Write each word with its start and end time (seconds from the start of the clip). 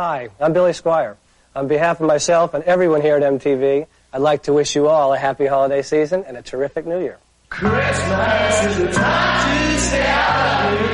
Hi, 0.00 0.28
I'm 0.38 0.52
Billy 0.52 0.74
Squire. 0.74 1.16
On 1.56 1.66
behalf 1.66 2.00
of 2.00 2.06
myself 2.06 2.54
and 2.54 2.62
everyone 2.62 3.00
here 3.00 3.16
at 3.16 3.22
MTV, 3.24 3.88
I'd 4.12 4.20
like 4.20 4.44
to 4.44 4.52
wish 4.52 4.76
you 4.76 4.86
all 4.86 5.12
a 5.12 5.18
happy 5.18 5.46
holiday 5.46 5.82
season 5.82 6.22
and 6.24 6.36
a 6.36 6.42
terrific 6.42 6.86
new 6.86 7.00
year. 7.00 7.18
Christmas 7.48 8.64
is 8.66 8.78
the 8.78 8.92
time 8.92 9.72
to 9.72 9.80
stay 9.80 10.06
out 10.06 10.87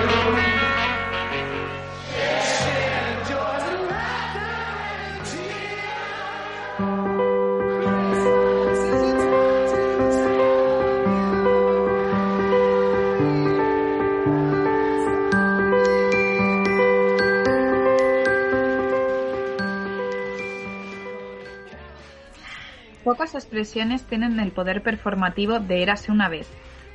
Pocas 23.34 23.46
expresiones 23.46 24.04
tienen 24.04 24.38
el 24.38 24.52
poder 24.52 24.80
performativo 24.84 25.58
de 25.58 25.82
Érase 25.82 26.12
una 26.12 26.28
vez. 26.28 26.48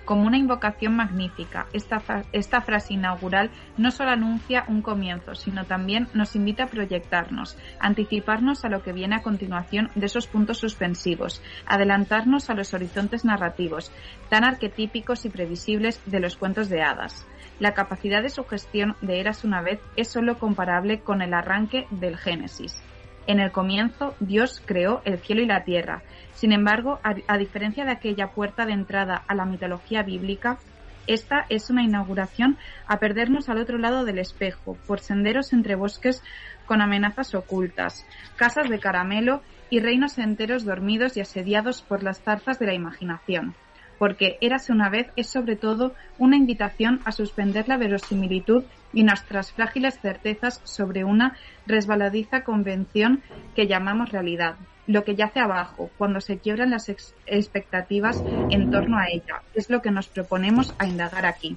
Como 0.05 0.25
una 0.25 0.37
invocación 0.37 0.95
magnífica, 0.95 1.67
esta, 1.73 2.01
esta 2.31 2.61
frase 2.61 2.93
inaugural 2.93 3.51
no 3.75 3.91
solo 3.91 4.11
anuncia 4.11 4.63
un 4.69 4.81
comienzo, 4.81 5.35
sino 5.35 5.65
también 5.65 6.07
nos 6.13 6.37
invita 6.37 6.63
a 6.63 6.67
proyectarnos, 6.67 7.57
anticiparnos 7.81 8.63
a 8.63 8.69
lo 8.69 8.81
que 8.83 8.93
viene 8.93 9.17
a 9.17 9.21
continuación 9.21 9.89
de 9.95 10.05
esos 10.05 10.27
puntos 10.27 10.59
suspensivos, 10.59 11.41
adelantarnos 11.65 12.49
a 12.49 12.53
los 12.53 12.73
horizontes 12.73 13.25
narrativos, 13.25 13.91
tan 14.29 14.45
arquetípicos 14.45 15.25
y 15.25 15.29
previsibles 15.29 15.99
de 16.05 16.21
los 16.21 16.37
cuentos 16.37 16.69
de 16.69 16.83
hadas. 16.83 17.27
La 17.59 17.73
capacidad 17.73 18.23
de 18.23 18.29
sugestión 18.29 18.95
de 19.01 19.19
Eras 19.19 19.43
una 19.43 19.61
vez 19.61 19.81
es 19.97 20.07
solo 20.07 20.39
comparable 20.39 21.01
con 21.01 21.21
el 21.21 21.33
arranque 21.33 21.85
del 21.91 22.15
Génesis. 22.15 22.81
En 23.29 23.39
el 23.39 23.51
comienzo, 23.51 24.15
Dios 24.19 24.59
creó 24.65 25.03
el 25.05 25.19
cielo 25.19 25.43
y 25.43 25.45
la 25.45 25.63
tierra. 25.63 26.01
Sin 26.33 26.51
embargo, 26.51 26.99
a, 27.03 27.37
diferencia 27.37 27.85
de 27.85 27.91
aquella 27.91 28.31
puerta 28.31 28.65
de 28.65 28.73
entrada 28.73 29.23
a 29.27 29.35
la 29.35 29.45
mitología 29.45 30.01
bíblica, 30.01 30.57
esta 31.05 31.45
es 31.47 31.69
una 31.69 31.83
inauguración 31.83 32.57
a 32.87 32.97
perdernos 32.97 33.47
al 33.47 33.59
otro 33.59 33.77
lado 33.77 34.03
del 34.03 34.17
espejo, 34.17 34.79
por 34.87 34.99
senderos 34.99 35.53
entre 35.53 35.75
bosques 35.75 36.23
con 36.65 36.81
amenazas 36.81 37.35
ocultas, 37.35 38.03
casas 38.35 38.67
de 38.67 38.79
caramelo 38.79 39.43
y 39.69 39.79
reinos 39.79 40.17
enteros 40.17 40.65
dormidos 40.65 41.15
y 41.15 41.21
asediados 41.21 41.83
por 41.83 42.01
las 42.01 42.23
zarzas 42.23 42.57
de 42.57 42.65
la 42.65 42.73
imaginación 42.73 43.53
porque 43.99 44.37
Érase 44.39 44.71
una 44.71 44.89
vez 44.89 45.11
es 45.17 45.27
sobre 45.27 45.57
todo 45.57 45.93
una 46.17 46.37
invitación 46.37 47.01
a 47.03 47.11
suspender 47.11 47.67
la 47.67 47.77
verosimilitud 47.77 48.63
y 48.93 49.03
nuestras 49.03 49.51
frágiles 49.51 49.99
certezas 49.99 50.61
sobre 50.63 51.03
una 51.03 51.35
resbaladiza 51.69 52.43
convención 52.43 53.21
que 53.55 53.67
llamamos 53.67 54.11
realidad, 54.11 54.55
lo 54.87 55.03
que 55.03 55.15
yace 55.15 55.39
abajo, 55.39 55.89
cuando 55.97 56.19
se 56.19 56.39
quiebran 56.39 56.71
las 56.71 56.89
expectativas 57.27 58.21
en 58.49 58.71
torno 58.71 58.97
a 58.97 59.07
ella, 59.07 59.43
es 59.53 59.69
lo 59.69 59.81
que 59.81 59.91
nos 59.91 60.07
proponemos 60.07 60.73
a 60.79 60.87
indagar 60.87 61.25
aquí. 61.25 61.55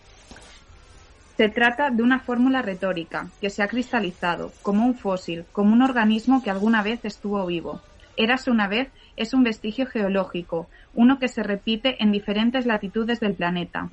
Se 1.39 1.49
trata 1.49 1.91
de 1.91 2.03
una 2.03 2.21
fórmula 2.21 2.61
retórica 2.61 3.29
que 3.41 3.49
se 3.49 3.63
ha 3.63 3.69
cristalizado 3.69 4.53
como 4.61 4.85
un 4.85 4.95
fósil, 4.95 5.47
como 5.51 5.73
un 5.73 5.81
organismo 5.81 6.43
que 6.43 6.51
alguna 6.51 6.83
vez 6.83 7.05
estuvo 7.05 7.45
vivo. 7.47 7.81
Érase 8.19 8.51
una 8.51 8.69
vez 8.69 8.91
es 9.17 9.33
un 9.33 9.43
vestigio 9.43 9.87
geológico, 9.87 10.69
uno 10.93 11.19
que 11.19 11.29
se 11.29 11.43
repite 11.43 12.03
en 12.03 12.13
diferentes 12.13 12.67
latitudes 12.67 13.19
del 13.19 13.35
planeta. 13.35 13.89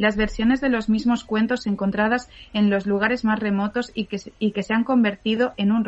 Las 0.00 0.16
versiones 0.16 0.62
de 0.62 0.70
los 0.70 0.88
mismos 0.88 1.24
cuentos 1.24 1.66
encontradas 1.66 2.30
en 2.54 2.70
los 2.70 2.86
lugares 2.86 3.22
más 3.22 3.38
remotos 3.38 3.92
y 3.94 4.06
que, 4.06 4.62
se 4.62 4.72
han 4.74 4.82
convertido 4.82 5.52
en 5.58 5.72
un 5.72 5.84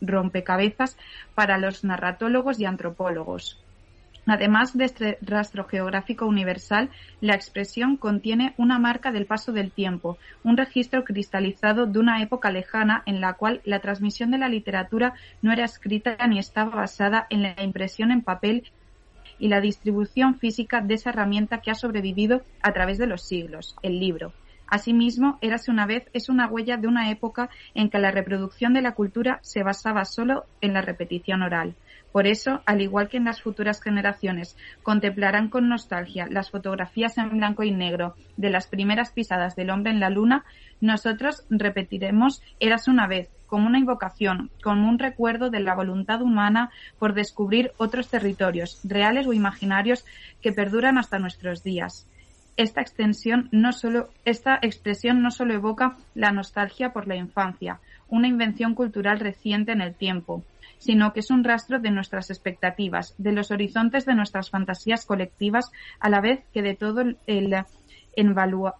rompecabezas 0.00 0.96
para 1.34 1.58
los 1.58 1.82
narratólogos 1.82 2.60
y 2.60 2.66
antropólogos. 2.66 3.60
Además 4.26 4.78
de 4.78 4.84
este 4.84 5.18
rastro 5.22 5.64
geográfico 5.64 6.24
universal, 6.24 6.90
la 7.20 7.34
expresión 7.34 7.96
contiene 7.96 8.54
una 8.58 8.78
marca 8.78 9.10
del 9.10 9.26
paso 9.26 9.50
del 9.50 9.72
tiempo, 9.72 10.18
un 10.44 10.56
registro 10.56 11.02
cristalizado 11.02 11.86
de 11.86 11.98
una 11.98 12.22
época 12.22 12.52
lejana 12.52 13.02
en 13.06 13.20
la 13.20 13.32
cual 13.32 13.60
la 13.64 13.80
transmisión 13.80 14.30
de 14.30 14.38
la 14.38 14.48
literatura 14.48 15.14
no 15.42 15.50
era 15.50 15.64
escrita 15.64 16.16
ni 16.28 16.38
estaba 16.38 16.76
basada 16.76 17.26
en 17.28 17.42
la 17.42 17.60
impresión 17.60 18.12
en 18.12 18.22
papel 18.22 18.70
y 19.38 19.48
la 19.48 19.60
distribución 19.60 20.38
física 20.38 20.80
de 20.80 20.94
esa 20.94 21.10
herramienta 21.10 21.60
que 21.60 21.70
ha 21.70 21.74
sobrevivido 21.74 22.42
a 22.62 22.72
través 22.72 22.98
de 22.98 23.06
los 23.06 23.22
siglos, 23.22 23.76
el 23.82 23.98
libro. 24.00 24.32
Asimismo, 24.66 25.38
Érase 25.40 25.70
una 25.70 25.86
vez 25.86 26.08
es 26.12 26.28
una 26.28 26.46
huella 26.46 26.76
de 26.76 26.88
una 26.88 27.10
época 27.10 27.48
en 27.74 27.88
que 27.88 27.98
la 27.98 28.10
reproducción 28.10 28.74
de 28.74 28.82
la 28.82 28.92
cultura 28.92 29.40
se 29.42 29.62
basaba 29.62 30.04
solo 30.04 30.44
en 30.60 30.74
la 30.74 30.82
repetición 30.82 31.42
oral. 31.42 31.74
Por 32.12 32.26
eso, 32.26 32.62
al 32.64 32.80
igual 32.80 33.08
que 33.08 33.18
en 33.18 33.24
las 33.24 33.42
futuras 33.42 33.82
generaciones 33.82 34.56
contemplarán 34.82 35.48
con 35.48 35.68
nostalgia 35.68 36.26
las 36.30 36.50
fotografías 36.50 37.18
en 37.18 37.30
blanco 37.30 37.62
y 37.62 37.70
negro 37.70 38.14
de 38.36 38.50
las 38.50 38.66
primeras 38.66 39.12
pisadas 39.12 39.56
del 39.56 39.70
hombre 39.70 39.92
en 39.92 40.00
la 40.00 40.10
luna, 40.10 40.44
nosotros 40.80 41.44
repetiremos 41.50 42.42
Eras 42.60 42.88
una 42.88 43.06
vez, 43.06 43.28
como 43.46 43.66
una 43.66 43.78
invocación, 43.78 44.50
como 44.62 44.88
un 44.88 44.98
recuerdo 44.98 45.50
de 45.50 45.60
la 45.60 45.74
voluntad 45.74 46.22
humana 46.22 46.70
por 46.98 47.14
descubrir 47.14 47.72
otros 47.78 48.08
territorios, 48.08 48.80
reales 48.84 49.26
o 49.26 49.32
imaginarios, 49.32 50.04
que 50.42 50.52
perduran 50.52 50.98
hasta 50.98 51.18
nuestros 51.18 51.62
días. 51.62 52.06
Esta 52.56 52.80
esta 54.24 54.58
expresión 54.62 55.22
no 55.22 55.30
solo 55.30 55.54
evoca 55.54 55.96
la 56.14 56.32
nostalgia 56.32 56.92
por 56.92 57.06
la 57.06 57.16
infancia, 57.16 57.80
una 58.08 58.26
invención 58.26 58.74
cultural 58.74 59.20
reciente 59.20 59.72
en 59.72 59.80
el 59.80 59.94
tiempo, 59.94 60.42
sino 60.78 61.12
que 61.12 61.20
es 61.20 61.30
un 61.30 61.44
rastro 61.44 61.78
de 61.78 61.90
nuestras 61.90 62.30
expectativas, 62.30 63.14
de 63.18 63.32
los 63.32 63.50
horizontes 63.50 64.06
de 64.06 64.14
nuestras 64.14 64.50
fantasías 64.50 65.04
colectivas, 65.04 65.70
a 66.00 66.08
la 66.08 66.20
vez 66.20 66.44
que 66.52 66.62
de 66.62 66.74
todo 66.74 67.02
el 67.26 67.54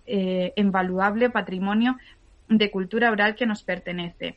eh, 0.06 0.52
invaluable 0.56 1.30
patrimonio 1.30 1.96
de 2.48 2.70
cultura 2.70 3.10
oral 3.10 3.34
que 3.34 3.46
nos 3.46 3.62
pertenece. 3.62 4.36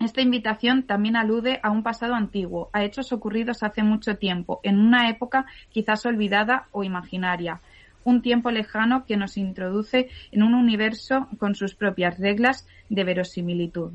Esta 0.00 0.22
invitación 0.22 0.84
también 0.84 1.14
alude 1.14 1.60
a 1.62 1.70
un 1.70 1.82
pasado 1.82 2.14
antiguo, 2.14 2.70
a 2.72 2.84
hechos 2.84 3.12
ocurridos 3.12 3.62
hace 3.62 3.82
mucho 3.82 4.16
tiempo, 4.16 4.60
en 4.62 4.78
una 4.78 5.10
época 5.10 5.44
quizás 5.68 6.06
olvidada 6.06 6.68
o 6.72 6.84
imaginaria, 6.84 7.60
un 8.04 8.22
tiempo 8.22 8.50
lejano 8.50 9.04
que 9.04 9.18
nos 9.18 9.36
introduce 9.36 10.08
en 10.32 10.42
un 10.42 10.54
universo 10.54 11.28
con 11.38 11.54
sus 11.54 11.74
propias 11.74 12.18
reglas 12.18 12.66
de 12.88 13.04
verosimilitud. 13.04 13.92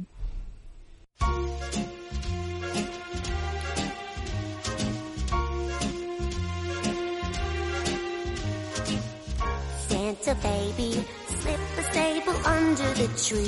Santa 10.26 10.42
baby, 10.42 11.06
slip 11.28 11.60
a 11.78 11.84
stable 11.84 12.36
under 12.48 12.90
the 12.96 13.08
tree 13.16 13.46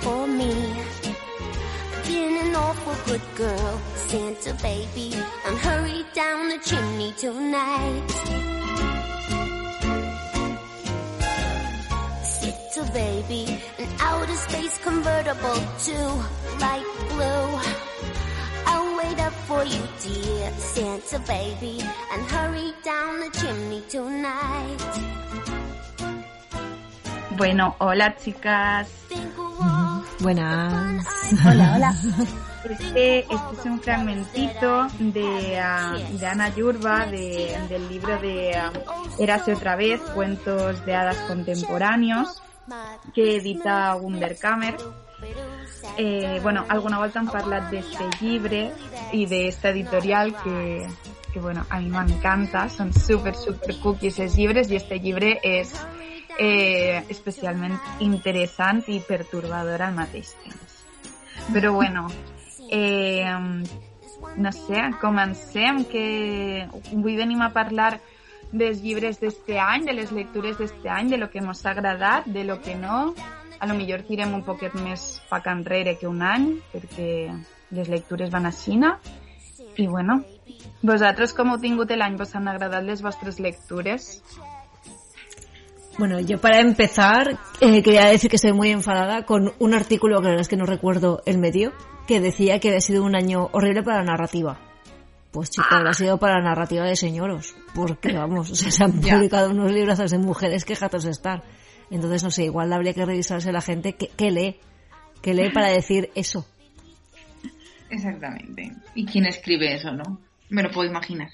for 0.00 0.28
me. 0.28 0.54
Been 2.06 2.46
an 2.46 2.54
awful 2.54 2.94
good 3.04 3.22
girl, 3.34 3.80
Santa 3.96 4.54
baby, 4.62 5.12
and 5.44 5.58
hurry 5.58 6.06
down 6.14 6.48
the 6.48 6.58
chimney 6.58 7.12
tonight. 7.18 8.10
Santa 12.22 12.92
baby, 12.92 13.60
an 13.80 13.88
outer 13.98 14.36
space 14.36 14.78
convertible 14.84 15.60
to 15.86 15.96
light 16.60 16.86
blue. 17.08 17.60
I'll 18.66 18.96
wait 18.98 19.18
up 19.18 19.34
for 19.48 19.64
you, 19.64 19.82
dear 20.00 20.52
Santa 20.58 21.18
baby, 21.26 21.80
and 22.12 22.22
hurry 22.30 22.72
down 22.84 23.18
the 23.18 23.30
chimney 23.30 23.82
tonight. 23.88 25.69
Bueno, 27.40 27.74
hola 27.78 28.14
chicas. 28.16 28.86
Buenas. 30.18 31.06
Hola, 31.42 31.72
hola. 31.74 31.94
Este, 32.62 33.20
este 33.20 33.34
es 33.58 33.64
un 33.64 33.80
fragmentito 33.80 34.86
de, 34.98 35.58
ah, 35.58 35.96
de 36.10 36.26
Ana 36.26 36.54
Yurba, 36.54 37.06
de, 37.06 37.56
del 37.70 37.88
libro 37.88 38.18
de 38.20 38.52
uh, 38.52 39.22
Érase 39.22 39.54
otra 39.54 39.76
vez, 39.76 39.98
cuentos 40.14 40.84
de 40.84 40.94
hadas 40.94 41.16
contemporáneos, 41.20 42.42
que 43.14 43.36
edita 43.36 43.96
Wunderkammer. 43.96 44.76
Eh, 45.96 46.38
bueno, 46.42 46.66
alguna 46.68 46.98
volta 46.98 47.20
han 47.20 47.70
de 47.70 47.78
este 47.78 48.04
libro 48.20 48.70
y 49.12 49.24
de 49.24 49.48
esta 49.48 49.70
editorial 49.70 50.36
que, 50.44 50.86
que 51.32 51.40
bueno, 51.40 51.64
a 51.70 51.80
mí 51.80 51.88
me 51.88 52.12
encanta, 52.12 52.68
son 52.68 52.92
súper, 52.92 53.34
súper 53.34 53.78
cookies 53.78 54.18
esos 54.18 54.36
libros 54.36 54.70
y 54.70 54.76
este 54.76 54.96
libro 54.96 55.26
es 55.42 55.72
eh, 56.40 57.04
especialment 57.12 57.76
interessant 58.00 58.82
i 58.88 59.02
pertorbador 59.04 59.84
al 59.84 59.94
mateix 59.94 60.32
temps. 60.40 60.78
Però 61.52 61.72
bueno, 61.74 62.06
eh, 62.70 63.28
no 64.36 64.52
sé, 64.52 64.86
comencem, 65.00 65.84
que 65.84 66.06
avui 66.64 67.18
venim 67.18 67.42
a 67.44 67.50
parlar 67.52 67.98
dels 68.52 68.80
llibres 68.82 69.20
d'este 69.20 69.58
any, 69.60 69.84
de 69.86 69.94
les 69.94 70.12
lectures 70.16 70.56
d'este 70.58 70.88
any, 70.88 71.10
de 71.12 71.18
lo 71.20 71.30
que 71.30 71.42
ens 71.42 71.64
ha 71.66 71.74
agradat, 71.74 72.26
de 72.26 72.44
lo 72.44 72.60
que 72.64 72.74
no. 72.74 73.14
A 73.60 73.68
lo 73.68 73.76
millor 73.76 74.06
tirem 74.08 74.32
un 74.32 74.42
poquet 74.42 74.74
més 74.80 75.20
pa 75.28 75.42
enrere 75.52 75.98
que 76.00 76.08
un 76.08 76.22
any, 76.24 76.54
perquè 76.72 77.10
les 77.76 77.88
lectures 77.92 78.30
van 78.32 78.48
a 78.48 78.52
Xina. 78.52 78.96
I 79.76 79.86
bueno, 79.86 80.22
vosaltres 80.82 81.34
com 81.36 81.52
heu 81.52 81.60
tingut 81.60 81.92
l'any? 81.92 82.16
Vos 82.16 82.32
han 82.34 82.48
agradat 82.48 82.84
les 82.84 83.04
vostres 83.04 83.38
lectures? 83.38 84.16
Bueno, 86.00 86.18
yo 86.18 86.40
para 86.40 86.60
empezar 86.60 87.38
eh, 87.60 87.82
quería 87.82 88.06
decir 88.06 88.30
que 88.30 88.36
estoy 88.36 88.54
muy 88.54 88.70
enfadada 88.70 89.26
con 89.26 89.52
un 89.58 89.74
artículo 89.74 90.16
que 90.16 90.22
la 90.22 90.28
verdad 90.30 90.40
es 90.40 90.48
que 90.48 90.56
no 90.56 90.64
recuerdo 90.64 91.22
el 91.26 91.36
medio, 91.36 91.74
que 92.08 92.20
decía 92.20 92.58
que 92.58 92.68
había 92.68 92.80
sido 92.80 93.04
un 93.04 93.14
año 93.14 93.50
horrible 93.52 93.82
para 93.82 93.98
la 93.98 94.04
narrativa. 94.04 94.58
Pues 95.30 95.50
chico, 95.50 95.66
ha 95.68 95.92
sido 95.92 96.16
para 96.16 96.38
la 96.38 96.44
narrativa 96.48 96.86
de 96.86 96.96
señoros, 96.96 97.54
porque 97.74 98.12
vamos, 98.16 98.50
o 98.50 98.54
sea, 98.54 98.70
se 98.70 98.82
han 98.82 98.92
publicado 98.92 99.50
unos 99.50 99.70
libros 99.72 99.98
de 99.98 100.16
mujeres 100.16 100.64
que 100.64 100.74
jatos 100.74 101.04
estar. 101.04 101.42
Entonces, 101.90 102.24
no 102.24 102.30
sé, 102.30 102.44
igual 102.44 102.72
habría 102.72 102.94
que 102.94 103.04
revisarse 103.04 103.52
la 103.52 103.60
gente 103.60 103.92
que, 103.92 104.30
lee, 104.30 104.58
que 105.20 105.34
lee 105.34 105.50
para 105.50 105.68
decir 105.68 106.08
eso. 106.14 106.46
Exactamente. 107.90 108.72
¿Y 108.94 109.04
quién 109.04 109.26
escribe 109.26 109.74
eso, 109.74 109.92
no? 109.92 110.18
Me 110.48 110.62
lo 110.62 110.70
puedo 110.70 110.88
imaginar. 110.88 111.28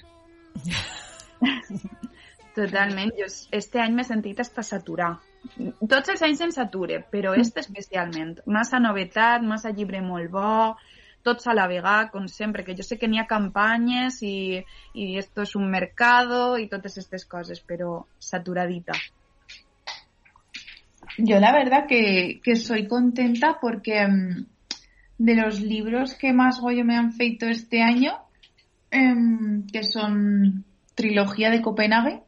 Totalment. 2.57 3.11
Jo 3.17 3.27
este 3.53 3.81
any 3.83 3.93
m'he 3.93 4.05
sentit 4.07 4.39
hasta 4.41 4.63
saturar. 4.65 5.11
Tots 5.57 6.09
els 6.13 6.23
anys 6.25 6.41
em 6.41 6.53
sature, 6.55 7.03
però 7.11 7.35
este 7.37 7.61
especialment. 7.61 8.39
Massa 8.49 8.79
novetat, 8.81 9.45
massa 9.45 9.73
llibre 9.75 10.01
molt 10.01 10.31
bo, 10.33 10.53
tots 11.27 11.47
a 11.47 11.53
la 11.53 11.67
vegada, 11.69 12.09
com 12.09 12.25
sempre, 12.31 12.63
que 12.65 12.73
jo 12.75 12.85
sé 12.87 12.97
que 12.97 13.09
n'hi 13.11 13.21
ha 13.21 13.27
campanyes 13.29 14.19
i, 14.25 14.63
i 14.97 15.07
esto 15.21 15.45
és 15.45 15.53
un 15.59 15.69
mercado 15.69 16.57
i 16.57 16.67
totes 16.71 16.97
aquestes 16.97 17.27
coses, 17.29 17.61
però 17.61 18.01
saturadita. 18.31 18.97
Yo 21.17 21.39
la 21.39 21.51
verdad 21.53 21.85
que, 21.87 22.39
que 22.43 22.55
soy 22.55 22.87
contenta 22.87 23.57
porque 23.61 24.05
um, 24.05 24.45
de 25.17 25.35
los 25.35 25.61
libros 25.61 26.15
que 26.15 26.33
más 26.33 26.59
goyo 26.59 26.85
me 26.85 26.97
han 26.97 27.11
feito 27.11 27.47
este 27.47 27.81
año, 27.81 28.17
um, 28.93 29.65
que 29.67 29.83
son 29.83 30.63
Trilogía 30.95 31.51
de 31.51 31.61
Copenhague, 31.61 32.23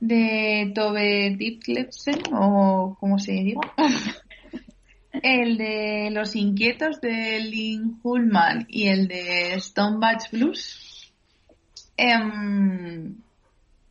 de 0.00 0.72
Tove 0.74 1.36
Ditlevsen, 1.36 2.22
o 2.32 2.96
como 2.98 3.18
se 3.18 3.32
diga. 3.32 3.60
el 5.12 5.58
de 5.58 6.10
Los 6.10 6.34
Inquietos 6.34 7.00
de 7.00 7.40
Lynn 7.40 8.00
Hullman 8.02 8.66
y 8.68 8.88
el 8.88 9.08
de 9.08 9.54
Stone 9.54 9.98
Batch 9.98 10.30
Blues. 10.32 11.12
Em, 11.96 13.16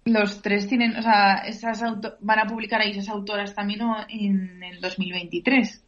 los 0.06 0.41
tres 0.41 0.67
tienen, 0.67 0.95
o 0.95 1.01
sea, 1.01 1.35
esas 1.45 1.81
van 2.19 2.39
a 2.39 2.47
publicar 2.47 2.81
ahí 2.81 2.91
esas 2.91 3.09
autoras 3.09 3.53
también 3.53 3.81
en 4.09 4.63
el 4.63 4.81
2023. 4.81 5.83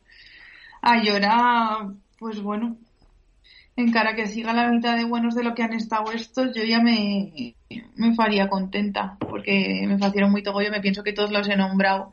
A 0.83 1.01
Llora, 1.01 1.91
pues 2.19 2.41
bueno, 2.41 2.77
en 3.75 3.91
cara 3.91 4.15
que 4.15 4.27
siga 4.27 4.53
la 4.53 4.69
mitad 4.69 4.97
de 4.97 5.05
buenos 5.05 5.35
de 5.35 5.43
lo 5.43 5.55
que 5.55 5.63
han 5.63 5.73
estado 5.73 6.11
estos, 6.11 6.55
yo 6.55 6.63
ya 6.63 6.81
me, 6.81 7.55
me 7.95 8.15
faría 8.15 8.49
contenta, 8.49 9.17
porque 9.19 9.85
me 9.87 9.97
facieron 9.97 10.31
muy 10.31 10.43
todo. 10.43 10.61
Yo 10.61 10.71
me 10.71 10.81
pienso 10.81 11.03
que 11.03 11.13
todos 11.13 11.31
los 11.31 11.47
he 11.47 11.55
nombrado 11.55 12.11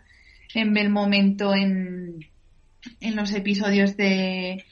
en 0.54 0.76
el 0.76 0.90
momento 0.90 1.54
en, 1.54 2.26
en 3.00 3.16
los 3.16 3.32
episodios 3.32 3.96
de, 3.96 4.64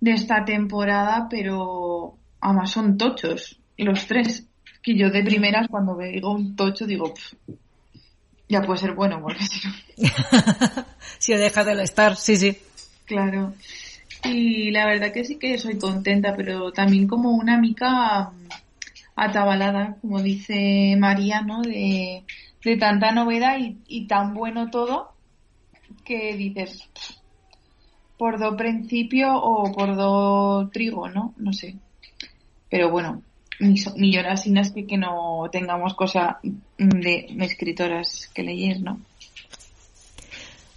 de 0.00 0.10
esta 0.10 0.44
temporada, 0.44 1.28
pero 1.30 2.18
además 2.40 2.70
son 2.70 2.98
tochos, 2.98 3.60
los 3.76 4.06
tres. 4.06 4.46
Que 4.82 4.98
yo 4.98 5.08
de 5.08 5.22
primeras, 5.22 5.68
cuando 5.68 5.94
me 5.94 6.08
digo 6.08 6.30
un 6.30 6.56
tocho, 6.56 6.84
digo, 6.86 7.14
ya 8.50 8.60
puede 8.60 8.80
ser 8.80 8.92
bueno, 8.92 9.22
porque 9.22 9.42
si 9.44 9.66
no. 9.66 9.74
si 11.18 11.32
deja 11.32 11.64
de 11.64 11.82
estar, 11.82 12.16
sí, 12.16 12.36
sí. 12.36 12.58
Claro. 13.06 13.54
Y 14.24 14.70
la 14.70 14.86
verdad 14.86 15.12
que 15.12 15.24
sí 15.24 15.36
que 15.36 15.58
soy 15.58 15.78
contenta, 15.78 16.34
pero 16.34 16.72
también 16.72 17.06
como 17.06 17.30
una 17.32 17.58
mica 17.58 18.30
mm, 18.30 18.48
atabalada, 19.16 19.96
como 20.00 20.22
dice 20.22 20.96
María, 20.98 21.42
¿no? 21.42 21.62
De, 21.62 22.24
de 22.64 22.76
tanta 22.76 23.12
novedad 23.12 23.58
y, 23.86 24.06
tan 24.06 24.34
bueno 24.34 24.70
todo 24.70 25.12
que 26.04 26.36
dices, 26.36 26.88
por 28.16 28.38
do 28.38 28.56
principio 28.56 29.34
o 29.36 29.72
por 29.72 29.96
do 29.96 30.68
trigo, 30.72 31.08
¿no? 31.08 31.34
No 31.36 31.52
sé. 31.52 31.76
Pero 32.70 32.90
bueno, 32.90 33.22
ni, 33.60 33.74
ni 33.96 34.12
llorasinas 34.12 34.72
que, 34.72 34.86
que 34.86 34.96
no 34.96 35.48
tengamos 35.52 35.94
cosa 35.94 36.40
de 36.78 37.26
escritoras 37.40 38.30
que 38.34 38.42
leer, 38.42 38.80
¿no? 38.80 39.00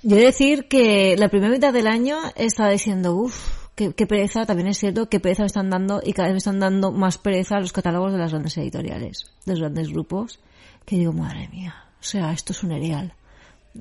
Yo 0.03 0.15
he 0.15 0.19
de 0.19 0.25
decir 0.25 0.67
que 0.67 1.15
la 1.17 1.29
primera 1.29 1.51
mitad 1.51 1.73
del 1.73 1.87
año 1.87 2.17
he 2.35 2.45
estado 2.45 2.71
diciendo, 2.71 3.15
uff, 3.15 3.67
qué, 3.75 4.07
pereza, 4.07 4.45
también 4.45 4.67
es 4.69 4.77
cierto, 4.77 5.09
qué 5.09 5.19
pereza 5.19 5.43
me 5.43 5.47
están 5.47 5.69
dando 5.69 6.01
y 6.03 6.13
cada 6.13 6.27
vez 6.27 6.33
me 6.33 6.37
están 6.39 6.59
dando 6.59 6.91
más 6.91 7.17
pereza 7.17 7.59
los 7.59 7.73
catálogos 7.73 8.11
de 8.11 8.19
las 8.19 8.31
grandes 8.31 8.57
editoriales, 8.57 9.25
de 9.45 9.53
los 9.53 9.59
grandes 9.59 9.89
grupos, 9.89 10.39
que 10.85 10.97
digo, 10.97 11.13
madre 11.13 11.49
mía, 11.49 11.75
o 11.99 12.03
sea, 12.03 12.31
esto 12.31 12.53
es 12.53 12.63
un 12.63 12.71
erial. 12.71 13.13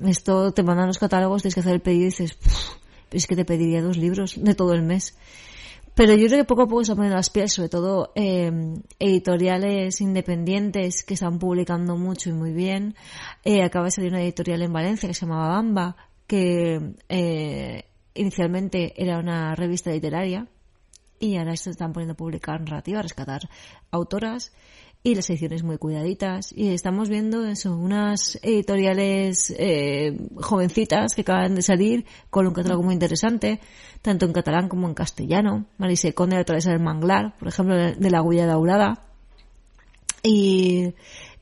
Esto 0.05 0.51
te 0.51 0.61
mandan 0.61 0.87
los 0.87 0.99
catálogos, 0.99 1.41
tienes 1.41 1.55
que 1.55 1.61
hacer 1.61 1.73
el 1.73 1.81
pedido 1.81 2.03
y 2.03 2.05
dices, 2.05 2.37
es 3.11 3.27
que 3.27 3.35
te 3.35 3.45
pediría 3.45 3.81
dos 3.81 3.97
libros 3.97 4.35
de 4.37 4.53
todo 4.53 4.73
el 4.73 4.83
mes. 4.83 5.17
Pero 5.97 6.13
yo 6.13 6.27
creo 6.27 6.37
que 6.37 6.45
poco 6.45 6.61
a 6.61 6.67
poco 6.67 6.83
se 6.83 6.93
poniendo 6.93 7.15
las 7.15 7.31
pies, 7.31 7.53
sobre 7.53 7.69
todo 7.69 8.11
eh, 8.13 8.51
editoriales 8.99 9.99
independientes 9.99 11.03
que 11.03 11.15
están 11.15 11.39
publicando 11.39 11.97
mucho 11.97 12.29
y 12.29 12.33
muy 12.33 12.51
bien. 12.51 12.93
Eh, 13.43 13.63
acaba 13.63 13.85
de 13.85 13.91
salir 13.91 14.11
una 14.11 14.21
editorial 14.21 14.61
en 14.61 14.71
Valencia 14.71 15.09
que 15.09 15.15
se 15.15 15.25
llamaba 15.25 15.47
Bamba, 15.47 15.95
que 16.27 16.95
eh, 17.09 17.85
inicialmente 18.13 18.93
era 19.01 19.17
una 19.19 19.55
revista 19.55 19.91
literaria 19.91 20.47
y 21.19 21.37
ahora 21.37 21.55
se 21.55 21.71
están 21.71 21.93
poniendo 21.93 22.13
a 22.13 22.17
publicar 22.17 22.59
narrativa, 22.59 22.99
a 22.99 23.03
rescatar 23.03 23.49
autoras 23.91 24.51
y 25.03 25.15
las 25.15 25.29
ediciones 25.29 25.63
muy 25.63 25.77
cuidaditas 25.77 26.51
y 26.55 26.69
estamos 26.69 27.07
viendo 27.07 27.45
eso, 27.45 27.75
unas 27.75 28.37
editoriales 28.41 29.53
eh, 29.57 30.17
jovencitas 30.35 31.15
que 31.15 31.21
acaban 31.21 31.55
de 31.55 31.61
salir 31.61 32.05
con 32.29 32.45
un 32.45 32.53
catálogo 32.53 32.83
muy 32.83 32.93
interesante, 32.93 33.61
tanto 34.01 34.25
en 34.25 34.33
catalán 34.33 34.67
como 34.67 34.87
en 34.87 34.93
castellano. 34.93 35.65
Marise 35.77 36.13
Conde, 36.13 36.43
la 36.45 36.57
del 36.57 36.79
Manglar, 36.81 37.37
por 37.37 37.47
ejemplo, 37.47 37.75
de 37.75 38.09
la 38.11 38.21
Huella 38.21 38.47
Daurada. 38.47 39.01
Y 40.23 40.93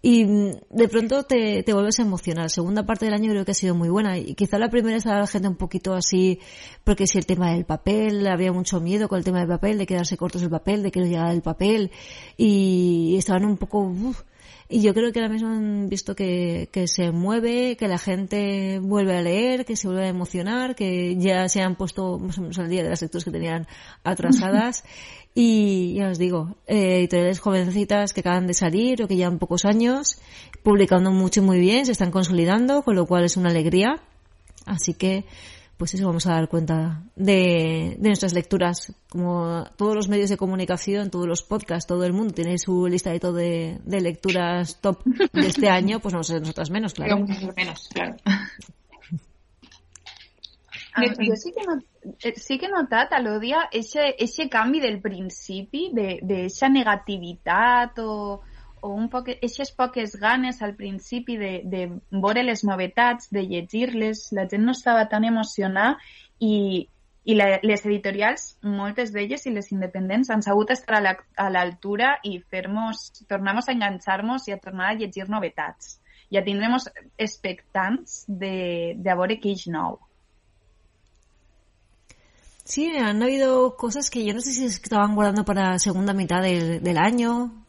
y 0.07 0.24
mm, 0.24 0.52
de 0.69 0.88
pronto 0.88 1.24
te, 1.24 1.63
te 1.63 1.74
vuelves 1.74 1.98
a 1.98 2.04
emocionar. 2.04 2.52
Segunda 2.52 2.86
parte 2.86 3.06
del 3.06 3.16
año 3.16 3.31
creo 3.31 3.44
que 3.44 3.54
ha 3.54 3.56
sido 3.56 3.74
muy 3.74 3.90
buena 3.90 4.19
y 4.19 4.36
quizá 4.36 4.60
la 4.60 4.69
primera 4.69 4.98
estaba 4.98 5.18
la 5.18 5.25
gente 5.25 5.48
un 5.48 5.56
poquito 5.56 5.96
así, 5.96 6.40
porque 6.84 7.07
si 7.07 7.18
el 7.18 7.25
tema 7.25 7.54
del 7.54 7.66
papel, 7.66 8.28
había 8.28 8.52
mucho 8.52 8.80
miedo 8.80 9.07
con 9.07 9.18
el 9.18 9.24
tema 9.24 9.40
del 9.40 9.48
papel, 9.48 9.80
de 9.80 9.88
quedarse 9.88 10.16
cortos 10.16 10.44
el 10.44 10.52
papel, 10.52 10.84
de 10.84 10.92
que 10.92 11.00
no 11.00 11.07
llegara 11.07 11.31
el 11.31 11.41
papel 11.41 11.89
y 12.38 13.15
estaban 13.18 13.46
un 13.46 13.58
poco... 13.58 13.91
y 14.68 14.82
yo 14.82 14.94
creo 14.94 15.12
que 15.12 15.20
ahora 15.20 15.32
mismo 15.32 15.50
han 15.50 15.90
visto 15.90 16.16
que, 16.16 16.70
que 16.72 16.88
se 16.88 17.12
mueve, 17.12 17.78
que 17.78 17.88
la 17.88 17.98
gente 17.98 18.80
vuelve 18.80 19.18
a 19.18 19.22
leer, 19.22 19.66
que 19.66 19.75
se 19.75 19.88
vuelve 19.88 20.06
a 20.06 20.10
emocionar, 20.10 20.75
que 20.75 21.16
ya 21.18 21.48
se 21.50 21.62
han 21.62 21.75
puesto 21.75 22.18
más 22.18 22.38
o 22.38 22.42
menos 22.42 22.58
al 22.60 22.70
día 22.70 22.84
de 22.84 22.90
las 22.90 23.02
lecturas 23.02 23.25
que 23.25 23.32
tenían 23.32 23.68
atrasadas 24.04 24.84
Y 25.38 25.96
ya 25.96 26.08
os 26.08 26.18
digo, 26.18 26.56
eh, 26.66 27.00
editoriales 27.00 27.40
jovencitas 27.40 28.14
que 28.14 28.22
acaban 28.22 28.48
de 28.48 28.54
salir 28.54 29.04
o 29.04 29.08
que 29.10 29.18
llevan 29.18 29.38
pocos 29.38 29.66
años, 29.66 30.18
publicando 30.64 31.12
mucho 31.12 31.42
y 31.42 31.44
muy 31.44 31.60
bien, 31.60 31.86
se 31.86 31.92
están 31.92 32.10
consolidando, 32.10 32.84
con 32.84 32.96
lo 32.96 33.06
cual 33.06 33.25
es 33.25 33.36
una 33.36 33.50
alegría. 33.50 34.02
Así 34.66 34.94
que, 34.94 35.25
pues 35.77 35.94
eso 35.94 36.05
vamos 36.08 36.25
a 36.27 36.34
dar 36.34 36.48
cuenta 36.48 37.03
de, 37.15 37.96
de 38.00 38.10
nuestras 38.10 38.34
lecturas. 38.34 38.94
Como 39.10 39.65
todos 39.75 39.96
los 39.96 40.08
medios 40.08 40.29
de 40.29 40.38
comunicación, 40.38 41.10
todos 41.10 41.27
los 41.27 41.44
podcasts, 41.44 41.88
todo 41.88 42.05
el 42.05 42.13
mundo 42.13 42.34
tiene 42.34 42.58
su 42.58 42.88
lista 42.88 43.12
de, 43.12 43.20
todo 43.20 43.34
de, 43.34 43.79
de 43.84 44.01
lecturas 44.01 44.79
top 44.82 45.03
de 45.05 45.48
este 45.48 45.70
año, 45.70 46.00
pues 46.00 46.13
vamos 46.13 46.29
a 46.29 46.34
ser 46.34 46.41
nosotras 46.41 46.70
menos, 46.70 46.94
claro. 46.94 47.25
menos, 47.55 47.89
claro. 47.94 48.15
Ah, 50.98 51.03
jo 51.17 51.36
sí 51.36 51.51
que, 51.51 51.62
no, 51.67 51.77
eh, 52.24 52.34
sí 52.38 52.58
que 52.58 52.67
he 52.67 52.72
notat 52.72 53.12
a 53.12 53.20
l'Òdia 53.20 53.65
ese 53.75 54.46
canvi 54.48 54.79
del 54.79 55.01
principi, 55.03 55.89
d'aquesta 55.91 56.70
negativitat 56.72 58.00
o, 58.00 58.39
o 58.86 58.92
un 58.94 59.08
poc, 59.10 59.32
eixes 59.36 59.72
poques 59.74 60.13
ganes 60.22 60.62
al 60.62 60.75
principi 60.77 61.38
de, 61.42 61.51
de 61.65 61.86
veure 62.12 62.44
les 62.46 62.62
novetats, 62.68 63.32
de 63.34 63.42
llegir-les, 63.50 64.27
la 64.38 64.46
gent 64.51 64.65
no 64.68 64.75
estava 64.77 65.08
tan 65.10 65.25
emocionada 65.25 65.98
i, 66.39 66.86
i 67.25 67.36
la, 67.36 67.48
les 67.65 67.86
editorials, 67.89 68.48
moltes 68.62 69.12
d'elles 69.15 69.46
i 69.50 69.54
les 69.56 69.72
independents 69.74 70.30
han 70.30 70.46
sabut 70.46 70.74
estar 70.75 71.01
a 71.01 71.50
l'altura 71.50 72.13
la, 72.13 72.20
i 72.30 72.38
fer-nos, 72.54 73.08
tornar-nos 73.25 73.70
a 73.70 73.74
enganxar-nos 73.74 74.50
i 74.50 74.54
a 74.54 74.62
tornar 74.62 74.92
a 74.92 74.98
llegir 75.00 75.25
novetats. 75.34 75.98
Ja 76.34 76.46
tindrem 76.46 76.77
expectants 77.22 78.24
de, 78.27 78.94
de 78.98 79.18
veure 79.18 79.39
què 79.42 79.58
és 79.58 79.65
nou. 79.74 79.98
Sí, 82.65 82.88
han 82.98 83.22
habido 83.22 83.75
cosas 83.77 84.10
que 84.10 84.25
yo 84.25 84.34
no 84.34 84.42
sé 84.42 84.51
si 84.51 84.65
estaban 84.65 85.13
guardando 85.13 85.46
para 85.46 85.77
segunda 85.77 86.13
mitad 86.13 86.42
del, 86.42 86.98
año. 86.98 87.64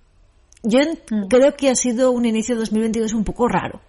Yo 0.68 0.80
mm. 0.80 1.28
creo 1.28 1.54
que 1.54 1.70
ha 1.70 1.76
sido 1.76 2.10
un 2.10 2.24
inicio 2.26 2.56
de 2.56 2.60
2022 2.60 3.12
un 3.14 3.22
poco 3.22 3.46
raro. 3.46 3.80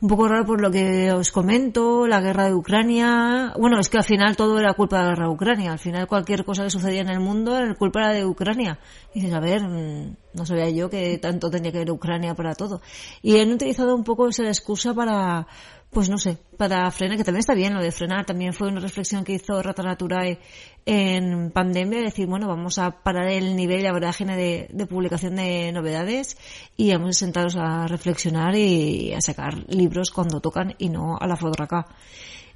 un 0.00 0.08
poco 0.08 0.26
raro 0.26 0.46
por 0.46 0.60
lo 0.60 0.70
que 0.70 1.12
os 1.12 1.30
comento, 1.30 2.06
la 2.08 2.20
guerra 2.20 2.46
de 2.46 2.54
Ucrania. 2.54 3.52
Bueno, 3.56 3.78
es 3.78 3.88
que 3.88 3.98
al 3.98 4.04
final 4.04 4.34
todo 4.34 4.58
era 4.58 4.72
culpa 4.74 4.96
de 4.96 5.02
la 5.02 5.08
guerra 5.10 5.26
de 5.26 5.34
Ucrania. 5.34 5.72
Al 5.72 5.78
final 5.78 6.08
cualquier 6.08 6.44
cosa 6.44 6.64
que 6.64 6.70
sucedía 6.70 7.02
en 7.02 7.10
el 7.10 7.20
mundo 7.20 7.56
era 7.56 7.74
culpa 7.74 8.08
de 8.08 8.24
Ucrania. 8.24 8.78
Y 9.14 9.20
dices, 9.20 9.34
a 9.34 9.40
ver, 9.40 9.62
mm, 9.62 10.16
no 10.34 10.46
sabía 10.46 10.68
yo 10.70 10.90
que 10.90 11.18
tanto 11.18 11.48
tenía 11.48 11.70
que 11.70 11.78
ver 11.78 11.90
Ucrania 11.92 12.34
para 12.34 12.54
todo. 12.54 12.80
Y 13.22 13.38
han 13.38 13.52
utilizado 13.52 13.94
un 13.94 14.02
poco 14.02 14.28
esa 14.28 14.48
excusa 14.48 14.94
para, 14.94 15.46
pues 15.90 16.08
no 16.08 16.18
sé, 16.18 16.38
para 16.56 16.88
frenar, 16.92 17.16
que 17.16 17.24
también 17.24 17.40
está 17.40 17.54
bien 17.54 17.74
lo 17.74 17.82
de 17.82 17.90
frenar, 17.90 18.24
también 18.24 18.52
fue 18.52 18.68
una 18.68 18.78
reflexión 18.78 19.24
que 19.24 19.34
hizo 19.34 19.60
Rata 19.60 19.82
Naturae 19.82 20.38
en 20.86 21.50
pandemia, 21.50 22.00
decir, 22.00 22.28
bueno, 22.28 22.46
vamos 22.46 22.78
a 22.78 23.02
parar 23.02 23.28
el 23.28 23.56
nivel 23.56 23.82
de 23.82 23.90
vorágine 23.90 24.36
de, 24.36 24.68
de, 24.72 24.86
publicación 24.86 25.34
de 25.34 25.72
novedades 25.72 26.36
y 26.76 26.92
vamos 26.92 27.10
a 27.10 27.12
sentarnos 27.18 27.56
a 27.56 27.88
reflexionar 27.88 28.54
y 28.54 29.12
a 29.12 29.20
sacar 29.20 29.64
libros 29.68 30.12
cuando 30.12 30.40
tocan 30.40 30.74
y 30.78 30.90
no 30.90 31.16
a 31.20 31.26
la 31.26 31.36
fodraca. 31.36 31.86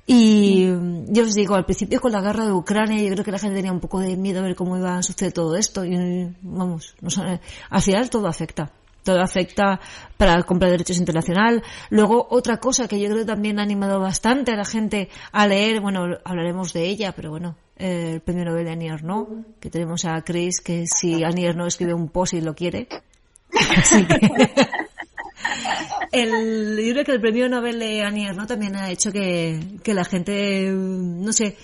Y 0.07 0.67
yo 1.09 1.23
os 1.25 1.35
digo, 1.35 1.55
al 1.55 1.65
principio 1.65 2.01
con 2.01 2.13
la 2.13 2.21
guerra 2.21 2.45
de 2.45 2.53
Ucrania, 2.53 3.03
yo 3.03 3.11
creo 3.15 3.25
que 3.25 3.33
la 3.33 3.39
gente 3.39 3.57
tenía 3.57 3.73
un 3.73 3.81
poco 3.81 4.01
de 4.01 4.17
miedo 4.17 4.41
a 4.41 4.43
ver 4.43 4.55
cómo 4.55 4.77
iba 4.77 4.97
a 4.97 5.03
suceder 5.03 5.33
todo 5.33 5.57
esto 5.57 5.85
y 5.85 5.97
vamos, 6.43 6.95
no 7.01 7.11
sé, 7.11 7.41
al 7.71 7.83
final 7.83 8.11
todo 8.11 8.29
afecta 8.29 8.71
todo 9.05 9.21
afecta 9.21 9.81
para 10.17 10.37
la 10.37 10.43
compra 10.43 10.67
de 10.67 10.73
derechos 10.73 10.99
internacional. 10.99 11.63
Luego, 11.91 12.27
otra 12.31 12.57
cosa 12.57 12.89
que 12.89 12.99
yo 12.99 13.07
creo 13.07 13.21
que 13.21 13.27
también 13.27 13.61
ha 13.61 13.63
animado 13.63 14.01
bastante 14.01 14.53
a 14.53 14.57
la 14.57 14.65
gente 14.65 15.09
a 15.31 15.47
leer, 15.47 15.81
bueno, 15.81 16.19
hablaremos 16.25 16.73
de 16.73 16.87
ella, 16.87 17.13
pero 17.13 17.31
bueno, 17.31 17.57
el 17.77 18.21
premio 18.21 18.45
Nobel 18.45 18.65
de 18.65 18.73
Annie 18.73 18.89
Ernaux, 18.89 19.47
que 19.61 19.71
tenemos 19.71 20.05
a 20.05 20.21
Chris, 20.23 20.61
que 20.61 20.87
si 20.87 21.23
Annie 21.23 21.47
Ernaux 21.47 21.69
escribe 21.69 21.95
un 21.95 22.09
post 22.09 22.35
y 22.35 22.41
lo 22.41 22.55
quiere. 22.55 22.89
Así 23.77 24.05
que... 24.07 24.51
el, 26.13 26.85
yo 26.85 26.93
creo 26.93 27.05
que 27.05 27.13
el 27.13 27.21
premio 27.21 27.49
Nobel 27.49 27.79
de 27.79 28.03
Annie 28.03 28.27
Ernaux 28.27 28.49
también 28.49 28.77
ha 28.77 28.91
hecho 28.91 29.13
que, 29.13 29.61
que 29.83 29.95
la 29.95 30.05
gente, 30.05 30.71
no 30.73 31.33
sé, 31.33 31.57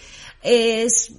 es, 0.43 1.13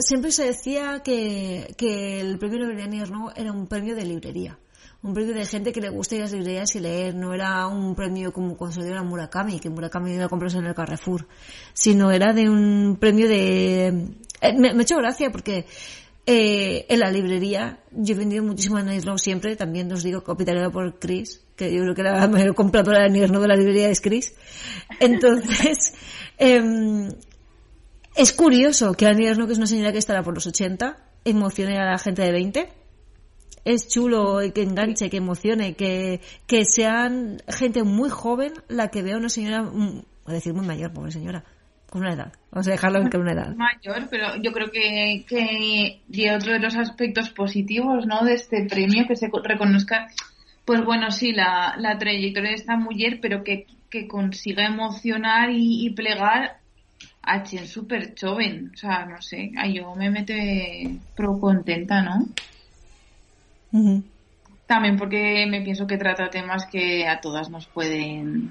siempre 0.00 0.32
se 0.32 0.46
decía 0.46 1.02
que, 1.04 1.74
que 1.76 2.20
el 2.20 2.38
premio 2.38 2.60
Nobel 2.60 2.76
de 2.76 2.82
Annie 2.82 3.02
Ernaux 3.02 3.32
era 3.36 3.52
un 3.52 3.66
premio 3.66 3.94
de 3.94 4.04
librería 4.04 4.58
un 5.02 5.14
premio 5.14 5.34
de 5.34 5.46
gente 5.46 5.72
que 5.72 5.80
le 5.80 5.88
gusta 5.88 6.14
ir 6.14 6.22
a 6.22 6.24
las 6.24 6.32
librerías 6.32 6.74
y 6.74 6.80
leer, 6.80 7.14
no 7.14 7.32
era 7.32 7.66
un 7.66 7.94
premio 7.94 8.32
como 8.32 8.56
dio 8.56 8.98
a 8.98 9.02
Murakami, 9.02 9.60
que 9.60 9.70
Murakami 9.70 10.14
iba 10.14 10.24
a 10.24 10.28
comprarse 10.28 10.58
en 10.58 10.66
el 10.66 10.74
Carrefour, 10.74 11.26
sino 11.72 12.10
era 12.10 12.32
de 12.32 12.48
un 12.48 12.96
premio 12.98 13.28
de... 13.28 13.88
Eh, 14.40 14.52
me, 14.58 14.74
me 14.74 14.80
ha 14.80 14.82
hecho 14.82 14.96
gracia 14.96 15.30
porque 15.30 15.66
eh, 16.28 16.86
en 16.88 16.98
la 16.98 17.10
librería 17.10 17.78
yo 17.92 18.14
he 18.14 18.18
vendido 18.18 18.42
muchísimo 18.42 18.80
en 18.80 18.86
Nirno 18.86 19.16
siempre, 19.16 19.54
también 19.54 19.92
os 19.92 20.02
digo 20.02 20.24
capitaneado 20.24 20.72
por 20.72 20.98
Chris, 20.98 21.40
que 21.54 21.72
yo 21.72 21.82
creo 21.82 21.94
que 21.94 22.02
la 22.02 22.26
mayor 22.26 22.54
compradora 22.56 23.04
de 23.04 23.10
Nirno 23.10 23.40
de 23.40 23.46
la 23.46 23.54
librería 23.54 23.88
es 23.88 24.00
Chris. 24.00 24.34
Entonces, 24.98 25.94
eh, 26.38 27.08
es 28.16 28.32
curioso 28.32 28.94
que 28.94 29.06
a 29.06 29.14
que 29.14 29.30
es 29.30 29.38
una 29.38 29.68
señora 29.68 29.92
que 29.92 29.98
estará 29.98 30.24
por 30.24 30.34
los 30.34 30.46
80, 30.46 30.96
emocione 31.24 31.78
a 31.78 31.84
la 31.84 31.98
gente 31.98 32.22
de 32.22 32.32
20 32.32 32.68
es 33.66 33.88
chulo 33.88 34.38
que 34.54 34.62
enganche, 34.62 35.10
que 35.10 35.16
emocione, 35.16 35.74
que, 35.74 36.20
que 36.46 36.64
sean 36.64 37.38
gente 37.48 37.82
muy 37.82 38.08
joven 38.08 38.52
la 38.68 38.88
que 38.88 39.02
vea 39.02 39.16
una 39.16 39.28
señora, 39.28 39.62
mm, 39.62 40.02
a 40.24 40.32
decir 40.32 40.54
muy 40.54 40.64
mayor, 40.64 40.92
pobre 40.92 41.10
señora, 41.10 41.42
con 41.90 42.02
una 42.02 42.14
edad. 42.14 42.32
Vamos 42.52 42.68
a 42.68 42.70
dejarlo 42.70 43.00
en 43.00 43.10
que 43.10 43.16
una 43.16 43.32
edad. 43.32 43.56
Mayor, 43.56 44.06
pero 44.08 44.36
yo 44.40 44.52
creo 44.52 44.70
que, 44.70 45.24
que 45.26 46.32
otro 46.32 46.52
de 46.52 46.60
los 46.60 46.76
aspectos 46.76 47.30
positivos, 47.30 48.06
¿no? 48.06 48.24
De 48.24 48.34
este 48.34 48.66
premio, 48.66 49.04
que 49.08 49.16
se 49.16 49.28
reconozca, 49.42 50.06
pues 50.64 50.84
bueno, 50.84 51.10
sí, 51.10 51.32
la, 51.32 51.74
la 51.76 51.98
trayectoria 51.98 52.50
de 52.50 52.56
esta 52.56 52.76
mujer, 52.76 53.18
pero 53.20 53.42
que, 53.42 53.66
que 53.90 54.06
consiga 54.06 54.64
emocionar 54.64 55.50
y, 55.50 55.84
y 55.86 55.90
plegar 55.90 56.58
a 57.20 57.42
quien 57.42 57.66
súper 57.66 58.14
joven. 58.16 58.70
O 58.72 58.76
sea, 58.76 59.06
no 59.06 59.20
sé, 59.20 59.50
yo 59.74 59.92
me 59.96 60.08
mete 60.08 61.00
pro 61.16 61.40
contenta, 61.40 62.00
¿no? 62.00 62.28
También 64.66 64.96
porque 64.96 65.46
me 65.48 65.62
pienso 65.62 65.86
que 65.86 65.96
trata 65.96 66.30
temas 66.30 66.66
que 66.66 67.06
a 67.06 67.20
todas 67.20 67.50
nos 67.50 67.66
pueden 67.66 68.50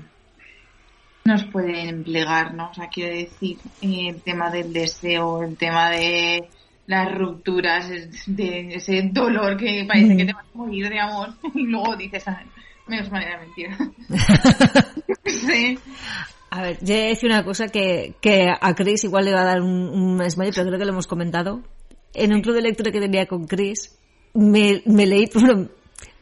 nos 1.26 1.44
pueden 1.46 2.04
plegar, 2.04 2.54
¿no? 2.54 2.70
O 2.70 2.74
sea, 2.74 2.88
quiero 2.88 3.16
decir, 3.16 3.58
eh, 3.82 4.10
el 4.10 4.22
tema 4.22 4.52
del 4.52 4.72
deseo, 4.72 5.44
el 5.44 5.58
tema 5.58 5.90
de 5.90 6.48
las 6.86 7.16
rupturas, 7.16 7.90
de 8.28 8.76
ese 8.76 9.10
dolor 9.12 9.58
que 9.58 9.86
parece 9.88 10.16
que 10.16 10.26
te 10.26 10.34
vas 10.34 10.46
a 10.46 10.58
morir 10.58 10.88
de 10.88 11.00
amor 11.00 11.34
y 11.56 11.64
luego 11.64 11.96
dices, 11.96 12.28
ah, 12.28 12.44
menos 12.88 13.12
manera 13.12 13.40
mentira. 13.40 13.76
sí. 15.26 15.80
A 16.52 16.62
ver, 16.62 16.78
yo 16.82 16.94
he 16.94 17.08
decir 17.10 17.30
una 17.30 17.44
cosa 17.44 17.68
que, 17.70 18.14
que 18.22 18.48
a 18.50 18.76
Chris 18.76 19.04
igual 19.04 19.26
le 19.26 19.34
va 19.34 19.42
a 19.42 19.46
dar 19.46 19.62
un, 19.62 19.90
un 19.90 20.18
pero 20.20 20.52
creo 20.52 20.80
que 20.80 20.86
lo 20.86 20.92
hemos 20.92 21.08
comentado. 21.08 21.62
En 22.14 22.34
un 22.34 22.42
club 22.42 22.56
de 22.56 22.62
lectura 22.62 22.92
que 22.92 23.02
tenía 23.02 23.26
con 23.26 23.46
Chris, 23.46 23.98
me, 24.36 24.84
me 24.86 25.06
leí 25.06 25.28
por, 25.34 25.72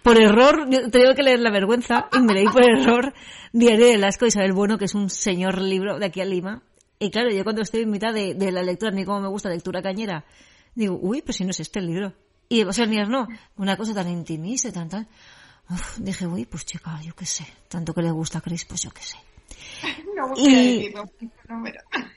por 0.01 0.21
error, 0.21 0.69
tengo 0.91 1.13
que 1.15 1.23
leer 1.23 1.39
la 1.39 1.51
vergüenza, 1.51 2.07
y 2.13 2.19
me 2.19 2.33
leí 2.33 2.45
por 2.45 2.63
error 2.69 3.13
Diario 3.51 3.87
de 3.87 3.97
Lasco 3.97 4.25
Isabel 4.25 4.53
Bueno, 4.53 4.77
que 4.77 4.85
es 4.85 4.95
un 4.95 5.09
señor 5.09 5.61
libro 5.61 5.99
de 5.99 6.05
aquí 6.05 6.21
a 6.21 6.25
Lima. 6.25 6.63
Y 6.99 7.11
claro, 7.11 7.29
yo 7.31 7.43
cuando 7.43 7.61
estoy 7.61 7.81
en 7.81 7.89
mitad 7.89 8.13
de, 8.13 8.33
de 8.33 8.51
la 8.51 8.63
lectura, 8.63 8.91
a 8.91 8.95
mí 8.95 9.03
como 9.03 9.21
me 9.21 9.27
gusta 9.27 9.49
lectura 9.49 9.81
cañera, 9.81 10.25
digo, 10.73 10.97
uy, 11.01 11.21
pero 11.21 11.33
si 11.33 11.43
no 11.43 11.51
es 11.51 11.59
este 11.59 11.79
el 11.79 11.87
libro. 11.87 12.13
Y 12.47 12.63
o 12.63 12.71
sea, 12.71 12.85
no, 12.85 13.27
una 13.57 13.75
cosa 13.75 13.93
tan 13.93 14.09
intimista 14.09 14.71
tan 14.71 14.89
tal. 14.89 15.07
Uf, 15.69 15.97
dije, 15.97 16.27
uy, 16.27 16.45
pues 16.45 16.65
chica, 16.65 16.99
yo 17.01 17.15
qué 17.15 17.25
sé, 17.25 17.45
tanto 17.67 17.93
que 17.93 18.01
le 18.01 18.11
gusta 18.11 18.39
a 18.39 18.41
Chris, 18.41 18.65
pues 18.65 18.81
yo 18.81 18.91
qué 18.91 19.01
sé. 19.01 19.17
No 20.15 20.33
y, 20.37 20.93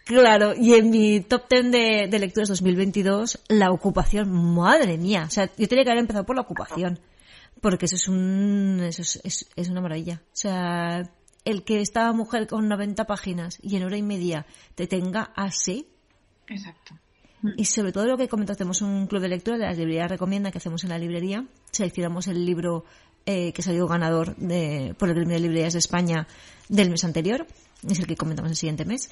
claro, 0.04 0.54
y 0.54 0.74
en 0.74 0.90
mi 0.90 1.20
top 1.20 1.48
10 1.48 1.72
de, 1.72 2.08
de, 2.10 2.18
lecturas 2.18 2.48
2022, 2.48 3.40
la 3.48 3.72
ocupación, 3.72 4.30
madre 4.54 4.98
mía. 4.98 5.24
O 5.26 5.30
sea, 5.30 5.50
yo 5.56 5.66
tenía 5.66 5.84
que 5.84 5.90
haber 5.90 6.02
empezado 6.02 6.24
por 6.24 6.36
la 6.36 6.42
ocupación. 6.42 7.00
Porque 7.60 7.86
eso 7.86 7.96
es 7.96 8.06
un, 8.06 8.80
eso 8.86 9.02
es, 9.02 9.20
es, 9.24 9.48
es 9.56 9.68
una 9.68 9.80
maravilla. 9.80 10.22
O 10.26 10.36
sea, 10.36 11.10
el 11.44 11.64
que 11.64 11.80
esta 11.80 12.12
mujer 12.12 12.46
con 12.46 12.68
90 12.68 13.06
páginas 13.06 13.58
y 13.62 13.76
en 13.76 13.84
hora 13.84 13.96
y 13.96 14.02
media 14.02 14.46
te 14.74 14.86
tenga 14.86 15.32
así. 15.34 15.88
Exacto. 16.48 16.94
Y 17.56 17.66
sobre 17.66 17.92
todo 17.92 18.06
lo 18.06 18.16
que 18.16 18.28
comentaste, 18.28 18.58
tenemos 18.58 18.82
un 18.82 19.06
club 19.06 19.22
de 19.22 19.28
lectura 19.28 19.58
de 19.58 19.66
las 19.66 19.76
librerías 19.76 20.10
recomienda 20.10 20.50
que 20.50 20.58
hacemos 20.58 20.82
en 20.84 20.90
la 20.90 20.98
librería. 20.98 21.46
Seleccionamos 21.70 22.26
el 22.26 22.44
libro 22.44 22.84
eh, 23.26 23.52
que 23.52 23.62
salió 23.62 23.86
ganador 23.86 24.36
de, 24.36 24.94
por 24.98 25.08
el 25.08 25.16
Premio 25.16 25.34
de 25.34 25.40
Librerías 25.40 25.72
de 25.72 25.80
España 25.80 26.26
del 26.68 26.90
mes 26.90 27.04
anterior, 27.04 27.46
es 27.88 27.98
el 27.98 28.06
que 28.06 28.16
comentamos 28.16 28.50
el 28.50 28.56
siguiente 28.56 28.84
mes. 28.84 29.08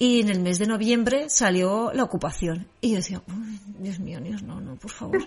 Y 0.00 0.20
en 0.20 0.28
el 0.28 0.40
mes 0.40 0.60
de 0.60 0.66
noviembre 0.66 1.28
salió 1.28 1.90
la 1.92 2.04
ocupación. 2.04 2.68
Y 2.80 2.90
yo 2.90 2.96
decía, 2.96 3.20
Dios 3.80 3.98
mío, 3.98 4.20
Dios, 4.20 4.44
no, 4.44 4.60
no, 4.60 4.76
por 4.76 4.92
favor. 4.92 5.18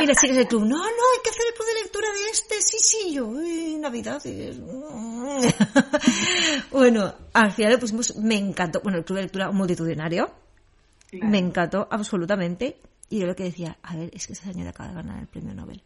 y 0.00 0.06
las 0.06 0.20
chicas 0.20 0.36
del 0.36 0.46
club, 0.46 0.62
no, 0.62 0.76
no, 0.76 0.84
hay 0.84 1.20
que 1.24 1.30
hacer 1.30 1.46
el 1.48 1.54
club 1.54 1.66
de 1.66 1.74
lectura 1.82 2.06
de 2.12 2.30
este, 2.30 2.62
sí, 2.62 2.76
sí, 2.78 3.14
yo, 3.14 3.28
Navidad. 3.80 4.22
bueno, 6.70 7.14
al 7.32 7.52
final 7.52 7.72
le 7.72 7.78
pusimos, 7.78 8.14
me 8.16 8.36
encantó, 8.36 8.80
bueno, 8.80 8.98
el 8.98 9.04
club 9.04 9.16
de 9.16 9.22
lectura 9.22 9.50
multitudinario. 9.50 10.30
Me 11.10 11.38
encantó 11.38 11.88
absolutamente. 11.90 12.78
Y 13.10 13.18
yo 13.18 13.26
lo 13.26 13.34
que 13.34 13.42
decía, 13.44 13.76
a 13.82 13.96
ver, 13.96 14.10
es 14.14 14.26
que 14.26 14.34
esa 14.34 14.44
señora 14.44 14.70
acaba 14.70 14.90
de 14.90 14.94
ganar 14.94 15.20
el 15.20 15.26
premio 15.26 15.52
Nobel. 15.52 15.82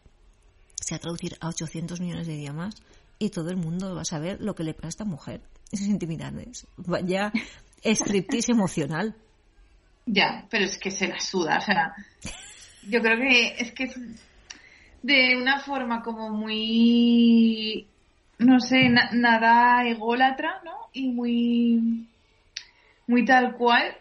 Se 0.81 0.95
va 0.95 0.97
a 0.97 1.01
traducir 1.01 1.37
a 1.41 1.49
800 1.49 2.01
millones 2.01 2.27
de 2.27 2.35
idiomas 2.35 2.75
y 3.19 3.31
todo 3.31 3.51
el 3.51 3.57
mundo 3.57 3.95
va 3.95 4.03
a 4.03 4.05
saber 4.05 4.41
lo 4.41 4.55
que 4.55 4.65
le 4.65 4.75
pasa 4.75 4.87
a 4.87 4.91
esta 4.91 5.05
mujer. 5.05 5.41
Esas 5.73 5.89
intimidades. 5.89 6.67
Vaya 6.77 7.33
striptease 7.85 8.53
emocional. 8.53 9.15
Ya, 10.07 10.47
pero 10.51 10.65
es 10.65 10.79
que 10.79 10.91
se 10.91 11.09
la 11.09 11.19
suda, 11.19 11.59
o 11.59 11.61
sea, 11.61 11.93
yo 12.89 13.01
creo 13.01 13.19
que 13.19 13.57
es 13.59 13.73
que 13.73 13.85
es 13.85 13.99
de 15.03 15.37
una 15.37 15.59
forma 15.59 16.03
como 16.03 16.31
muy, 16.31 17.87
no 18.39 18.61
sé, 18.61 18.89
nada 18.89 19.85
ególatra, 19.85 20.61
¿no? 20.65 20.91
Y 20.93 21.09
muy, 21.09 22.09
muy 23.09 23.25
tal 23.25 23.57
cual, 23.57 23.97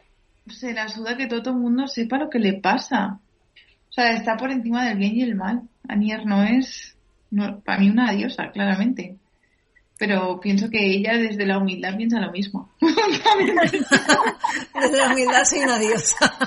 se 0.48 0.74
la 0.74 0.88
suda 0.88 1.18
que 1.18 1.28
todo 1.28 1.52
el 1.52 1.58
mundo 1.58 1.88
sepa 1.88 2.18
lo 2.18 2.30
que 2.30 2.40
le 2.40 2.54
pasa. 2.54 3.20
O 3.90 3.92
sea, 3.92 4.12
está 4.12 4.38
por 4.38 4.52
encima 4.52 4.86
del 4.86 4.98
bien 4.98 5.16
y 5.16 5.24
el 5.24 5.36
mal. 5.36 5.64
Anier 5.88 6.26
no 6.26 6.44
es, 6.44 6.98
no, 7.32 7.62
para 7.62 7.80
mí 7.80 7.90
una 7.90 8.12
diosa, 8.12 8.52
claramente. 8.52 9.16
Pero 9.98 10.42
pienso 10.42 10.70
que 10.70 10.86
ella 10.86 11.14
desde 11.14 11.46
la 11.46 11.58
humildad 11.58 11.96
piensa 11.96 12.20
lo 12.20 12.32
mismo. 12.32 12.70
desde 12.82 14.98
la 14.98 15.08
humildad 15.08 15.46
soy 15.46 15.60
una 15.60 15.80
diosa. 15.80 16.38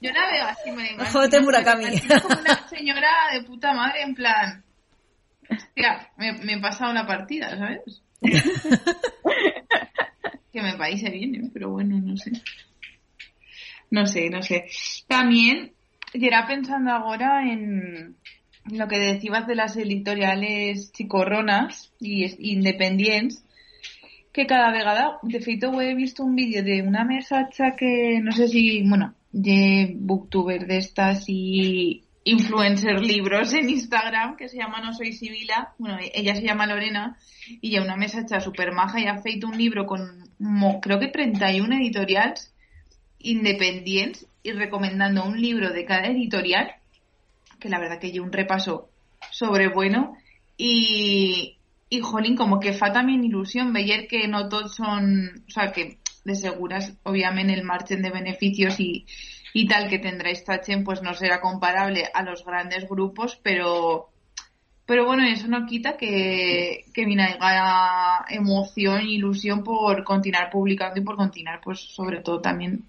Yo 0.00 0.10
la 0.10 0.32
veo 0.32 0.44
así, 0.46 0.72
me 0.72 0.92
imagino. 0.92 1.42
Murakami. 1.42 2.00
como 2.22 2.40
una 2.40 2.68
señora 2.68 3.08
de 3.32 3.44
puta 3.44 3.72
madre, 3.72 4.02
en 4.02 4.14
plan... 4.14 4.64
Hostia, 5.48 6.10
me, 6.16 6.32
me 6.32 6.54
he 6.54 6.60
pasado 6.60 6.92
la 6.92 7.06
partida, 7.06 7.56
¿sabes? 7.56 8.02
que 10.52 10.62
me 10.62 10.76
parece 10.76 11.10
bien, 11.10 11.34
¿eh? 11.34 11.50
pero 11.52 11.70
bueno, 11.70 11.98
no 12.00 12.16
sé. 12.16 12.32
No 13.90 14.06
sé, 14.06 14.30
no 14.30 14.42
sé. 14.42 14.66
También, 15.06 15.72
era 16.14 16.46
pensando 16.46 16.90
ahora 16.90 17.50
en 17.50 18.16
lo 18.70 18.88
que 18.88 18.98
decías 18.98 19.46
de 19.46 19.54
las 19.54 19.76
editoriales 19.76 20.92
chicorronas 20.92 21.92
y 21.98 22.52
independientes, 22.52 23.44
que 24.32 24.46
cada 24.46 24.72
vegada, 24.72 25.18
de 25.22 25.40
feito 25.40 25.80
he 25.80 25.94
visto 25.94 26.24
un 26.24 26.34
vídeo 26.34 26.62
de 26.62 26.82
una 26.82 27.04
mesacha 27.04 27.76
que 27.76 28.20
no 28.22 28.32
sé 28.32 28.48
si, 28.48 28.82
bueno, 28.88 29.14
de 29.30 29.94
booktuber 29.98 30.66
de 30.66 30.78
estas 30.78 31.24
y 31.28 32.04
influencer 32.24 33.00
libros 33.00 33.52
en 33.52 33.68
Instagram 33.68 34.36
que 34.36 34.48
se 34.48 34.58
llama 34.58 34.80
No 34.80 34.94
Soy 34.94 35.12
Sibila, 35.12 35.74
bueno, 35.78 35.98
ella 36.14 36.34
se 36.34 36.42
llama 36.42 36.66
Lorena 36.66 37.16
y 37.60 37.70
ya 37.70 37.82
una 37.82 37.96
mesacha 37.96 38.40
super 38.40 38.72
maja 38.72 39.00
y 39.00 39.06
ha 39.06 39.18
feito 39.18 39.48
un 39.48 39.58
libro 39.58 39.86
con 39.86 40.30
creo 40.80 40.98
que 40.98 41.08
31 41.08 41.74
editoriales 41.76 42.54
independientes 43.18 44.26
y 44.42 44.52
recomendando 44.52 45.24
un 45.24 45.40
libro 45.40 45.70
de 45.70 45.84
cada 45.84 46.06
editorial 46.06 46.74
que 47.62 47.68
la 47.68 47.78
verdad 47.78 47.98
que 48.00 48.10
llevo 48.10 48.26
un 48.26 48.32
repaso 48.32 48.88
sobre 49.30 49.68
bueno. 49.68 50.16
Y, 50.56 51.56
y 51.88 52.00
jolín, 52.00 52.36
como 52.36 52.60
que 52.60 52.72
fa 52.72 52.92
también 52.92 53.24
ilusión 53.24 53.72
ver 53.72 54.06
que 54.08 54.26
no 54.28 54.48
todos 54.48 54.74
son, 54.74 55.44
o 55.46 55.50
sea, 55.50 55.72
que 55.72 55.98
de 56.24 56.34
seguras, 56.34 56.92
obviamente, 57.04 57.54
el 57.54 57.64
margen 57.64 58.02
de 58.02 58.10
beneficios 58.10 58.78
y, 58.80 59.06
y 59.54 59.66
tal 59.66 59.88
que 59.88 59.98
tendrá 59.98 60.34
Stachen, 60.34 60.84
pues 60.84 61.02
no 61.02 61.14
será 61.14 61.40
comparable 61.40 62.08
a 62.12 62.22
los 62.22 62.44
grandes 62.44 62.88
grupos, 62.88 63.38
pero, 63.42 64.10
pero 64.86 65.04
bueno, 65.04 65.24
eso 65.24 65.48
no 65.48 65.66
quita 65.66 65.96
que, 65.96 66.84
que 66.92 67.06
haya 67.40 68.24
emoción 68.30 69.00
e 69.00 69.12
ilusión 69.12 69.62
por 69.64 70.04
continuar 70.04 70.50
publicando 70.50 71.00
y 71.00 71.04
por 71.04 71.16
continuar, 71.16 71.60
pues 71.62 71.80
sobre 71.80 72.20
todo 72.20 72.40
también 72.40 72.84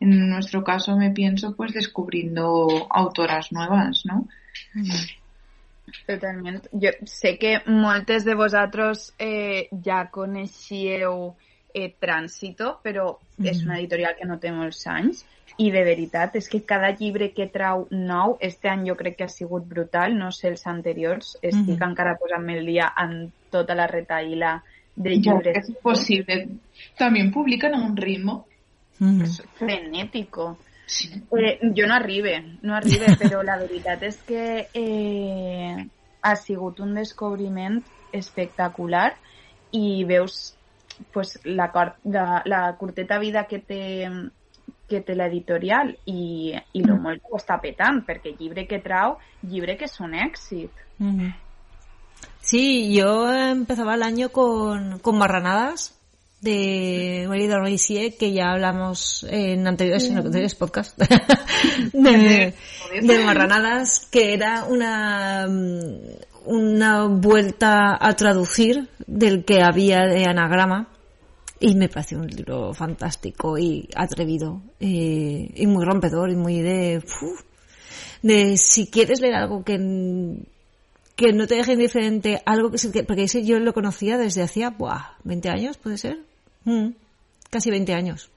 en 0.00 0.30
nuestro 0.30 0.64
caso 0.64 0.96
me 0.96 1.10
pienso 1.10 1.54
pues 1.54 1.72
descubriendo 1.72 2.86
autoras 2.90 3.52
nuevas, 3.52 4.02
¿no? 4.04 4.26
Totalment. 6.06 6.66
Jo 6.72 6.90
sé 7.04 7.36
que 7.38 7.60
moltes 7.66 8.24
de 8.24 8.34
vosaltres 8.34 9.12
eh, 9.18 9.68
ja 9.84 10.06
coneixíeu 10.10 11.34
eh, 11.74 11.90
Trànsito, 12.00 12.78
però 12.82 13.12
mm. 13.36 13.46
és 13.50 13.62
una 13.66 13.78
editorial 13.78 14.16
que 14.18 14.28
no 14.28 14.38
té 14.42 14.52
molts 14.54 14.86
anys 14.90 15.24
i 15.60 15.70
de 15.74 15.82
veritat 15.84 16.36
és 16.38 16.48
que 16.48 16.62
cada 16.64 16.92
llibre 16.96 17.32
que 17.36 17.48
trau 17.52 17.86
nou, 17.90 18.36
este 18.40 18.70
any 18.70 18.86
jo 18.88 18.96
crec 18.96 19.18
que 19.18 19.26
ha 19.26 19.32
sigut 19.32 19.66
brutal, 19.68 20.14
no 20.16 20.30
sé 20.32 20.48
els 20.48 20.66
anteriors, 20.70 21.34
estic 21.42 21.76
mm. 21.76 21.88
encara 21.90 22.16
posant-me 22.20 22.56
el 22.58 22.70
dia 22.70 22.92
en 23.02 23.26
tota 23.50 23.76
la 23.76 23.88
retaïla 23.90 24.60
de 24.94 25.16
llibres. 25.16 25.58
Ja, 25.58 25.74
és 25.74 25.82
possible. 25.82 26.38
També 26.98 27.26
publiquen 27.34 27.74
a 27.76 27.82
un 27.84 27.96
ritme 27.98 28.40
Mm. 29.00 29.24
És 29.26 29.40
frenético. 29.58 30.52
Sí. 30.86 31.10
Eh, 31.38 31.58
jo 31.76 31.86
no 31.86 31.94
arribe, 31.94 32.36
no 32.62 32.74
arribe, 32.76 33.14
però 33.20 33.42
la 33.46 33.58
veritat 33.60 34.02
és 34.06 34.20
que 34.26 34.44
eh, 34.74 35.74
ha 36.20 36.34
sigut 36.36 36.80
un 36.84 36.94
descobriment 36.98 37.80
espectacular 38.12 39.12
i 39.76 40.02
veus 40.04 40.40
pues, 41.14 41.38
la, 41.44 41.70
la, 42.04 42.42
la 42.44 42.62
curteta 42.76 43.18
vida 43.18 43.46
que 43.48 43.62
té 43.62 43.82
que 44.90 45.00
té 45.06 45.14
l'editorial 45.14 45.92
i, 46.10 46.50
i 46.50 46.80
lo 46.82 46.96
mm. 46.96 47.02
molt 47.04 47.22
que 47.22 47.30
ho 47.30 47.38
està 47.38 47.60
petant, 47.62 48.00
perquè 48.06 48.32
llibre 48.34 48.66
que 48.66 48.80
trau, 48.82 49.14
llibre 49.46 49.76
que 49.78 49.86
és 49.86 49.94
un 50.02 50.16
èxit. 50.18 50.82
Mm 50.98 51.14
-hmm. 51.14 51.32
Sí, 52.40 52.92
yo 52.92 53.32
empezaba 53.32 53.94
el 53.94 54.02
año 54.02 54.30
con, 54.30 54.98
con 54.98 55.16
Marranadas, 55.16 55.99
de 56.40 57.26
Marie 57.28 57.48
de 57.48 58.16
que 58.18 58.32
ya 58.32 58.52
hablamos 58.52 59.26
en 59.28 59.66
anteriores, 59.66 60.04
en 60.08 60.18
anteriores 60.18 60.54
podcasts, 60.54 60.94
de, 61.92 62.54
de 63.02 63.24
Marranadas, 63.24 64.08
que 64.10 64.32
era 64.32 64.64
una, 64.64 65.46
una 66.46 67.04
vuelta 67.06 67.98
a 68.00 68.16
traducir 68.16 68.88
del 69.06 69.44
que 69.44 69.62
había 69.62 70.06
de 70.06 70.24
anagrama. 70.24 70.88
Y 71.62 71.74
me 71.74 71.90
pareció 71.90 72.18
un 72.18 72.26
libro 72.26 72.72
fantástico 72.72 73.58
y 73.58 73.86
atrevido, 73.94 74.62
eh, 74.80 75.50
y 75.54 75.66
muy 75.66 75.84
rompedor, 75.84 76.30
y 76.30 76.36
muy 76.36 76.62
de, 76.62 77.04
de 78.22 78.56
si 78.56 78.86
quieres 78.86 79.20
leer 79.20 79.34
algo 79.34 79.62
que, 79.62 79.76
que 81.16 81.32
no 81.34 81.46
te 81.46 81.56
deje 81.56 81.74
indiferente, 81.74 82.40
algo 82.46 82.70
que, 82.70 83.04
porque 83.04 83.24
ese 83.24 83.44
yo 83.44 83.60
lo 83.60 83.74
conocía 83.74 84.16
desde 84.16 84.42
hacía, 84.42 84.70
buah, 84.70 85.18
20 85.24 85.50
años, 85.50 85.76
puede 85.76 85.98
ser, 85.98 86.29
Mm, 86.64 86.90
casi 87.50 87.70
20 87.70 87.94
años. 87.94 88.30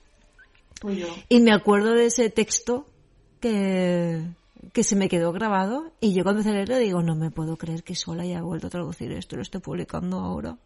Y 1.30 1.40
me 1.40 1.54
acuerdo 1.54 1.94
de 1.94 2.08
ese 2.08 2.30
texto 2.30 2.86
que, 3.40 4.22
que 4.74 4.84
se 4.84 4.96
me 4.96 5.08
quedó 5.08 5.32
grabado 5.32 5.94
y 6.02 6.14
yo 6.14 6.24
cuando 6.24 6.42
empecé 6.42 6.50
a 6.50 6.58
leerlo 6.58 6.78
digo, 6.78 7.02
no 7.02 7.16
me 7.16 7.32
puedo 7.32 7.56
creer 7.58 7.84
que 7.84 7.96
sola 7.96 8.24
haya 8.24 8.42
vuelto 8.42 8.68
a 8.68 8.70
traducir 8.70 9.12
esto, 9.14 9.38
lo 9.38 9.44
estoy 9.44 9.62
publicando 9.62 10.20
ahora. 10.20 10.58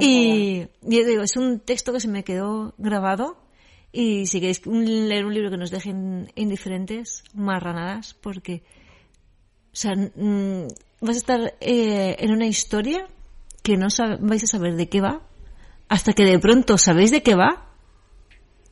Y, 0.00 0.66
y 0.82 1.04
digo, 1.04 1.22
es 1.22 1.36
un 1.36 1.60
texto 1.60 1.92
que 1.92 2.00
se 2.00 2.08
me 2.08 2.24
quedó 2.24 2.74
grabado 2.76 3.36
y 3.92 4.26
si 4.26 4.40
queréis 4.40 4.66
leer 4.66 5.24
un 5.24 5.34
libro 5.34 5.50
que 5.50 5.56
nos 5.56 5.70
dejen 5.70 6.30
indiferentes, 6.34 7.22
marranadas, 7.34 8.14
porque 8.14 8.62
o 9.72 9.76
sea, 9.76 9.94
mm, 9.94 10.66
vas 11.00 11.16
a 11.16 11.18
estar 11.18 11.54
eh, 11.60 12.16
en 12.18 12.32
una 12.32 12.46
historia 12.46 13.06
que 13.62 13.76
no 13.76 13.88
vais 14.20 14.42
a 14.42 14.46
saber 14.46 14.74
de 14.74 14.88
qué 14.88 15.00
va, 15.00 15.22
hasta 15.88 16.12
que 16.12 16.24
de 16.24 16.38
pronto 16.38 16.78
sabéis 16.78 17.10
de 17.10 17.22
qué 17.22 17.34
va 17.34 17.68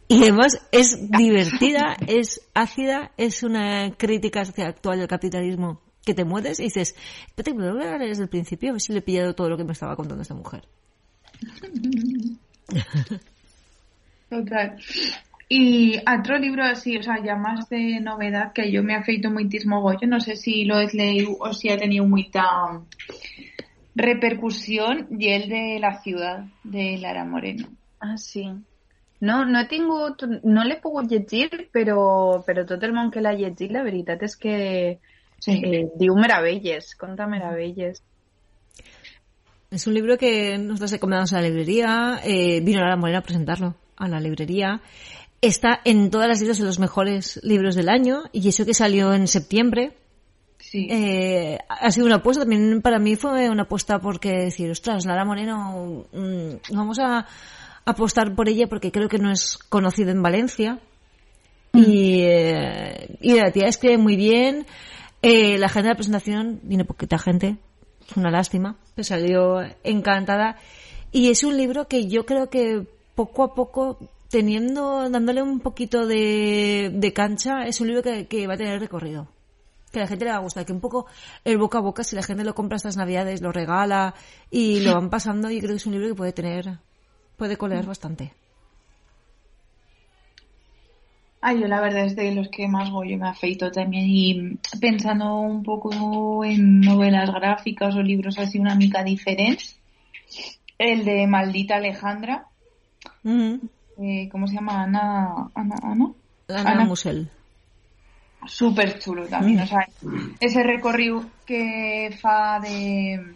y 0.09 0.23
además 0.23 0.61
es 0.71 1.11
divertida, 1.11 1.97
es 2.07 2.41
ácida, 2.55 3.11
es 3.17 3.43
una 3.43 3.93
crítica 3.97 4.43
actual 4.43 5.01
del 5.01 5.09
capitalismo 5.09 5.81
que 6.05 6.15
te 6.15 6.25
mueves 6.25 6.61
y 6.61 6.65
dices, 6.65 6.95
espérate, 7.27 7.55
me 7.55 7.73
voy 7.73 7.83
a 7.83 7.99
desde 7.99 8.23
el 8.23 8.29
principio 8.29 8.71
a 8.71 8.73
ver 8.73 8.81
si 8.81 8.93
le 8.93 9.01
he 9.01 9.03
pillado 9.03 9.35
todo 9.35 9.49
lo 9.49 9.57
que 9.57 9.65
me 9.65 9.73
estaba 9.73 9.97
contando 9.97 10.23
esta 10.23 10.35
mujer. 10.35 10.63
Total. 14.31 14.77
Y 15.49 15.99
otro 15.99 16.39
libro 16.39 16.65
así, 16.65 16.97
o 16.97 17.03
sea, 17.03 17.23
ya 17.25 17.35
más 17.37 17.69
de 17.69 18.01
novedad 18.01 18.53
que 18.53 18.71
yo 18.71 18.83
me 18.83 18.95
ha 18.95 19.03
feito 19.03 19.31
muitísimo 19.31 19.93
yo 20.01 20.07
no 20.07 20.21
sé 20.21 20.37
si 20.37 20.65
lo 20.65 20.79
he 20.79 20.87
leído 20.93 21.37
o 21.39 21.53
si 21.53 21.69
ha 21.69 21.77
tenido 21.77 22.05
mucha 22.05 22.43
repercusión 23.97 25.09
y 25.19 25.31
el 25.31 25.49
de 25.49 25.79
la 25.81 26.01
ciudad 26.03 26.45
de 26.63 26.99
Lara 26.99 27.25
Moreno. 27.25 27.69
Ah, 27.99 28.19
sí. 28.19 28.47
No, 29.21 29.47
no 29.47 29.63
tingut, 29.67 30.23
no 30.45 30.65
l'he 30.69 30.77
pogut 30.83 31.09
llegir, 31.09 31.49
però, 31.73 32.43
però 32.45 32.67
tot 32.69 32.83
el 32.85 32.93
món 32.93 33.09
que 33.11 33.23
l'ha 33.25 33.33
llegit, 33.33 33.73
la 33.73 33.83
veritat 33.87 34.23
és 34.29 34.37
que 34.37 34.57
sí. 35.41 35.57
eh, 35.57 35.87
diu 35.97 36.15
meravelles, 36.21 36.93
conta 37.01 37.27
meravelles. 37.27 38.03
Es 39.71 39.87
un 39.87 39.95
libro 39.95 40.19
que 40.19 40.59
nosotros 40.59 40.93
recomendamos 40.93 41.33
a 41.33 41.41
la 41.41 41.49
librería, 41.49 42.21
eh, 42.23 42.61
vino 42.61 42.81
Lara 42.81 42.97
Moreno 42.97 43.19
a 43.19 43.23
presentarlo 43.23 43.75
a 43.97 44.09
la 44.09 44.21
librería. 44.21 44.83
Está 45.41 45.81
en 45.85 46.11
todas 46.11 46.29
las 46.29 46.41
listas 46.41 46.59
de 46.59 46.65
los 46.65 46.79
mejores 46.79 47.41
libros 47.43 47.75
del 47.75 47.89
año 47.89 48.25
y 48.33 48.47
eso 48.49 48.67
que 48.67 48.75
salió 48.75 49.15
en 49.15 49.27
septiembre, 49.29 49.97
eh, 50.73 51.59
ha 51.69 51.91
sido 51.91 52.07
una 52.07 52.17
apuesta, 52.17 52.43
también 52.43 52.83
para 52.83 52.99
mí 52.99 53.17
fue 53.17 53.49
una 53.49 53.63
apuesta 53.63 53.99
porque 53.99 54.31
decir, 54.31 54.71
ostras, 54.71 55.07
Lara 55.07 55.25
Moreno, 55.25 56.05
mm, 56.13 56.75
vamos 56.75 56.99
a 56.99 57.27
apostar 57.85 58.35
por 58.35 58.49
ella 58.49 58.67
porque 58.67 58.91
creo 58.91 59.09
que 59.09 59.19
no 59.19 59.31
es 59.31 59.59
conocida 59.69 60.11
en 60.11 60.23
Valencia. 60.23 60.79
Mm. 61.73 61.79
Y, 61.79 62.21
eh, 62.23 63.17
y 63.21 63.35
la 63.35 63.51
tía 63.53 63.67
escribe 63.67 63.99
muy 63.99 64.17
bien. 64.17 64.67
Eh, 65.23 65.59
la 65.59 65.69
gente 65.69 65.89
de 65.89 65.95
la 65.95 65.97
presentación 65.97 66.61
viene 66.63 66.85
poquita 66.85 67.19
gente, 67.19 67.57
es 68.09 68.17
una 68.17 68.31
lástima, 68.31 68.77
me 68.97 69.05
salió 69.05 69.61
encantada. 69.83 70.57
Y 71.13 71.31
es 71.31 71.45
un 71.45 71.57
libro 71.57 71.89
que 71.89 72.07
yo 72.07 72.27
creo 72.27 72.51
que 72.51 72.87
poco 73.15 73.45
a 73.45 73.55
poco, 73.55 73.99
teniendo, 74.29 75.09
dándole 75.09 75.43
un 75.43 75.61
poquito 75.61 76.07
de, 76.07 76.91
de 76.93 77.13
cancha, 77.13 77.63
es 77.65 77.81
un 77.81 77.89
libro 77.89 78.03
que, 78.03 78.27
que 78.27 78.47
va 78.47 78.55
a 78.55 78.59
tener 78.59 78.79
recorrido 78.81 79.29
que 79.97 80.01
a 80.01 80.05
la 80.05 80.09
gente 80.09 80.27
le 80.27 80.31
va 80.31 80.37
a 80.37 80.41
gustar, 80.41 80.67
que 80.67 80.73
un 80.73 80.81
poco 80.81 81.07
el 81.43 81.57
boca 81.57 81.79
a 81.79 81.81
boca, 81.81 82.05
si 82.05 82.15
la 82.17 82.23
gente 82.23 82.45
lo 82.45 82.55
compra 82.55 82.77
estas 82.77 82.99
navidades, 82.99 83.41
lo 83.41 83.51
regala 83.51 84.15
y 84.51 84.81
lo 84.81 84.93
van 84.93 85.09
pasando, 85.09 85.51
y 85.51 85.59
creo 85.59 85.71
que 85.71 85.77
es 85.77 85.87
un 85.87 85.93
libro 85.93 86.09
que 86.09 86.15
puede 86.15 86.33
tener, 86.33 86.79
puede 87.37 87.57
colear 87.57 87.87
bastante. 87.87 88.35
Ay, 91.41 91.61
yo 91.61 91.69
la 91.69 91.81
verdad 91.81 92.05
es 92.05 92.17
de 92.17 92.35
los 92.35 92.49
que 92.49 92.69
más 92.69 92.91
voy 92.91 93.17
me 93.17 93.29
afeito 93.29 93.71
también 93.71 94.05
y 94.07 94.59
pensando 94.81 95.37
un 95.37 95.63
poco 95.63 96.45
en 96.45 96.81
novelas 96.81 97.31
gráficas 97.33 97.95
o 97.95 98.03
libros 98.03 98.39
así 98.39 98.59
una 98.59 98.75
mica 98.75 99.03
diferentes, 99.03 99.79
el 100.77 101.07
de 101.07 101.27
Maldita 101.27 101.77
Alejandra, 101.77 102.49
eh, 103.25 104.29
¿cómo 104.31 104.47
se 104.47 104.57
llama? 104.57 104.83
Ana, 104.83 105.51
Ana, 105.55 105.77
Ana, 105.83 106.13
Ana 106.49 106.85
Musel 106.85 107.31
súper 108.47 108.99
chulo 108.99 109.27
también, 109.27 109.61
o 109.61 109.67
sea, 109.67 109.89
ese 110.41 110.63
recorrido 110.63 111.25
que 111.45 112.17
fa 112.21 112.61
de 112.61 113.35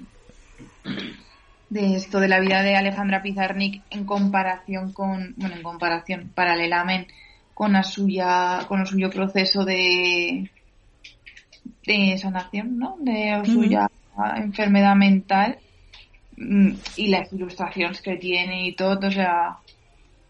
de 1.69 1.95
esto 1.95 2.19
de 2.19 2.29
la 2.29 2.41
vida 2.41 2.63
de 2.63 2.77
Alejandra 2.77 3.23
Pizarnik 3.23 3.83
en 3.91 4.05
comparación 4.05 4.93
con, 4.93 5.35
bueno, 5.37 5.57
en 5.57 5.63
comparación, 5.63 6.31
paralelamente 6.35 7.15
con 7.55 7.75
la 7.75 7.83
suya, 7.83 8.65
con 8.67 8.81
el 8.81 8.87
suyo 8.87 9.11
proceso 9.11 9.65
de 9.65 10.51
de 11.87 12.19
sanación, 12.19 12.79
¿no? 12.79 12.97
De 13.01 13.41
suya 13.45 13.89
enfermedad 14.37 14.97
mental 14.97 15.59
mm, 16.37 16.73
y 16.97 17.09
las 17.09 17.33
ilustraciones 17.33 18.01
que 18.03 18.17
tiene 18.17 18.67
y 18.67 18.75
todo, 18.75 19.09
o 19.09 19.11
sea, 19.11 19.59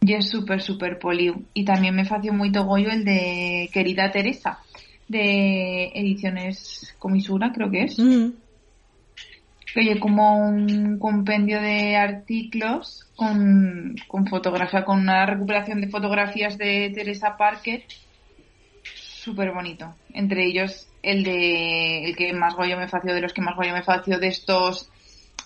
y 0.00 0.14
es 0.14 0.28
súper, 0.28 0.62
súper 0.62 0.98
poliu. 0.98 1.44
Y 1.54 1.64
también 1.64 1.94
me 1.94 2.04
fació 2.04 2.32
muy 2.32 2.50
togollo 2.52 2.90
el 2.90 3.04
de 3.04 3.68
Querida 3.72 4.10
Teresa, 4.10 4.58
de 5.10 5.90
Ediciones 5.92 6.94
Comisura, 6.98 7.50
creo 7.52 7.68
que 7.68 7.82
es. 7.82 7.98
Mm. 7.98 8.30
Que 9.74 9.80
oye, 9.80 10.00
como 10.00 10.38
un 10.38 10.98
compendio 10.98 11.60
de 11.60 11.96
artículos 11.96 13.08
con, 13.16 13.96
con 14.06 14.26
fotografía, 14.26 14.84
con 14.84 15.00
una 15.00 15.26
recuperación 15.26 15.80
de 15.80 15.88
fotografías 15.88 16.56
de 16.58 16.92
Teresa 16.94 17.36
Parker. 17.36 17.84
Súper 18.94 19.52
bonito. 19.52 19.94
Entre 20.12 20.46
ellos 20.46 20.88
el 21.02 21.24
de 21.24 22.04
el 22.04 22.16
que 22.16 22.32
más 22.32 22.54
goyo 22.54 22.76
me 22.76 22.88
fació 22.88 23.12
de 23.14 23.20
los 23.20 23.32
que 23.32 23.42
más 23.42 23.56
goyo 23.56 23.72
me 23.72 23.82
fació 23.82 24.18
de 24.18 24.28
estos 24.28 24.90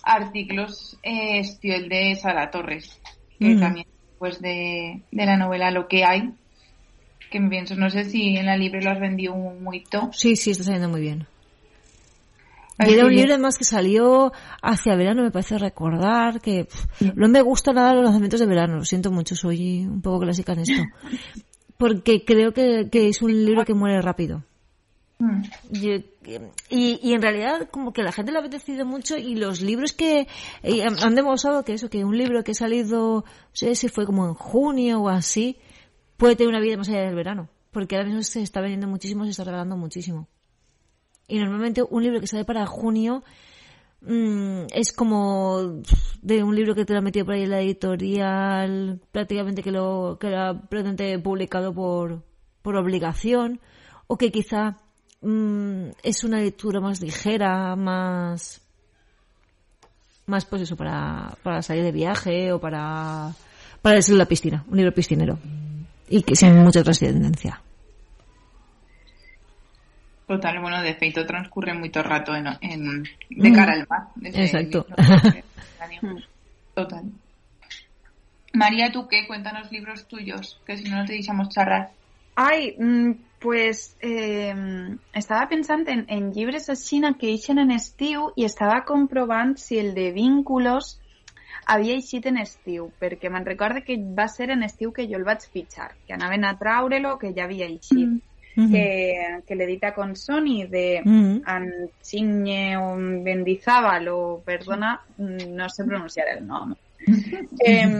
artículos 0.03 0.97
es 1.01 1.59
tío, 1.59 1.75
el 1.75 1.89
de 1.89 2.15
Sara 2.15 2.51
Torres 2.51 2.99
que 3.39 3.55
Mm. 3.55 3.59
también 3.59 3.87
pues 4.19 4.41
de, 4.41 5.01
de 5.11 5.25
la 5.25 5.37
novela 5.37 5.71
Lo 5.71 5.87
que 5.87 6.03
hay 6.03 6.33
que 7.35 7.41
me 7.41 7.49
pienso 7.49 7.75
no 7.75 7.89
sé 7.89 8.05
si 8.05 8.37
en 8.37 8.45
la 8.45 8.55
libre 8.55 8.81
lo 8.81 8.91
has 8.91 8.99
vendido 8.99 9.35
mucho 9.35 10.09
Sí, 10.13 10.37
sí, 10.37 10.51
está 10.51 10.63
saliendo 10.63 10.87
muy 10.87 11.01
bien. 11.01 11.27
Y 12.79 12.93
era 12.93 13.05
un 13.05 13.13
libro 13.15 13.33
además 13.33 13.57
que 13.57 13.63
salió 13.63 14.31
hacia 14.61 14.95
verano, 14.95 15.23
me 15.23 15.31
parece 15.31 15.57
recordar, 15.57 16.41
que 16.41 16.65
pff, 16.65 17.13
no 17.15 17.27
me 17.27 17.41
gusta 17.41 17.71
nada 17.73 17.93
los 17.93 18.03
lanzamientos 18.03 18.39
de 18.39 18.45
verano, 18.45 18.75
lo 18.77 18.85
siento 18.85 19.11
mucho, 19.11 19.35
soy 19.35 19.85
un 19.85 20.01
poco 20.01 20.19
clásica 20.21 20.53
en 20.53 20.59
esto. 20.59 20.83
Porque 21.77 22.23
creo 22.23 22.53
que, 22.53 22.89
que 22.89 23.09
es 23.09 23.21
un 23.21 23.45
libro 23.45 23.65
que 23.65 23.73
muere 23.73 24.01
rápido. 24.01 24.43
Mm. 25.19 25.41
Yo- 25.71 25.99
y, 26.69 26.99
y 27.01 27.13
en 27.13 27.21
realidad 27.21 27.69
como 27.69 27.93
que 27.93 28.01
la 28.01 28.11
gente 28.11 28.31
lo 28.31 28.39
ha 28.39 28.41
apetecido 28.41 28.85
mucho 28.85 29.15
y 29.15 29.35
los 29.35 29.61
libros 29.61 29.93
que 29.93 30.27
han 30.63 31.01
han 31.01 31.15
demostrado 31.15 31.63
que 31.63 31.73
eso, 31.73 31.89
que 31.89 32.03
un 32.03 32.17
libro 32.17 32.43
que 32.43 32.51
ha 32.51 32.55
salido, 32.55 33.23
no 33.23 33.25
sé 33.53 33.75
si 33.75 33.87
fue 33.89 34.05
como 34.05 34.25
en 34.25 34.33
junio 34.33 35.01
o 35.01 35.09
así, 35.09 35.57
puede 36.17 36.35
tener 36.35 36.49
una 36.49 36.59
vida 36.59 36.77
más 36.77 36.89
allá 36.89 37.01
del 37.01 37.15
verano. 37.15 37.49
Porque 37.71 37.95
ahora 37.95 38.07
mismo 38.07 38.23
se 38.23 38.41
está 38.41 38.61
vendiendo 38.61 38.87
muchísimo, 38.87 39.25
se 39.25 39.31
está 39.31 39.43
regalando 39.43 39.75
muchísimo. 39.75 40.27
Y 41.27 41.39
normalmente 41.39 41.83
un 41.83 42.03
libro 42.03 42.21
que 42.21 42.27
sale 42.27 42.45
para 42.45 42.65
junio 42.65 43.23
mm, 44.01 44.67
es 44.73 44.93
como 44.93 45.81
de 46.21 46.43
un 46.43 46.55
libro 46.55 46.75
que 46.75 46.85
te 46.85 46.93
lo 46.93 46.99
ha 46.99 47.01
metido 47.01 47.25
por 47.25 47.35
ahí 47.35 47.43
en 47.43 47.49
la 47.49 47.61
editorial, 47.61 49.01
prácticamente 49.11 49.63
que 49.63 49.71
lo 49.71 50.17
que 50.19 50.27
era 50.27 50.53
prácticamente 50.53 51.19
publicado 51.19 51.73
por, 51.73 52.23
por 52.61 52.77
obligación, 52.77 53.59
o 54.07 54.17
que 54.17 54.31
quizá 54.31 54.77
mm, 55.21 55.87
es 56.03 56.23
una 56.23 56.39
lectura 56.39 56.79
más 56.79 57.01
ligera, 57.01 57.75
más 57.75 58.61
más 60.27 60.45
pues 60.45 60.63
eso 60.63 60.75
para, 60.75 61.37
para 61.43 61.61
salir 61.61 61.83
de 61.83 61.91
viaje 61.91 62.51
o 62.51 62.59
para 62.59 63.33
para 63.81 63.97
irse 63.97 64.13
a 64.13 64.15
la 64.15 64.25
piscina, 64.25 64.65
un 64.69 64.77
libro 64.77 64.93
piscinero 64.93 65.37
y 66.09 66.23
que 66.23 66.35
sin 66.35 66.55
mucha 66.57 66.83
trascendencia. 66.83 67.61
Total, 70.27 70.59
bueno, 70.59 70.81
de 70.81 70.95
feito 70.95 71.25
transcurre 71.25 71.73
moito 71.73 72.01
rato 72.01 72.33
en, 72.33 72.47
en, 72.61 73.05
de 73.29 73.51
cara 73.53 73.73
al 73.73 73.85
mar. 73.85 74.09
Exacto. 74.23 74.85
Total. 76.73 77.05
María, 78.53 78.91
¿tú 78.91 79.07
qué? 79.07 79.27
Cuéntanos 79.27 79.71
libros 79.71 80.07
tuyos, 80.07 80.59
que 80.65 80.77
si 80.77 80.89
no, 80.89 80.97
no 80.97 81.05
te 81.05 81.13
deixamos 81.13 81.49
charrar. 81.49 81.91
Ai, 82.35 82.75
mm, 82.77 83.11
pues 83.39 83.95
eh, 84.01 84.97
estava 85.13 85.47
pensant 85.47 85.87
en, 85.87 86.05
en 86.09 86.33
llibres 86.33 86.69
així 86.73 86.99
que 87.19 87.29
eixen 87.29 87.59
en 87.59 87.71
estiu 87.71 88.31
i 88.35 88.45
estava 88.45 88.83
comprovant 88.83 89.55
si 89.57 89.77
el 89.77 89.93
de 89.93 90.11
Vínculos 90.11 90.99
havia 91.65 91.95
eixit 91.97 92.27
en 92.29 92.37
estiu, 92.41 92.89
perquè 93.01 93.31
me'n 93.31 93.45
recorde 93.47 93.83
que 93.85 93.97
va 94.17 94.27
ser 94.29 94.51
en 94.53 94.63
estiu 94.63 94.93
que 94.93 95.07
jo 95.09 95.17
el 95.17 95.25
vaig 95.27 95.43
fitxar, 95.51 95.91
que 96.05 96.13
anaven 96.13 96.45
a 96.45 96.55
traure-lo, 96.59 97.17
que 97.17 97.33
ja 97.33 97.45
havia 97.49 97.67
eixit. 97.67 98.21
Ujú. 98.55 98.71
que, 98.71 99.41
que 99.45 99.55
l'edita 99.55 99.93
con 99.93 100.15
Sony 100.15 100.65
de 100.71 101.01
Ujú. 101.03 101.41
Anchigne 101.43 102.77
o 102.77 102.95
Mendizábal 102.95 104.07
o, 104.07 104.43
perdona, 104.45 104.93
mm, 105.17 105.49
no 105.51 105.67
sé 105.67 105.83
pronunciar 105.83 106.29
el 106.37 106.45
nom. 106.47 106.71
Em, 107.59 107.97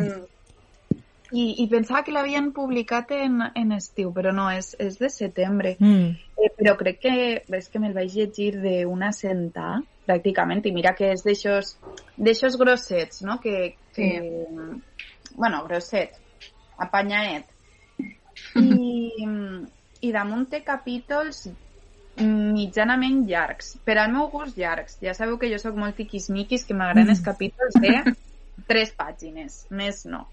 i, 1.31 1.43
I 1.63 1.67
pensava 1.67 2.03
que 2.05 2.13
l'havien 2.15 2.51
publicat 2.55 3.11
en, 3.17 3.41
en 3.51 3.73
estiu, 3.75 4.13
però 4.15 4.31
no, 4.31 4.47
és, 4.53 4.71
és 4.79 4.95
de 5.01 5.09
setembre. 5.11 5.75
Mm. 5.79 6.15
Eh, 6.39 6.51
però 6.55 6.77
crec 6.79 7.01
que 7.03 7.15
és 7.59 7.69
que 7.71 7.81
me'l 7.81 7.95
vaig 7.97 8.15
llegir 8.15 8.53
d'una 8.61 9.11
sentada, 9.11 9.81
pràcticament, 10.07 10.63
i 10.65 10.73
mira 10.75 10.95
que 10.97 11.11
és 11.13 11.25
d'aixòs 11.25 11.75
d'aixòs 12.15 12.57
grossets, 12.59 13.21
no? 13.27 13.39
Que, 13.43 13.75
que 13.95 14.09
bueno, 15.35 15.63
grosset, 15.67 16.15
apanyaet. 16.79 17.51
I, 18.59 19.27
i 20.07 20.11
damunt 20.15 20.49
té 20.51 20.61
capítols 20.63 21.45
mitjanament 22.15 23.25
llargs, 23.27 23.73
per 23.83 23.97
al 23.99 24.13
meu 24.13 24.29
gust 24.31 24.57
llargs. 24.57 24.99
Ja 25.03 25.15
sabeu 25.17 25.39
que 25.41 25.49
jo 25.51 25.59
sóc 25.59 25.75
molt 25.79 25.97
tiquismiquis, 25.99 26.63
que 26.67 26.77
m'agraden 26.77 27.11
els 27.11 27.23
capítols 27.25 27.75
de 27.83 27.97
tres 28.69 28.93
pàgines, 28.95 29.65
més 29.69 30.05
no. 30.07 30.23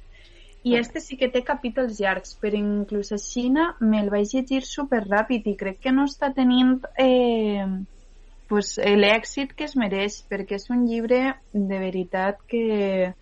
I 0.63 0.77
este 0.79 1.01
sí 1.03 1.17
que 1.19 1.27
té 1.27 1.41
capítols 1.43 1.99
llargs, 1.99 2.37
però 2.39 2.55
inclús 2.55 3.11
així 3.17 3.49
me'l 3.51 4.11
vaig 4.15 4.31
llegir 4.31 4.63
super 4.63 5.01
ràpid 5.03 5.49
i 5.51 5.57
crec 5.59 5.81
que 5.83 5.91
no 5.91 6.05
està 6.07 6.31
tenint 6.37 6.77
eh, 7.03 7.67
pues, 8.53 8.75
l'èxit 8.77 9.55
que 9.57 9.65
es 9.65 9.73
mereix, 9.81 10.19
perquè 10.29 10.59
és 10.59 10.67
un 10.75 10.83
llibre 10.85 11.23
de 11.55 11.79
veritat 11.81 12.43
que 12.53 13.15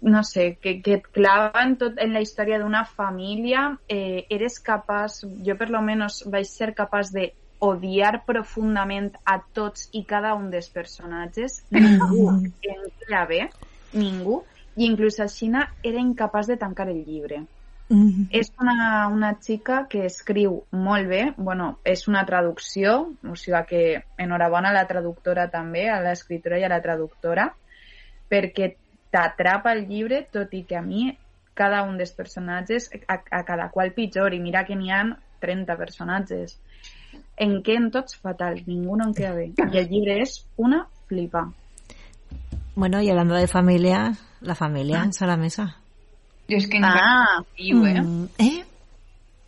no 0.00 0.22
sé, 0.24 0.54
que, 0.62 0.78
que 0.80 0.94
et 0.96 1.08
clava 1.12 1.60
en, 1.60 1.74
tot, 1.76 1.98
en 2.00 2.14
la 2.16 2.22
història 2.24 2.56
d'una 2.62 2.86
família, 2.88 3.66
eh, 3.84 4.24
eres 4.32 4.56
capaç, 4.64 5.18
jo 5.44 5.58
per 5.60 5.68
lo 5.68 5.82
menos 5.84 6.22
vaig 6.32 6.48
ser 6.48 6.70
capaç 6.78 7.12
de 7.12 7.26
odiar 7.60 8.22
profundament 8.24 9.12
a 9.28 9.36
tots 9.52 9.90
i 9.92 10.06
cada 10.08 10.32
un 10.40 10.48
dels 10.48 10.72
personatges, 10.72 11.60
ningú 11.76 12.30
en 12.32 12.88
clave, 13.04 13.42
ningú, 13.92 14.40
i 14.80 14.88
inclús 14.88 15.20
així 15.20 15.52
era 15.52 16.00
incapaç 16.00 16.48
de 16.48 16.56
tancar 16.56 16.88
el 16.88 17.04
llibre. 17.04 17.44
Mm. 17.90 18.28
És 18.30 18.52
una, 18.62 19.08
una 19.10 19.32
xica 19.42 19.80
que 19.90 20.04
escriu 20.06 20.60
molt 20.70 21.08
bé, 21.10 21.22
bueno, 21.36 21.72
és 21.82 22.06
una 22.06 22.22
traducció, 22.26 23.00
o 23.26 23.34
sigui 23.34 23.62
que 23.66 23.82
enhorabona 24.22 24.70
a 24.70 24.76
la 24.76 24.86
traductora 24.86 25.48
també, 25.50 25.88
a 25.90 25.98
l'escriptora 26.04 26.60
i 26.62 26.66
a 26.66 26.70
la 26.70 26.78
traductora, 26.84 27.48
perquè 28.30 28.76
t'atrapa 29.10 29.74
el 29.74 29.88
llibre, 29.90 30.22
tot 30.30 30.54
i 30.54 30.62
que 30.68 30.78
a 30.78 30.84
mi 30.86 31.10
cada 31.58 31.82
un 31.82 31.98
dels 31.98 32.14
personatges, 32.14 32.88
a, 33.10 33.18
a 33.18 33.42
cada 33.44 33.68
qual 33.74 33.90
pitjor, 33.92 34.32
i 34.32 34.40
mira 34.40 34.62
que 34.64 34.78
n'hi 34.78 34.94
ha 34.94 35.02
30 35.42 35.76
personatges, 35.76 36.60
en 37.36 37.58
què 37.66 37.74
en 37.74 37.90
tots 37.90 38.14
fatal, 38.22 38.62
ningú 38.70 38.96
no 38.96 39.10
en 39.10 39.16
queda 39.18 39.34
bé. 39.34 39.50
I 39.58 39.82
el 39.82 39.90
llibre 39.90 40.20
és 40.22 40.44
una 40.56 40.84
flipa. 41.10 41.48
Bueno, 42.76 43.02
y 43.02 43.10
hablando 43.10 43.34
de 43.34 43.48
familia, 43.48 44.14
la 44.40 44.54
familia 44.54 45.02
en 45.02 45.26
la 45.26 45.36
mesa. 45.36 45.76
És 46.50 46.66
que 46.66 46.78
encara 46.78 47.00
Ah, 47.00 47.38
no 47.38 47.46
l'he 47.56 47.64
leído, 47.64 47.86
eh? 47.86 48.02
Mm, 48.02 48.28
¿Eh? 48.38 48.64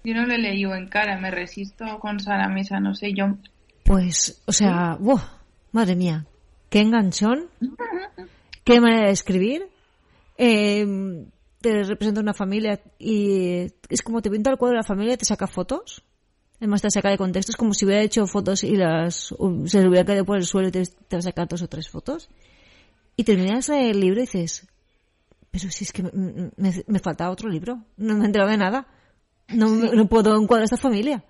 Jo 0.05 0.15
no 0.15 0.27
l'he 0.27 0.39
leído 0.39 0.75
encara, 0.75 1.19
me 1.19 1.31
resisto 1.31 1.99
con 2.01 2.21
Sara 2.21 2.49
Mesa, 2.49 2.81
no 2.81 2.95
sé, 2.95 3.13
yo... 3.15 3.37
Pues, 3.85 4.41
o 4.47 4.53
sea, 4.53 4.97
¡buah! 4.99 5.43
madre 5.73 5.97
mía, 5.97 6.27
qué 6.71 6.81
enganchón, 6.81 7.47
qué 8.65 8.81
manera 8.81 9.07
de 9.07 9.13
escribir. 9.13 9.67
Eh, 10.39 10.87
te 11.61 11.83
representa 11.85 12.21
una 12.21 12.35
familia 12.35 12.81
y 12.99 13.67
es 13.89 14.03
como 14.03 14.21
te 14.21 14.31
pinta 14.31 14.51
el 14.51 14.59
cuadro 14.59 14.75
de 14.75 14.83
la 14.83 14.87
familia 14.87 15.15
y 15.15 15.17
te 15.17 15.25
saca 15.25 15.47
fotos. 15.47 16.03
Además 16.59 16.83
te 16.83 16.91
saca 16.91 17.11
de 17.11 17.19
contexto, 17.19 17.51
es 17.51 17.57
como 17.57 17.75
si 17.75 17.85
hubiera 17.85 18.03
hecho 18.03 18.27
fotos 18.27 18.63
y 18.63 18.77
las 18.77 19.35
se 19.67 19.81
le 19.81 19.89
hubiera 19.89 20.05
caído 20.05 20.25
por 20.25 20.37
el 20.37 20.45
suelo 20.45 20.69
y 20.69 20.71
te, 20.71 20.85
te 20.85 21.17
va 21.17 21.19
a 21.19 21.23
sacar 21.23 21.49
dos 21.49 21.63
o 21.63 21.69
tres 21.69 21.89
fotos. 21.89 22.29
Y 23.17 23.25
terminas 23.25 23.69
el 23.69 23.99
libro 23.99 24.21
y 24.21 24.23
dices, 24.23 24.69
pero 25.53 25.71
si 25.71 25.85
es 25.85 25.93
que 25.93 26.03
me, 26.03 26.51
me, 26.57 26.85
me 26.87 26.99
falta 26.99 27.31
otro 27.31 27.49
libro, 27.49 27.85
no 27.99 28.17
me 28.17 28.23
he 28.23 28.27
enterado 28.27 28.51
de 28.51 28.57
nada. 28.57 28.87
No, 29.49 29.69
no 29.69 30.07
puedo 30.07 30.35
encuadrar 30.41 30.65
esta 30.65 30.79
familia. 30.79 31.25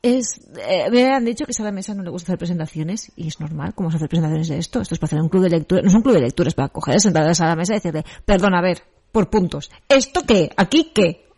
Es, 0.00 0.40
eh, 0.56 0.90
me 0.90 1.10
han 1.10 1.24
dicho 1.24 1.44
que 1.44 1.52
a 1.56 1.64
la 1.64 1.70
mesa 1.70 1.94
no 1.94 2.02
le 2.02 2.10
gusta 2.10 2.32
hacer 2.32 2.38
presentaciones 2.38 3.12
y 3.14 3.28
es 3.28 3.38
normal, 3.38 3.74
¿cómo 3.74 3.90
se 3.90 3.98
hacer 3.98 4.08
presentaciones 4.08 4.48
de 4.48 4.58
esto? 4.58 4.80
Esto 4.80 4.94
es 4.94 4.98
para 4.98 5.08
hacer 5.08 5.20
un 5.20 5.28
club 5.28 5.42
de 5.44 5.50
lectura, 5.50 5.82
no 5.82 5.88
es 5.88 5.94
un 5.94 6.02
club 6.02 6.14
de 6.14 6.22
lectura, 6.22 6.48
es 6.48 6.54
para 6.54 6.70
coger, 6.70 6.98
sentarse 6.98 7.44
a 7.44 7.48
la 7.48 7.56
mesa 7.56 7.74
y 7.74 7.76
decirle, 7.76 8.04
perdón, 8.24 8.54
a 8.54 8.62
ver, 8.62 8.82
por 9.12 9.30
puntos, 9.30 9.70
¿esto 9.88 10.22
qué? 10.26 10.50
¿Aquí 10.56 10.90
qué? 10.92 11.28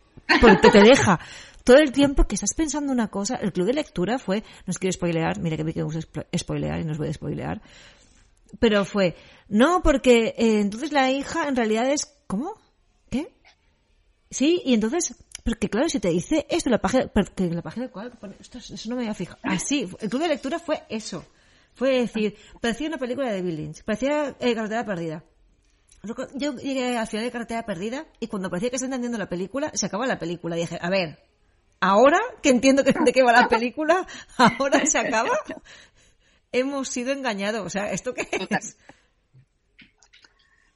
Porque 0.41 0.71
te 0.71 0.81
deja 0.81 1.19
todo 1.65 1.77
el 1.79 1.93
tiempo 1.93 2.25
que 2.25 2.37
estás 2.37 2.55
pensando 2.55 2.91
una 2.91 3.09
cosa. 3.09 3.35
El 3.35 3.53
club 3.53 3.67
de 3.67 3.75
lectura 3.75 4.19
fue, 4.19 4.45
no 4.67 4.71
os 4.71 4.79
quiero 4.79 4.93
spoilear, 4.93 5.41
mira 5.41 5.57
que 5.59 5.65
me 5.65 5.73
gusta 5.83 6.01
spoilear 6.35 6.81
y 6.81 6.85
no 6.85 6.93
os 6.93 6.99
voy 6.99 7.09
a 7.09 7.13
spoilear, 7.13 7.61
pero 8.59 8.85
fue, 8.85 9.17
no, 9.49 9.83
porque 9.83 10.35
eh, 10.39 10.61
entonces 10.61 10.93
la 10.93 11.11
hija 11.11 11.49
en 11.49 11.57
realidad 11.57 11.91
es, 11.91 12.17
¿cómo? 12.27 12.55
¿Qué? 13.11 13.35
Sí, 14.31 14.63
y 14.65 14.75
entonces 14.75 15.15
Porque 15.45 15.69
claro, 15.69 15.89
si 15.89 16.01
te 16.01 16.09
dice 16.09 16.47
esto 16.49 16.71
la 16.71 16.79
página, 16.79 17.07
porque 17.09 17.51
la 17.51 17.63
página 17.63 17.91
cual, 17.91 18.13
eso 18.41 18.89
no 18.89 18.97
me 18.97 19.03
había 19.03 19.15
fijado. 19.15 19.39
Así, 19.43 19.89
el 20.01 20.09
club 20.09 20.23
de 20.23 20.29
lectura 20.29 20.59
fue 20.59 20.83
eso. 20.89 21.25
Fue 21.75 22.01
decir, 22.01 22.37
parecía 22.61 22.89
una 22.89 22.99
película 22.99 23.31
de 23.33 23.43
Bill 23.43 23.57
Lynch, 23.57 23.83
parecía 23.85 24.37
eh, 24.41 24.55
Carretera 24.55 24.87
Perdida. 24.87 25.25
Yo 26.35 26.55
llegué 26.57 26.97
al 26.97 27.07
final 27.07 27.25
de 27.25 27.33
Carretera 27.33 27.67
Perdida 27.67 28.07
y 28.21 28.29
cuando 28.29 28.51
parecía 28.51 28.71
que 28.71 28.77
estaba 28.77 28.89
entendiendo 28.89 29.19
la 29.19 29.29
película, 29.29 29.71
se 29.75 29.87
acaba 29.87 30.07
la 30.07 30.19
película. 30.19 30.57
Y 30.57 30.61
dije, 30.61 30.79
a 30.81 30.91
ver, 30.91 31.19
ahora 31.81 32.21
que 32.43 32.51
entiendo 32.51 32.83
de 32.83 33.13
qué 33.13 33.23
va 33.23 33.33
la 33.33 33.49
película, 33.49 34.07
ahora 34.37 34.87
se 34.87 34.99
acaba. 34.99 35.31
Hemos 36.55 36.89
sido 36.89 37.13
engañados. 37.13 37.67
O 37.67 37.69
sea, 37.69 37.91
¿esto 37.91 38.15
qué 38.15 38.29
es? 38.31 38.79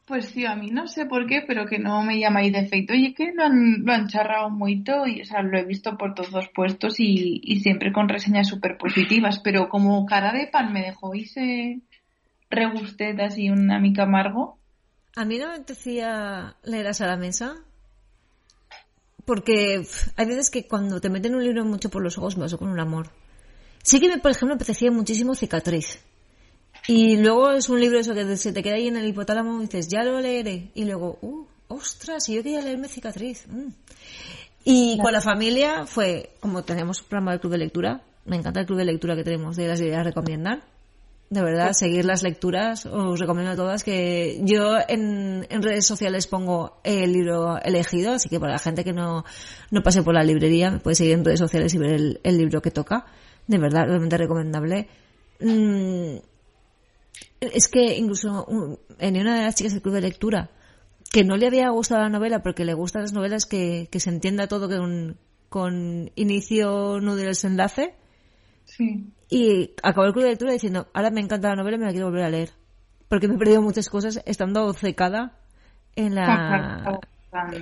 Pues 0.07 0.25
sí, 0.31 0.45
a 0.45 0.57
mí 0.57 0.71
no 0.73 0.89
sé 0.89 1.07
por 1.07 1.27
qué, 1.27 1.45
pero 1.47 1.67
que 1.67 1.79
no 1.79 2.03
me 2.03 2.19
llamáis 2.19 2.53
de 2.53 2.61
efecto. 2.61 2.95
Oye, 2.95 3.15
que 3.15 3.33
lo 3.33 3.45
han, 3.45 3.85
lo 3.85 3.93
han 3.93 4.09
charrado 4.09 4.51
mucho 4.51 5.07
y, 5.07 5.21
o 5.21 5.25
sea, 5.25 5.43
lo 5.43 5.57
he 5.57 5.65
visto 5.65 5.97
por 5.97 6.15
todos 6.15 6.33
los 6.33 6.49
puestos 6.49 6.99
y, 6.99 7.61
siempre 7.61 7.93
con 7.93 8.09
reseñas 8.09 8.49
súper 8.49 8.77
positivas, 8.77 9.39
pero 9.39 9.69
como 9.69 10.05
cara 10.05 10.33
de 10.33 10.49
pan 10.49 10.73
me 10.73 10.83
dejó 10.83 11.15
ese 11.15 11.81
regustet 12.51 13.21
así 13.21 13.49
un 13.49 13.71
amigo 13.71 14.03
amargo. 14.03 14.59
A 15.15 15.25
mí 15.25 15.39
no 15.39 15.49
me 15.49 15.61
decía 15.61 16.57
leer 16.65 16.89
a 16.89 17.07
la 17.07 17.17
mesa 17.17 17.57
porque 19.27 19.87
hay 20.17 20.27
veces 20.27 20.51
que 20.51 20.67
cuando 20.67 21.01
te 21.01 21.11
meten 21.11 21.37
un 21.37 21.45
libro 21.45 21.65
mucho 21.65 21.91
por 21.91 22.03
los 22.03 22.19
ojos 22.19 22.37
me 22.37 22.45
paso 22.45 22.59
con 22.59 22.69
un 22.69 22.81
amor. 22.81 23.11
Sí 23.83 24.01
que, 24.01 24.09
me, 24.09 24.19
por 24.19 24.31
ejemplo, 24.31 24.49
me 24.49 24.55
apetecía 24.55 24.91
muchísimo 24.91 25.35
Cicatriz. 25.35 25.99
Y 26.87 27.19
luego 27.19 27.53
es 27.53 27.69
un 27.69 27.81
libro 27.81 27.99
eso 27.99 28.15
que 28.15 28.37
se 28.37 28.53
te 28.53 28.63
queda 28.63 28.77
ahí 28.77 28.89
en 28.89 28.97
el 28.97 29.07
hipotálamo 29.07 29.59
y 29.59 29.67
dices, 29.67 29.89
ya 29.89 30.03
lo 30.03 30.21
leeré. 30.21 30.71
Y 30.75 30.85
luego, 30.85 31.19
uh, 31.21 31.47
ostras, 31.69 32.29
y 32.29 32.35
yo 32.35 32.43
quería 32.43 32.63
leerme 32.63 32.89
Cicatriz. 32.89 33.47
Mm. 33.49 33.69
Y 34.65 34.99
con 34.99 35.13
la 35.13 35.21
familia 35.21 35.87
fue, 35.87 36.31
como 36.41 36.63
tenemos 36.63 37.01
un 37.01 37.09
programa 37.09 37.33
de 37.33 37.41
club 37.41 37.53
de 37.53 37.59
lectura, 37.59 38.03
me 38.25 38.37
encanta 38.37 38.61
el 38.61 38.67
club 38.67 38.79
de 38.79 38.85
lectura 38.85 39.17
que 39.17 39.25
tenemos 39.25 39.57
de 39.57 39.69
las 39.69 39.81
ideas 39.81 40.05
recomiendan. 40.05 40.63
De 41.31 41.43
verdad, 41.43 41.73
seguir 41.73 42.07
las 42.07 42.23
lecturas, 42.23 42.87
os 42.87 43.21
recomiendo 43.21 43.53
a 43.53 43.57
todas 43.57 43.85
que 43.85 44.41
yo 44.45 44.79
en, 44.89 45.47
en, 45.51 45.63
redes 45.63 45.87
sociales 45.87 46.27
pongo 46.27 46.81
el 46.85 47.13
libro 47.13 47.59
elegido, 47.63 48.15
así 48.15 48.31
que 48.31 48.41
para 48.41 48.53
la 48.53 48.59
gente 48.59 48.83
que 48.83 48.95
no, 48.95 49.27
no 49.71 49.83
pase 49.83 50.03
por 50.03 50.15
la 50.15 50.25
librería, 50.25 50.71
me 50.71 50.79
puede 50.79 50.97
seguir 50.97 51.15
en 51.15 51.27
redes 51.27 51.39
sociales 51.39 51.75
y 51.75 51.79
ver 51.79 51.91
el, 51.91 52.21
el 52.23 52.39
libro 52.39 52.63
que 52.63 52.71
toca. 52.71 53.05
De 53.49 53.59
verdad, 53.59 53.87
realmente 53.87 54.17
recomendable. 54.17 54.89
Mm, 55.41 56.19
es 57.41 57.69
que 57.69 57.97
incluso 57.97 58.79
en 58.99 59.17
una 59.17 59.39
de 59.39 59.43
las 59.43 59.57
chicas 59.57 59.73
del 59.73 59.83
club 59.83 59.95
de 59.95 60.03
lectura, 60.03 60.51
que 61.11 61.25
no 61.25 61.37
le 61.37 61.47
había 61.47 61.71
gustado 61.71 62.03
la 62.03 62.11
novela 62.11 62.43
porque 62.43 62.65
le 62.65 62.75
gustan 62.75 63.03
las 63.03 63.13
novelas 63.13 63.47
que, 63.47 63.89
se 63.93 64.11
entienda 64.11 64.47
todo 64.47 64.69
con, 64.69 65.17
con 65.49 66.11
inicio, 66.15 67.01
nudo 67.01 67.21
y 67.21 67.25
desenlace. 67.25 67.95
Sí. 68.65 69.11
Y 69.31 69.73
acabó 69.83 70.07
el 70.07 70.13
club 70.13 70.25
de 70.25 70.31
lectura 70.31 70.53
diciendo, 70.53 70.89
ahora 70.93 71.11
me 71.11 71.21
encanta 71.21 71.49
la 71.49 71.57
novela 71.57 71.77
y 71.77 71.81
me 71.81 71.87
la 71.87 71.93
quiero 71.93 72.07
volver 72.07 72.25
a 72.25 72.31
leer. 72.31 72.51
Porque 73.09 73.27
me 73.27 73.35
he 73.35 73.39
perdido 73.39 73.63
muchas 73.63 73.89
cosas 73.89 74.21
estando 74.27 74.67
obcecada 74.67 75.39
en 75.97 76.15
la 76.15 77.01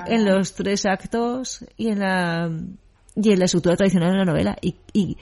en 0.06 0.24
los 0.24 0.54
tres 0.54 0.86
actos 0.86 1.64
y 1.76 1.88
en 1.88 2.00
la 2.00 2.50
y 3.14 3.32
en 3.32 3.38
la 3.38 3.44
estructura 3.46 3.76
tradicional 3.76 4.12
de 4.12 4.18
la 4.18 4.24
novela 4.24 4.56
y, 4.60 4.76
y, 4.92 5.16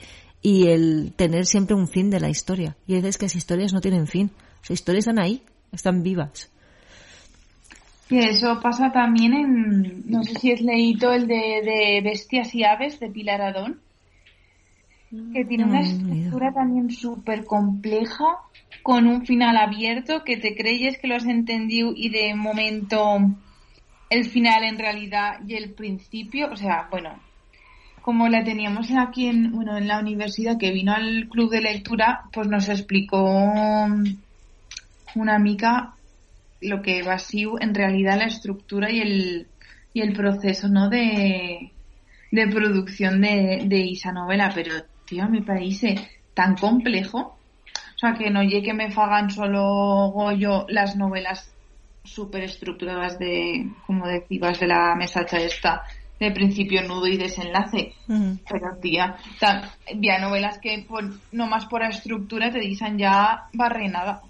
y 0.45 0.67
el 0.67 1.11
tener 1.15 1.47
siempre 1.47 1.75
un 1.75 1.87
fin 1.87 2.11
de 2.11 2.19
la 2.19 2.29
historia. 2.29 2.77
Y 2.85 2.93
veces 2.93 3.17
que 3.17 3.25
las 3.25 3.35
historias 3.35 3.73
no 3.73 3.81
tienen 3.81 4.05
fin. 4.05 4.29
Las 4.61 4.69
historias 4.69 5.07
están 5.07 5.17
ahí, 5.17 5.41
están 5.71 6.03
vivas. 6.03 6.51
Y 8.11 8.19
eso 8.19 8.59
pasa 8.61 8.91
también 8.91 9.33
en, 9.33 10.03
no 10.05 10.23
sé 10.23 10.35
si 10.35 10.51
es 10.51 10.61
leído 10.61 11.11
el 11.13 11.25
de, 11.25 11.99
Bestias 12.03 12.53
y 12.53 12.63
Aves 12.63 12.99
de 12.99 13.09
Pilar 13.09 13.41
Adón, 13.41 13.79
que 15.33 15.45
tiene 15.45 15.63
una 15.63 15.81
estructura 15.81 16.53
también 16.53 16.91
súper 16.91 17.43
compleja, 17.45 18.37
con 18.83 19.07
un 19.07 19.25
final 19.25 19.57
abierto, 19.57 20.23
que 20.23 20.37
te 20.37 20.55
creyes 20.55 20.99
que 20.99 21.07
lo 21.07 21.15
has 21.15 21.25
entendido 21.25 21.91
y 21.95 22.09
de 22.09 22.35
momento 22.35 23.17
el 24.11 24.25
final 24.25 24.63
en 24.63 24.77
realidad 24.77 25.39
y 25.47 25.55
el 25.55 25.73
principio, 25.73 26.51
o 26.51 26.55
sea, 26.55 26.87
bueno, 26.91 27.19
como 28.05 28.29
la 28.29 28.43
teníamos 28.43 28.91
aquí 28.91 29.25
en, 29.25 29.51
bueno, 29.51 29.75
en 29.77 29.87
la 29.87 29.97
universidad 29.99 30.59
que 30.59 30.71
vino 30.71 30.93
al 30.93 31.27
club 31.27 31.49
de 31.49 31.59
lectura, 31.59 32.25
pues 32.31 32.47
nos 32.47 32.69
explicó 32.69 33.17
una 35.15 35.35
amiga 35.35 35.95
lo 36.61 36.83
que 36.83 37.01
va 37.01 37.17
en 37.59 37.73
realidad 37.73 38.19
la 38.19 38.25
estructura 38.25 38.91
y 38.91 38.99
el, 38.99 39.47
y 39.91 40.01
el 40.01 40.13
proceso, 40.13 40.67
¿no? 40.67 40.87
De, 40.87 41.71
de 42.31 42.47
producción 42.47 43.21
de, 43.21 43.89
esa 43.91 44.11
novela, 44.11 44.51
pero 44.53 44.75
tío, 45.07 45.27
mi 45.27 45.41
país 45.41 45.83
es 45.83 45.99
tan 46.35 46.55
complejo, 46.57 47.17
o 47.17 47.97
sea, 47.97 48.13
que 48.13 48.29
no 48.29 48.43
llegue 48.43 48.67
que 48.67 48.73
me 48.75 48.91
fagan 48.91 49.31
solo 49.31 50.11
Goyo 50.11 50.67
las 50.69 50.95
novelas 50.95 51.51
súper 52.03 52.43
estructuradas 52.43 53.17
de, 53.17 53.67
como 53.87 54.05
decías, 54.05 54.59
de 54.59 54.67
la 54.67 54.93
mesacha 54.93 55.37
esta, 55.37 55.81
de 56.19 56.31
principio, 56.31 56.81
nudo 56.83 57.07
y 57.07 57.17
desenlace. 57.17 57.93
Pero, 58.07 58.75
tía, 58.81 59.17
había 59.91 60.19
novelas 60.19 60.59
que 60.59 60.85
por, 60.87 61.03
más 61.33 61.65
por 61.65 61.81
la 61.81 61.89
estructura 61.89 62.51
te 62.51 62.59
dicen 62.59 62.97
ya 62.97 63.47
barrenada. 63.53 64.21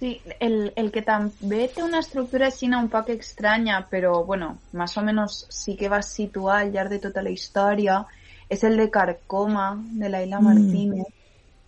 Sí, 0.00 0.20
el, 0.40 0.72
el 0.76 0.90
que 0.90 1.02
también 1.02 1.70
tiene 1.72 1.88
una 1.88 2.00
estructura 2.00 2.50
no 2.68 2.80
un 2.80 2.88
poco 2.88 3.12
extraña, 3.12 3.86
pero 3.88 4.24
bueno, 4.24 4.58
más 4.72 4.96
o 4.98 5.02
menos 5.02 5.46
sí 5.48 5.76
que 5.76 5.88
va 5.88 6.02
situar 6.02 6.70
ya 6.70 6.84
de 6.84 6.98
toda 6.98 7.22
la 7.22 7.30
historia, 7.30 8.06
es 8.48 8.64
el 8.64 8.76
de 8.76 8.90
Carcoma, 8.90 9.82
de 9.82 10.08
Laila 10.08 10.40
mm. 10.40 10.44
Martínez. 10.44 11.06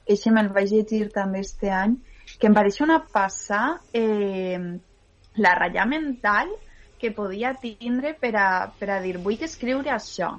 Ese 0.04 0.30
me 0.30 0.40
el 0.40 0.52
vaig 0.54 0.70
llegir 0.70 1.08
també 1.10 1.40
este 1.42 1.70
año 1.70 1.96
que 2.38 2.48
me 2.48 2.54
parece 2.54 2.84
una 2.84 3.04
pasa 3.04 3.80
eh, 3.92 4.78
la 5.34 5.54
raya 5.54 5.84
mental 5.84 6.48
que 7.06 7.14
podia 7.14 7.54
tindre 7.54 8.14
per 8.18 8.34
a, 8.34 8.66
per 8.74 8.90
a 8.90 9.00
dir 9.02 9.18
vull 9.22 9.38
escriure 9.46 9.92
això 9.94 10.32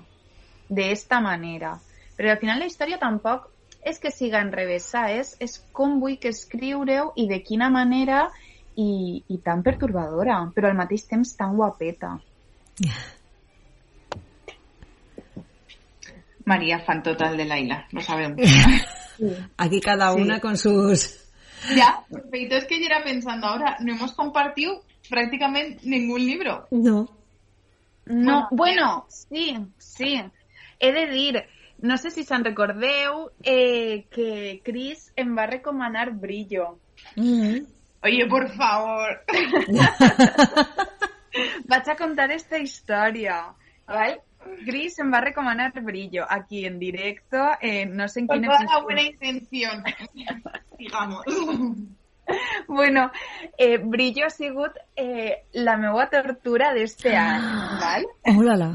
d'esta 0.67 1.21
manera. 1.23 1.77
Però 2.17 2.34
al 2.34 2.41
final 2.41 2.60
la 2.60 2.67
història 2.67 2.99
tampoc 2.99 3.47
és 3.88 4.01
que 4.03 4.12
siga 4.12 4.41
enrevessada, 4.43 5.15
és, 5.15 5.38
és 5.39 5.63
com 5.71 6.01
vull 6.01 6.17
que 6.19 6.34
escriureu 6.34 7.13
i 7.15 7.27
de 7.30 7.39
quina 7.45 7.69
manera 7.71 8.25
i, 8.75 9.23
i 9.32 9.38
tan 9.45 9.63
pertorbadora, 9.63 10.41
però 10.56 10.67
al 10.67 10.75
mateix 10.75 11.08
temps 11.08 11.32
tan 11.39 11.56
guapeta. 11.56 12.17
María 16.47 16.80
fan 16.84 17.03
total 17.03 17.38
de 17.38 17.45
Laila, 17.45 17.88
lo 17.91 18.01
sabemos. 18.01 18.39
Aquí 19.58 19.82
cada 19.82 20.13
una 20.13 20.36
sí. 20.36 20.41
con 20.41 20.58
sus... 20.58 21.23
Ya, 21.75 22.06
perfecto. 22.10 22.56
Es 22.56 22.65
que 22.65 22.80
yo 22.80 22.86
era 22.86 23.03
pensando 23.03 23.47
ahora, 23.47 23.77
no 23.82 23.91
hemos 23.93 24.13
compartido 24.13 24.82
prácticamente 25.10 25.80
ningún 25.84 26.26
libro. 26.26 26.67
No. 26.72 27.10
No, 28.06 28.48
bueno, 28.52 29.06
sí, 29.10 29.58
sí. 29.78 30.22
He 30.80 30.91
de 30.93 31.08
decir, 31.08 31.43
no 31.80 31.98
sé 31.98 32.12
si 32.12 32.24
se'n 32.24 32.46
recordeu 32.46 33.32
eh, 33.43 34.06
que 34.10 34.62
Chris 34.63 35.12
em 35.15 35.36
va 35.38 35.46
recomanar 35.46 36.12
Brillo. 36.12 36.80
Mm. 37.15 37.65
Oye, 38.04 38.26
por 38.28 38.50
favor. 38.56 39.26
Vaig 41.67 41.89
a 41.89 41.96
contar 41.98 42.32
esta 42.32 42.58
història. 42.58 43.54
¿vale? 43.88 44.22
Chris 44.65 45.00
em 45.00 45.12
va 45.12 45.22
recomanar 45.22 45.72
Brillo 45.82 46.26
aquí 46.30 46.65
en 46.65 46.80
directo. 46.80 47.38
Eh, 47.62 47.86
no 47.86 48.08
sé 48.08 48.22
en 48.22 48.28
Con 48.28 48.41
toda 48.41 48.63
la 48.63 48.84
buena 48.84 49.02
intención, 49.02 49.84
digamos. 50.78 51.26
bueno, 52.68 53.12
eh, 53.58 53.78
Brillo 53.78 54.26
ha 54.26 54.30
sigut 54.30 54.78
eh, 54.96 55.46
la 55.54 55.78
meva 55.78 56.08
tortura 56.10 56.74
d'este 56.74 57.16
any, 57.16 57.46
val? 57.82 58.08
Hola. 58.36 58.72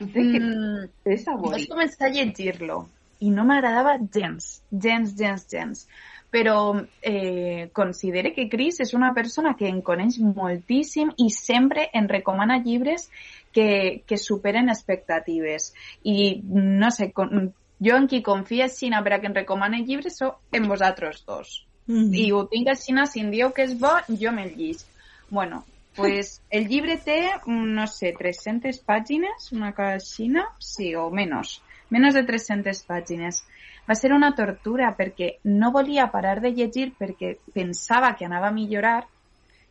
Mm, 0.00 0.88
vaig 1.04 1.66
començar 1.68 2.08
a 2.08 2.14
llegir-lo 2.14 2.86
i 3.20 3.30
no 3.30 3.44
m'agradava 3.44 3.98
gens, 4.12 4.62
gens, 4.70 5.12
gens, 5.16 5.44
gens. 5.50 5.84
Però 6.30 6.78
eh, 7.02 7.70
considere 7.74 8.30
que 8.32 8.46
Chris 8.48 8.78
és 8.84 8.92
una 8.94 9.10
persona 9.12 9.56
que 9.58 9.66
en 9.66 9.80
coneix 9.82 10.20
moltíssim 10.22 11.10
i 11.18 11.26
sempre 11.34 11.88
en 11.92 12.06
recomana 12.08 12.60
llibres 12.62 13.08
que, 13.52 14.04
que 14.06 14.16
superen 14.16 14.70
expectatives. 14.70 15.72
I, 16.06 16.40
no 16.46 16.92
sé, 16.94 17.10
con, 17.10 17.50
jo 17.82 17.96
en 17.98 18.06
qui 18.06 18.22
confia 18.22 18.70
Xina 18.70 19.02
per 19.02 19.16
a 19.16 19.18
que 19.20 19.26
em 19.26 19.34
recomane 19.34 19.82
llibres 19.82 20.22
sou 20.22 20.36
en 20.54 20.70
vosaltres 20.70 21.24
dos. 21.26 21.58
-hmm. 21.90 22.14
I 22.14 22.32
ho 22.32 22.46
tinc 22.46 22.68
si 22.76 23.20
em 23.20 23.30
dieu 23.30 23.52
que 23.52 23.62
és 23.62 23.74
bo, 23.78 23.92
jo 24.08 24.32
me'l 24.32 24.54
llisc. 24.56 24.86
Bueno, 25.28 25.64
pues 25.94 26.40
el 26.50 26.68
llibre 26.68 26.96
té, 26.98 27.32
no 27.46 27.86
sé, 27.86 28.14
300 28.18 28.78
pàgines, 28.86 29.52
una 29.52 29.72
cosa 29.72 29.94
així, 29.94 30.30
sí, 30.58 30.94
o 30.94 31.10
menys, 31.10 31.60
menys 31.90 32.14
de 32.14 32.24
300 32.24 32.84
pàgines. 32.86 33.44
Va 33.88 33.94
ser 33.94 34.12
una 34.12 34.34
tortura 34.34 34.94
perquè 34.96 35.38
no 35.44 35.72
volia 35.72 36.10
parar 36.12 36.40
de 36.40 36.52
llegir 36.52 36.92
perquè 36.98 37.36
pensava 37.54 38.14
que 38.14 38.24
anava 38.24 38.48
a 38.48 38.52
millorar, 38.52 39.06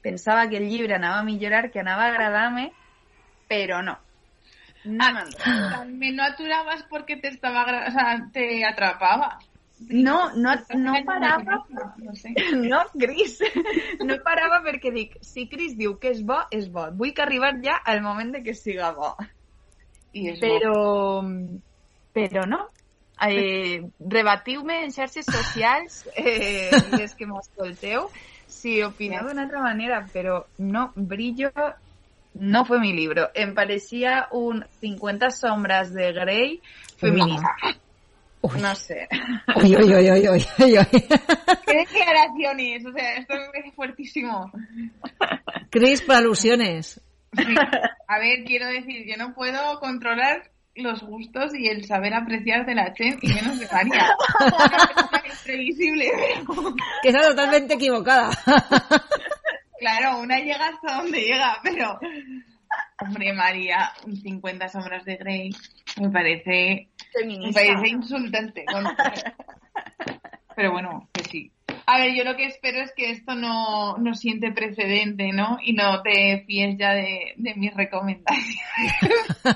pensava 0.01 0.47
que 0.49 0.57
el 0.57 0.67
llibre 0.69 0.95
anava 0.95 1.19
a 1.19 1.23
millorar, 1.23 1.71
que 1.71 1.79
anava 1.79 2.03
a 2.03 2.09
agradar-me, 2.09 2.71
pero 3.47 3.81
no. 3.81 3.97
No 4.85 5.13
me 5.13 5.21
entró. 5.21 5.85
Me 5.87 6.11
no 6.11 6.23
aturabas 6.23 6.83
porque 6.89 7.17
te 7.17 7.29
estaba, 7.29 7.63
o 7.87 7.91
sea, 7.91 8.29
te 8.31 8.65
atrapaba. 8.65 9.39
No, 9.87 10.31
no, 10.35 10.53
no 10.75 10.93
parava 11.05 11.65
No 11.97 12.13
sé. 12.15 12.33
No, 12.53 12.83
Cris, 12.99 13.39
no 14.03 14.17
parava 14.25 14.59
perquè 14.65 14.91
dic, 14.93 15.15
si 15.23 15.47
Cris 15.47 15.77
diu 15.79 15.95
que 16.01 16.11
és 16.11 16.21
bo, 16.25 16.41
és 16.51 16.67
bo. 16.71 16.89
Vull 16.99 17.13
que 17.15 17.23
arribar 17.23 17.53
ja 17.63 17.79
al 17.85 18.03
moment 18.03 18.33
de 18.35 18.43
que 18.43 18.53
siga 18.57 18.91
bo. 18.97 19.15
I 20.13 20.27
és 20.33 20.43
bo. 20.43 20.51
Però, 20.51 20.75
però 22.17 22.45
no. 22.49 22.65
Eh, 23.19 23.83
rebatiu-me 23.99 24.83
en 24.85 24.93
xarxes 24.95 25.27
socials, 25.27 26.05
eh, 26.15 26.71
les 26.95 27.15
que 27.19 27.27
m'escolteu, 27.27 28.07
si 28.47 28.77
opineu 28.83 29.27
d'una 29.27 29.43
altra 29.47 29.63
manera, 29.63 30.05
però 30.13 30.39
no, 30.59 30.89
Brillo 30.95 31.51
no 32.35 32.63
fue 32.65 32.79
mi 32.79 32.93
libro. 32.93 33.27
Em 33.35 33.51
pareixia 33.55 34.27
un 34.31 34.63
50 34.79 35.31
sombras 35.35 35.91
de 35.93 36.13
Grey 36.15 36.59
feminista. 36.97 37.55
No 37.63 37.88
sé. 38.75 39.07
Uy, 39.55 39.75
uy, 39.75 39.93
uy, 39.93 40.11
uy, 40.11 40.29
uy, 40.29 40.45
uy, 40.59 40.77
uy. 40.77 40.85
¿Qué 41.65 41.77
declaraciones? 41.77 42.85
O 42.85 42.91
sea, 42.93 43.15
esto 43.15 43.33
me 43.35 43.45
parece 43.51 43.71
fuertísimo. 43.71 44.51
Cris, 45.69 46.01
por 46.01 46.15
alusiones. 46.15 47.01
Sí. 47.35 47.55
A 48.07 48.19
ver, 48.19 48.43
quiero 48.45 48.67
decir, 48.67 49.05
yo 49.07 49.17
no 49.17 49.33
puedo 49.33 49.79
controlar 49.79 50.49
los 50.75 51.03
gustos 51.03 51.53
y 51.53 51.67
el 51.67 51.85
saber 51.85 52.13
apreciar 52.13 52.65
de 52.65 52.75
la 52.75 52.93
Chen 52.93 53.19
y 53.21 53.33
menos 53.33 53.59
de 53.59 53.67
María. 53.71 54.07
Es 55.25 55.39
previsible, 55.43 56.09
pero 56.45 56.73
Que 57.03 57.09
está 57.09 57.27
totalmente 57.27 57.73
equivocada. 57.75 58.29
claro, 59.79 60.19
una 60.19 60.39
llega 60.39 60.69
hasta 60.69 60.95
donde 61.01 61.19
llega, 61.21 61.57
pero 61.61 61.99
hombre, 63.01 63.33
María, 63.33 63.91
un 64.05 64.15
50 64.15 64.69
sombras 64.69 65.05
de 65.05 65.15
Grey 65.17 65.49
me 65.99 66.09
parece 66.09 66.89
me 67.15 67.21
Feminista. 67.21 67.61
parece 67.61 67.87
insultante. 67.89 68.65
Bueno, 68.71 68.91
Pero 70.55 70.71
bueno, 70.71 71.09
que 71.13 71.23
sí. 71.23 71.51
A 71.85 71.97
ver, 71.99 72.13
yo 72.15 72.23
lo 72.23 72.35
que 72.35 72.45
espero 72.45 72.81
es 72.81 72.91
que 72.93 73.11
esto 73.11 73.33
no, 73.35 73.97
no 73.97 74.13
siente 74.13 74.51
precedente, 74.51 75.31
¿no? 75.31 75.57
Y 75.63 75.73
no 75.73 76.01
te 76.01 76.43
fíes 76.45 76.77
ya 76.77 76.93
de, 76.93 77.33
de 77.37 77.55
mis 77.55 77.73
recomendaciones. 77.73 78.53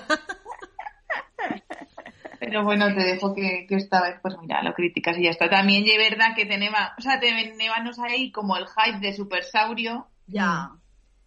Pero 2.39 2.63
bueno, 2.63 2.93
te 2.93 3.03
dejo 3.03 3.33
que, 3.33 3.65
que 3.67 3.75
esta 3.75 4.01
vez, 4.01 4.15
pues 4.21 4.35
mira, 4.41 4.61
lo 4.63 4.73
criticas 4.73 5.17
y 5.17 5.23
ya 5.23 5.29
está. 5.31 5.49
También 5.49 5.85
es 5.87 5.97
verdad 5.97 6.35
que 6.35 6.45
tenemos, 6.45 6.79
o 6.97 7.01
sea, 7.01 7.19
tenemos 7.19 7.99
ahí 7.99 8.31
como 8.31 8.57
el 8.57 8.65
hype 8.67 8.99
de 8.99 9.13
Supersaurio 9.13 10.07
Ja. 10.31 10.71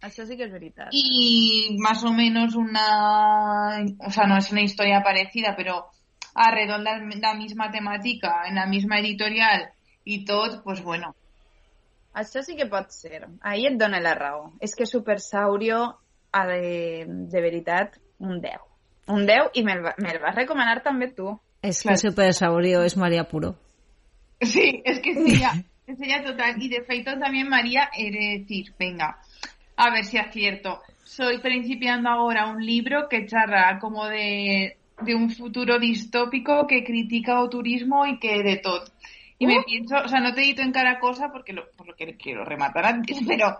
Això 0.01 0.27
sí 0.27 0.37
que 0.37 0.45
és 0.45 0.51
veritat. 0.51 0.89
y 0.91 1.75
más 1.79 2.03
o 2.03 2.11
menos 2.13 2.55
una, 2.55 3.83
o 3.99 4.11
sea, 4.11 4.27
no 4.27 4.37
es 4.37 4.51
una 4.51 4.61
historia 4.61 5.01
parecida, 5.01 5.55
pero 5.57 5.87
arredonda 6.37 6.97
la 6.97 7.33
misma 7.33 7.71
temática 7.71 8.43
en 8.47 8.55
la 8.55 8.65
misma 8.67 8.99
editorial 8.99 9.69
y 10.05 10.23
todo, 10.25 10.61
pues 10.63 10.81
bueno. 10.83 11.15
Això 12.13 12.41
sí 12.41 12.55
que 12.55 12.65
pot 12.65 12.89
ser. 12.89 13.27
Ahí 13.41 13.65
et 13.67 13.75
dona 13.77 13.99
la 14.01 14.13
raó. 14.15 14.53
És 14.59 14.73
que 14.75 14.85
Supersaurio, 14.89 15.97
ha 16.31 16.45
de, 16.47 17.05
de 17.07 17.41
veritat, 17.41 17.97
un 18.19 18.39
10. 18.41 18.57
Un 19.13 19.25
10 19.27 19.51
i 19.53 19.63
me'l 19.63 19.83
va- 19.85 19.95
me'l 19.97 20.17
vas 20.23 20.35
recomanar 20.35 20.81
també 20.83 21.11
tu. 21.13 21.39
Es 21.61 21.83
que. 21.83 21.95
Super 21.97 22.33
Saurio 22.33 22.81
es 22.83 22.97
María 22.97 23.25
Puro. 23.25 23.55
Sí, 24.41 24.81
es 24.85 24.99
que 24.99 25.11
es 25.11 25.17
ella, 25.17 25.51
es 25.87 25.99
ella 26.01 26.23
total. 26.23 26.61
Y 26.61 26.69
de 26.69 26.83
feito 26.83 27.17
también 27.19 27.49
María 27.49 27.89
he 27.95 28.11
de 28.11 28.39
decir, 28.39 28.73
venga, 28.79 29.19
a 29.75 29.89
ver 29.91 30.05
si 30.05 30.17
acierto. 30.17 30.81
Soy 31.03 31.39
principiando 31.39 32.09
ahora 32.09 32.47
un 32.47 32.63
libro 32.65 33.07
que 33.09 33.25
charra 33.27 33.79
como 33.79 34.05
de, 34.07 34.76
de 35.01 35.15
un 35.15 35.29
futuro 35.29 35.79
distópico 35.79 36.65
que 36.67 36.83
critica 36.83 37.41
o 37.41 37.49
turismo 37.49 38.05
y 38.05 38.19
que 38.19 38.41
de 38.43 38.57
todo. 38.57 38.83
Y 39.39 39.45
me 39.45 39.61
pienso, 39.63 39.95
o 40.03 40.07
sea, 40.07 40.19
no 40.19 40.33
te 40.33 40.41
edito 40.41 40.61
en 40.61 40.71
cada 40.71 40.99
cosa 40.99 41.31
porque 41.31 41.53
lo, 41.53 41.69
por 41.71 41.87
lo 41.87 41.95
que 41.95 42.15
quiero 42.17 42.43
rematar 42.43 42.85
antes, 42.85 43.19
pero 43.27 43.57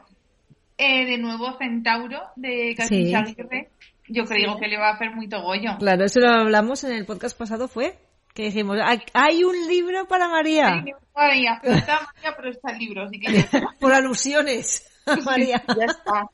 eh, 0.77 1.05
de 1.05 1.17
nuevo 1.17 1.57
Centauro 1.57 2.21
de 2.35 2.73
Katisha 2.75 3.25
Sí. 3.25 3.35
Yo 4.09 4.23
creo 4.23 4.57
que 4.57 4.69
le 4.69 4.77
va 4.77 4.89
a 4.89 4.93
hacer 4.93 5.13
muy 5.13 5.27
togollo. 5.27 5.77
Claro, 5.79 6.05
eso 6.05 6.21
lo 6.21 6.29
hablamos 6.29 6.85
en 6.85 6.93
el 6.93 7.05
podcast 7.05 7.37
pasado, 7.37 7.67
¿fue? 7.67 7.93
Que 8.37 8.43
dijimos, 8.43 8.77
"Hay- 8.85 9.01
hay 9.13 9.43
un 9.43 9.55
libro 9.67 10.07
para 10.07 10.27
María. 10.29 10.83
María, 11.15 11.59
está 11.63 11.99
María, 12.05 12.33
pero 12.37 12.51
está 12.51 12.71
el 12.71 12.77
libro, 12.77 13.01
así 13.05 13.19
que 13.19 13.33
ya 13.33 13.49
Por 13.79 13.91
alusiones. 13.91 14.85
María. 15.25 15.63
Ja 15.65 15.85
està. 15.87 16.29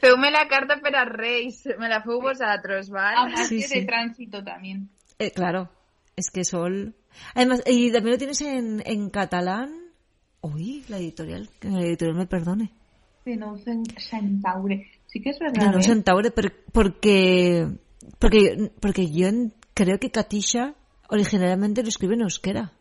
Feu-me 0.00 0.30
la 0.30 0.46
carta 0.48 0.80
per 0.80 0.94
a 0.96 1.04
Reis. 1.04 1.66
Me 1.78 1.88
la 1.90 2.00
feu 2.00 2.20
vosaltres, 2.22 2.88
val? 2.88 3.14
Además 3.26 3.48
Sí, 3.48 3.56
de 3.56 3.68
sí. 3.68 3.84
tránsito 3.84 4.42
también. 4.42 4.88
Eh, 5.18 5.30
claro, 5.32 5.68
es 6.16 6.30
que 6.30 6.44
Sol. 6.44 6.94
Además, 7.34 7.62
y 7.66 7.92
también 7.92 8.12
lo 8.14 8.18
tienes 8.18 8.40
en, 8.40 8.82
en 8.86 9.10
catalán. 9.10 9.70
Uy, 10.40 10.84
la 10.88 10.96
editorial, 10.98 11.50
que 11.60 11.68
la 11.68 11.80
editorial 11.82 12.16
me 12.16 12.26
perdone. 12.26 12.70
De 13.26 13.36
no 13.36 13.56
cen- 13.58 13.84
Centaure. 14.00 14.86
Sí 15.08 15.20
que 15.20 15.30
es 15.30 15.38
De 15.40 15.46
verdad. 15.46 15.72
no 15.72 15.78
¿eh? 15.80 15.82
Centaure, 15.82 16.30
pero- 16.30 16.54
porque, 16.72 17.66
porque, 18.18 18.70
porque 18.80 19.10
yo 19.10 19.28
creo 19.74 19.98
que 19.98 20.10
Katisha 20.10 20.74
originalmente 21.08 21.82
lo 21.82 21.88
escribe 21.88 22.14
en 22.14 22.22
euskera. 22.22 22.72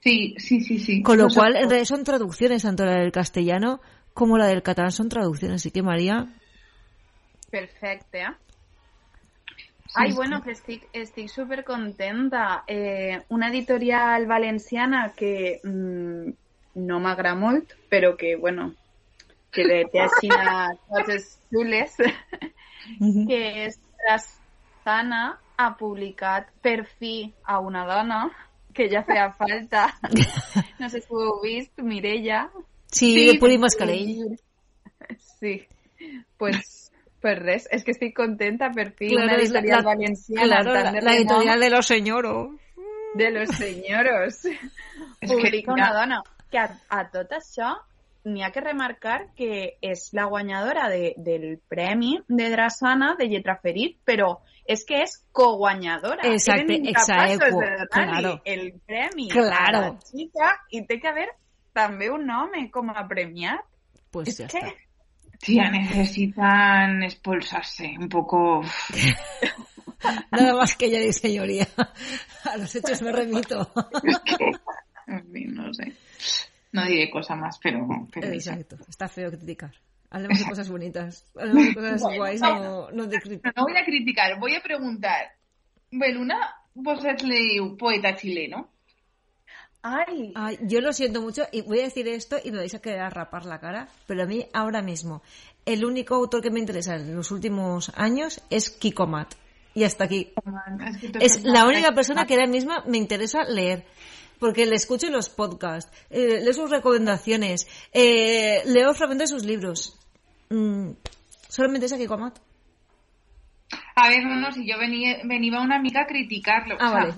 Sí, 0.00 0.34
sí, 0.38 0.60
sí, 0.60 0.78
sí. 0.78 1.02
Con 1.02 1.16
lo 1.18 1.24
No 1.24 1.30
sé- 1.30 1.38
cual, 1.38 1.56
en 1.56 1.68
realidad 1.68 1.84
son 1.84 2.04
traducciones, 2.04 2.62
tanto 2.62 2.84
la 2.84 3.00
del 3.00 3.10
castellano 3.12 3.80
como 4.14 4.38
la 4.38 4.46
del 4.46 4.62
catalán 4.62 4.92
son 4.92 5.08
traducciones. 5.08 5.56
Así 5.62 5.70
que 5.70 5.82
María, 5.82 6.26
Perfecte. 7.50 8.24
Ai, 9.94 10.12
bueno, 10.12 10.42
que 10.42 10.52
estic 10.52 11.28
super 11.28 11.64
contenta. 11.64 12.62
Eh, 12.66 13.18
una 13.30 13.48
editorial 13.48 14.26
valenciana 14.26 15.14
que 15.16 15.60
mm, 15.64 16.30
no 16.86 17.00
m'agrada 17.00 17.34
molt, 17.34 17.72
però 17.88 18.14
que, 18.16 18.36
bueno, 18.36 18.74
que 19.50 19.64
té 19.64 19.78
té 19.90 20.02
així 20.04 20.28
coses 20.92 21.38
xules, 21.48 21.96
que 23.26 23.40
és 23.64 23.78
Trastana 23.96 25.38
ha 25.58 25.72
publicat 25.76 26.48
per 26.62 26.84
fi 26.86 27.32
a 27.44 27.58
una 27.60 27.84
dona, 27.86 28.20
que 28.72 28.88
ja 28.88 29.02
feia 29.02 29.30
falta. 29.32 29.88
No 30.78 30.88
sé 30.88 31.00
si 31.02 31.08
ho 31.10 31.20
heu 31.24 31.40
vist, 31.42 31.78
Mireia. 31.82 32.48
sí, 32.86 33.12
Sí, 33.14 33.26
de 33.26 33.38
Puri 33.38 33.58
Mascarell. 33.58 34.38
Sí, 35.40 35.66
pues, 36.36 36.92
pues 37.20 37.38
res, 37.38 37.68
es 37.70 37.82
que 37.84 37.90
estoy 37.92 38.12
contenta 38.12 38.70
per 38.70 38.92
fi, 38.92 39.08
Claro, 39.08 39.24
una 39.26 39.36
editorial 39.36 39.78
la- 39.78 39.82
valenciana 39.82 40.46
Claro, 40.46 40.72
tan 40.72 41.04
la, 41.04 41.14
editorial 41.16 41.60
de 41.60 41.70
los 41.70 41.86
señoros. 41.86 42.48
de 43.14 43.30
los 43.30 43.48
señoros. 43.56 44.42
Que, 45.20 45.26
Publica 45.26 45.72
una 45.72 45.92
dona. 45.92 46.22
Que 46.50 46.58
a, 46.58 46.70
a 46.88 47.04
tot 47.10 47.30
això 47.32 47.74
ha 48.44 48.50
que 48.52 48.60
remarcar 48.60 49.32
que 49.36 49.78
és 49.82 50.08
la 50.16 50.26
guanyadora 50.30 50.88
de, 50.92 51.14
del 51.16 51.58
premi 51.68 52.18
de 52.28 52.50
Drassana 52.50 53.14
de 53.18 53.28
Lletra 53.28 53.58
Ferit, 53.62 53.98
però 54.04 54.36
és 54.68 54.84
que 54.84 55.00
incapaços 56.76 57.34
exacte, 57.34 57.44
de 57.44 57.52
donar-li 57.56 57.88
claro. 57.88 58.34
el 58.44 58.66
premi 58.86 59.28
Claro. 59.32 59.78
a 59.78 59.80
la 59.86 59.94
xica 60.04 60.50
i 60.70 60.82
té 60.86 60.98
que 61.00 61.08
haver 61.08 61.28
també 61.72 62.10
un 62.12 62.28
home 62.30 62.66
com 62.74 62.90
a 62.92 63.06
premiat. 63.08 63.64
Pues 64.12 64.28
És 64.28 64.38
ya 64.38 64.46
que 64.48 64.58
está. 64.58 64.74
tía, 65.44 65.70
necesitan 65.70 67.02
expulsarse 67.02 67.94
un 67.98 68.08
poco. 68.08 68.62
Nada 70.30 70.54
más 70.54 70.76
que 70.76 70.86
ella 70.86 71.00
de 71.00 71.12
señoría. 71.12 71.66
A 72.44 72.56
los 72.56 72.74
hechos 72.74 73.02
me 73.02 73.12
remito. 73.12 73.70
En 75.08 75.24
fin, 75.32 75.54
no 75.54 75.72
sé. 75.72 75.94
No 76.72 76.84
diré 76.84 77.10
cosa 77.10 77.34
más, 77.34 77.58
pero. 77.58 77.86
pero 78.12 78.28
Exacto. 78.28 78.76
Está 78.88 79.08
feo 79.08 79.30
criticar. 79.30 79.72
Hablemos 80.10 80.38
de 80.38 80.44
cosas 80.46 80.68
bonitas. 80.68 81.26
Hablemos 81.36 81.66
de 81.66 81.74
cosas 81.74 82.02
Bueno, 82.02 82.16
guays, 82.18 82.40
no, 82.40 82.90
no 82.90 83.06
de 83.06 83.20
criticar. 83.20 83.52
No 83.56 83.64
voy 83.64 83.76
a 83.76 83.84
criticar, 83.84 84.38
voy 84.38 84.54
a 84.54 84.62
preguntar. 84.62 85.32
Beluna, 85.90 86.54
vos 86.74 87.04
ets 87.04 87.24
leu 87.24 87.76
poeta 87.76 88.14
chileno? 88.16 88.68
Ay, 89.82 90.58
yo 90.62 90.80
lo 90.80 90.92
siento 90.92 91.22
mucho 91.22 91.46
y 91.52 91.62
voy 91.62 91.80
a 91.80 91.84
decir 91.84 92.08
esto 92.08 92.36
y 92.42 92.50
me 92.50 92.58
vais 92.58 92.74
a 92.74 92.80
querer 92.80 93.12
rapar 93.12 93.46
la 93.46 93.60
cara, 93.60 93.88
pero 94.06 94.24
a 94.24 94.26
mí 94.26 94.46
ahora 94.52 94.82
mismo 94.82 95.22
el 95.64 95.84
único 95.84 96.14
autor 96.14 96.42
que 96.42 96.50
me 96.50 96.60
interesa 96.60 96.96
en 96.96 97.14
los 97.14 97.30
últimos 97.30 97.92
años 97.94 98.42
es 98.50 98.70
Kiko 98.70 99.06
Mat. 99.06 99.34
Y 99.74 99.84
hasta 99.84 100.04
aquí. 100.04 100.32
Es, 100.86 100.96
que 100.96 101.24
Es 101.24 101.44
la 101.44 101.66
única 101.66 101.92
persona 101.92 102.26
que 102.26 102.34
ahora 102.34 102.46
misma 102.46 102.82
me 102.86 102.98
interesa 102.98 103.44
leer. 103.44 103.84
Porque 104.38 104.66
le 104.66 104.76
escucho 104.76 105.06
en 105.08 105.12
los 105.12 105.28
podcasts, 105.28 105.90
eh, 106.10 106.40
leo 106.42 106.52
sus 106.52 106.70
recomendaciones, 106.70 107.66
eh, 107.92 108.62
leo 108.66 108.94
fragmentos 108.94 109.30
de 109.30 109.36
sus 109.38 109.44
libros. 109.46 109.98
Mm, 110.50 110.90
solamente 111.48 111.86
es 111.86 111.92
Kiko 111.94 112.16
Mat. 112.18 112.38
A 113.96 114.08
ver, 114.08 114.24
no, 114.24 114.36
no, 114.36 114.52
si 114.52 114.66
yo 114.66 114.78
venía, 114.78 115.18
venía 115.24 115.60
una 115.60 115.76
amiga 115.76 116.02
a 116.02 116.06
criticarlo. 116.06 116.76
o 116.76 116.78
Ah, 116.80 116.88
sea, 116.88 116.98
vale. 116.98 117.14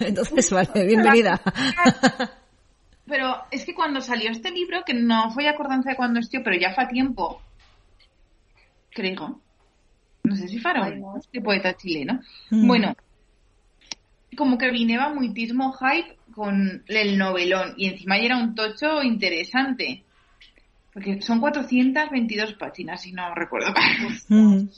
Entonces, 0.08 0.50
vale, 0.50 0.70
bienvenida. 0.86 1.40
Pero 3.06 3.36
es 3.50 3.64
que 3.64 3.74
cuando 3.74 4.00
salió 4.00 4.30
este 4.30 4.50
libro, 4.50 4.82
que 4.84 4.94
no 4.94 5.30
fue 5.30 5.46
acordanza 5.48 5.90
de 5.90 5.96
cuando 5.96 6.18
estuvo, 6.20 6.42
pero 6.42 6.58
ya 6.58 6.74
fue 6.74 6.84
a 6.84 6.88
tiempo, 6.88 7.40
creo, 8.90 9.40
no 10.24 10.34
sé 10.34 10.48
si 10.48 10.58
Faraón, 10.58 11.02
este 11.18 11.40
poeta 11.40 11.76
chileno. 11.76 12.20
Mm. 12.50 12.66
Bueno, 12.66 12.94
como 14.36 14.58
que 14.58 14.70
vineba 14.70 15.12
muitísimo 15.14 15.72
hype 15.74 16.15
con 16.36 16.84
el 16.86 17.16
novelón 17.16 17.72
y 17.78 17.86
encima 17.88 18.18
ya 18.18 18.26
era 18.26 18.36
un 18.36 18.54
tocho 18.54 19.02
interesante. 19.02 20.04
Porque 20.92 21.22
son 21.22 21.40
422 21.40 22.54
páginas, 22.54 23.00
si 23.00 23.12
no 23.12 23.34
recuerdo 23.34 23.72
mal. 23.72 24.68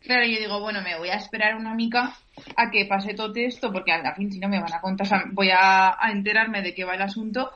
Claro, 0.00 0.24
yo 0.24 0.38
digo, 0.38 0.60
bueno, 0.60 0.80
me 0.82 0.96
voy 0.98 1.08
a 1.08 1.16
esperar 1.16 1.56
una 1.56 1.74
mica 1.74 2.16
a 2.56 2.70
que 2.70 2.86
pase 2.86 3.12
todo 3.12 3.32
esto, 3.34 3.72
porque 3.72 3.92
al 3.92 4.14
fin 4.14 4.32
si 4.32 4.38
no 4.38 4.48
me 4.48 4.60
van 4.60 4.72
a 4.72 4.80
contar, 4.80 5.06
o 5.06 5.08
sea, 5.08 5.24
voy 5.32 5.50
a, 5.50 5.96
a 5.98 6.10
enterarme 6.12 6.62
de 6.62 6.74
qué 6.74 6.84
va 6.84 6.94
el 6.94 7.02
asunto 7.02 7.50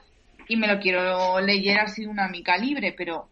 y 0.48 0.56
me 0.56 0.66
lo 0.66 0.80
quiero 0.80 1.40
leer 1.40 1.78
así 1.78 2.04
una 2.06 2.28
mica 2.28 2.56
libre, 2.58 2.92
pero 2.96 3.28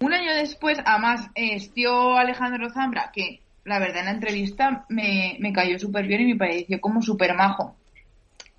un 0.00 0.12
año 0.12 0.34
después, 0.34 0.78
además, 0.84 1.28
eh, 1.34 1.54
estío 1.54 2.16
Alejandro 2.16 2.68
Zambra, 2.70 3.10
que 3.12 3.40
la 3.64 3.78
verdad 3.78 4.00
en 4.00 4.04
la 4.06 4.12
entrevista 4.12 4.84
me, 4.88 5.36
me 5.40 5.52
cayó 5.52 5.78
súper 5.78 6.06
bien 6.06 6.20
y 6.20 6.32
me 6.32 6.38
pareció 6.38 6.80
como 6.80 7.02
súper 7.02 7.34
majo. 7.34 7.76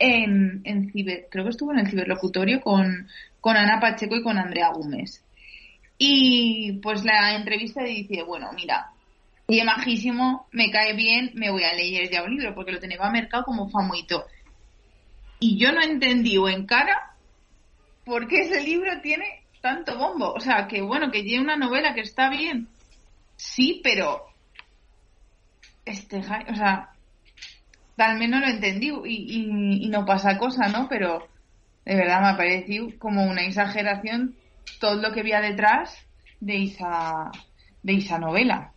En, 0.04 0.91
ciber, 0.91 1.28
creo 1.30 1.43
que 1.43 1.52
estuvo 1.52 1.72
en 1.72 1.80
el 1.80 1.88
ciberlocutorio 1.88 2.60
con, 2.60 3.08
con 3.39 3.56
Ana 3.56 3.80
Pacheco 3.80 4.16
y 4.16 4.24
con 4.24 4.38
Andrea 4.38 4.72
Gómez. 4.74 5.24
Y 5.97 6.80
pues 6.82 7.06
la 7.06 7.36
entrevista 7.36 7.84
dice, 7.84 8.24
bueno, 8.24 8.49
mira, 8.54 8.91
es 9.47 9.64
majísimo, 9.64 10.47
me 10.52 10.72
cae 10.72 10.93
bien, 10.95 11.32
me 11.36 11.52
voy 11.52 11.64
a 11.64 11.74
leer 11.74 12.10
ya 12.10 12.24
un 12.24 12.32
libro, 12.32 12.56
porque 12.56 12.72
lo 12.72 12.80
tenía 12.80 12.97
mercado 13.12 13.43
como 13.43 13.70
famoito. 13.70 14.26
Y 15.39 15.58
yo 15.58 15.72
no 15.72 15.82
entendí 15.82 16.38
o 16.38 16.49
en 16.49 16.66
cara 16.66 17.16
por 18.04 18.28
qué 18.28 18.41
ese 18.41 18.64
libro 18.64 18.99
tiene 19.02 19.43
tanto 19.62 19.97
bombo. 19.97 20.34
O 20.34 20.39
sea, 20.39 20.68
que 20.68 20.82
bueno, 20.82 21.12
que 21.12 21.24
tiene 21.24 21.43
una 21.43 21.58
novela 21.58 21.93
que 21.93 22.02
está 22.02 22.30
bien. 22.30 22.68
Sí, 23.36 23.82
pero 23.84 24.26
este, 25.86 26.18
o 26.18 26.56
sea, 26.56 26.91
tal 28.02 28.18
vez 28.18 28.30
no 28.30 28.39
lo 28.39 28.47
entendí 28.47 28.91
y, 29.06 29.14
y, 29.14 29.86
y 29.86 29.89
no 29.89 30.08
pasa 30.08 30.39
cosa, 30.39 30.70
¿no? 30.70 30.88
Pero 30.89 31.28
de 31.86 31.95
verdad 31.95 32.20
me 32.22 32.28
ha 32.30 32.36
parecido 32.36 32.88
como 32.97 33.26
una 33.26 33.43
exageración 33.43 34.34
todo 34.80 34.95
lo 34.99 35.12
que 35.12 35.20
había 35.20 35.39
detrás 35.39 35.95
de 36.39 36.64
esa, 36.64 37.30
de 37.84 37.93
esa 37.93 38.18
novela. 38.18 38.72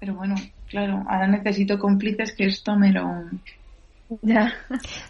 Pero 0.00 0.16
bueno, 0.16 0.34
claro, 0.66 1.04
ahora 1.08 1.28
necesito 1.28 1.78
cómplices 1.78 2.34
que 2.34 2.46
esto 2.46 2.74
me 2.76 2.90
lo... 2.90 3.04
Ya. 4.22 4.54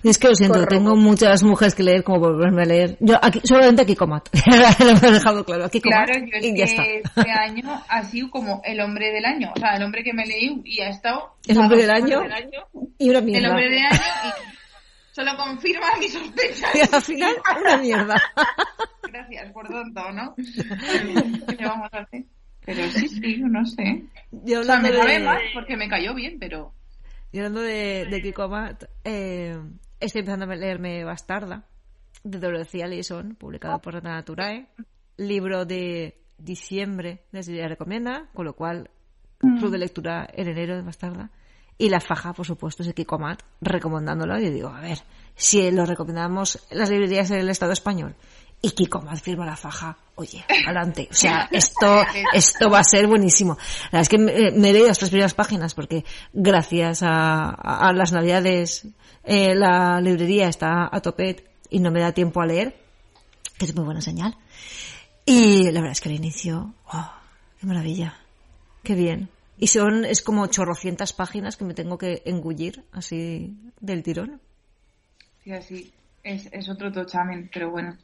Es 0.02 0.18
que 0.18 0.28
lo 0.28 0.34
siento, 0.34 0.64
tengo 0.66 0.96
muchas 0.96 1.42
mujeres 1.42 1.74
que 1.74 1.82
leer 1.82 2.02
como 2.02 2.18
volverme 2.20 2.62
a 2.62 2.66
leer. 2.66 2.96
Yo 3.00 3.16
aquí, 3.22 3.40
solamente 3.44 3.82
aquí 3.82 3.94
Comat. 3.94 4.28
lo 4.80 5.08
he 5.08 5.12
dejado 5.12 5.44
claro, 5.44 5.66
aquí 5.66 5.80
Comat. 5.80 6.06
Claro, 6.06 6.20
yo 6.26 6.36
es 6.38 6.44
y 6.44 6.56
ya 6.58 6.64
está. 6.64 6.82
que 6.82 6.98
este 7.04 7.30
año 7.30 7.82
ha 7.88 8.02
sido 8.04 8.30
como 8.30 8.60
el 8.64 8.80
hombre 8.80 9.12
del 9.12 9.24
año. 9.24 9.52
O 9.54 9.58
sea, 9.58 9.76
el 9.76 9.82
hombre 9.84 10.02
que 10.02 10.12
me 10.12 10.26
leí 10.26 10.60
y 10.64 10.80
ha 10.80 10.88
estado... 10.88 11.34
El 11.46 11.58
hombre 11.58 11.78
del 11.82 11.90
año 11.90 12.20
y 12.98 13.10
una 13.10 13.18
El 13.20 13.24
mierda. 13.24 13.48
hombre 13.50 13.68
del 13.70 13.84
año 13.84 14.00
y 14.24 15.14
solo 15.14 15.36
confirma 15.36 15.86
mis 16.00 16.12
sospechas. 16.12 16.74
Y 16.74 16.80
al 16.94 17.02
final, 17.02 17.34
una 17.60 17.76
mierda. 17.78 18.22
Gracias 19.10 19.52
por 19.52 19.68
tonto, 19.68 20.12
¿no? 20.12 20.34
¿Qué 20.36 21.64
vamos 21.64 21.88
a 21.92 21.98
hacer? 21.98 22.24
Pero 22.64 22.90
sí, 22.90 23.08
sí, 23.08 23.40
no 23.44 23.64
sé. 23.64 24.02
Yo 24.44 24.60
O 24.60 24.62
sea, 24.64 24.78
me 24.80 24.92
sabe 24.92 25.20
mal 25.20 25.40
porque 25.54 25.76
me 25.76 25.88
cayó 25.88 26.14
bien, 26.14 26.36
pero... 26.38 26.72
yo 27.32 27.40
hablando 27.40 27.60
de, 27.60 28.06
de 28.10 28.22
Kiko 28.22 28.42
Amat, 28.42 28.84
eh, 29.04 29.60
estoy 30.00 30.20
empezando 30.20 30.46
a 30.46 30.56
leerme 30.56 31.04
Bastarda, 31.04 31.66
de 32.24 32.38
Dorothea 32.38 32.86
Lison, 32.86 33.34
publicado 33.34 33.78
por 33.80 33.94
Rata 33.94 34.10
Naturae. 34.10 34.68
Libro 35.16 35.64
de 35.64 36.22
diciembre, 36.38 37.24
desde 37.32 37.56
ya 37.56 37.66
recomienda, 37.66 38.28
con 38.32 38.44
lo 38.44 38.54
cual, 38.54 38.90
club 39.38 39.70
de 39.70 39.78
lectura 39.78 40.28
en 40.32 40.48
enero 40.48 40.76
de 40.76 40.82
Bastarda. 40.82 41.30
Y 41.76 41.90
la 41.90 42.00
faja, 42.00 42.32
por 42.32 42.46
supuesto, 42.46 42.82
es 42.82 42.88
de 42.88 42.94
Kiko 42.94 43.16
Amat, 43.16 43.42
recomendándolo. 43.60 44.38
Yo 44.38 44.50
digo, 44.50 44.68
a 44.68 44.80
ver, 44.80 44.98
si 45.34 45.70
lo 45.70 45.86
recomendamos 45.86 46.66
en 46.70 46.78
las 46.78 46.90
librerías 46.90 47.28
del 47.28 47.48
Estado 47.50 47.72
español 47.72 48.14
y 48.60 48.70
Kiko 48.70 48.98
Amat 48.98 49.20
firma 49.20 49.46
la 49.46 49.56
faja, 49.56 49.96
oye, 50.16 50.44
adelante. 50.66 51.08
O 51.10 51.14
sea, 51.14 51.48
esto, 51.52 52.02
esto 52.32 52.68
va 52.68 52.80
a 52.80 52.84
ser 52.84 53.06
buenísimo. 53.06 53.56
La 53.92 53.98
verdad 53.98 54.02
es 54.02 54.08
que 54.08 54.18
me, 54.18 54.50
me 54.50 54.70
he 54.70 54.72
leído 54.72 54.88
las 54.88 54.98
tres 54.98 55.10
primeras 55.10 55.34
páginas 55.34 55.74
porque 55.74 56.04
gracias 56.32 57.00
a, 57.02 57.92
las 57.94 58.12
navidades 58.12 58.86
eh, 59.24 59.54
la 59.54 60.00
librería 60.00 60.48
está 60.48 60.88
a 60.90 61.00
tope 61.00 61.44
y 61.70 61.78
no 61.78 61.92
me 61.92 62.00
da 62.00 62.12
tiempo 62.12 62.40
a 62.40 62.46
leer, 62.46 62.76
que 63.58 63.66
es 63.66 63.74
muy 63.76 63.84
buena 63.84 64.00
señal. 64.00 64.36
Y 65.24 65.64
la 65.70 65.80
verdad 65.80 65.92
es 65.92 66.00
que 66.00 66.08
el 66.08 66.16
inicio, 66.16 66.74
¡oh, 66.92 67.12
qué 67.60 67.66
maravilla, 67.66 68.16
qué 68.82 68.94
bien. 68.94 69.28
Y 69.56 69.68
son, 69.68 70.04
es 70.04 70.22
como 70.22 70.46
chorrocientas 70.46 71.12
páginas 71.12 71.56
que 71.56 71.64
me 71.64 71.74
tengo 71.74 71.98
que 71.98 72.22
engullir 72.24 72.84
así 72.92 73.56
del 73.80 74.02
tirón. 74.02 74.40
Sí, 75.44 75.52
así. 75.52 75.92
Es, 76.24 76.48
es 76.52 76.68
otro 76.68 76.90
tochamen, 76.90 77.50
pero 77.52 77.70
bueno. 77.70 77.96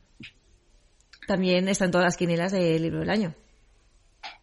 También 1.27 1.69
están 1.69 1.91
todas 1.91 2.05
las 2.05 2.17
quinielas 2.17 2.53
del 2.53 2.83
libro 2.83 3.01
del 3.01 3.11
año. 3.11 3.35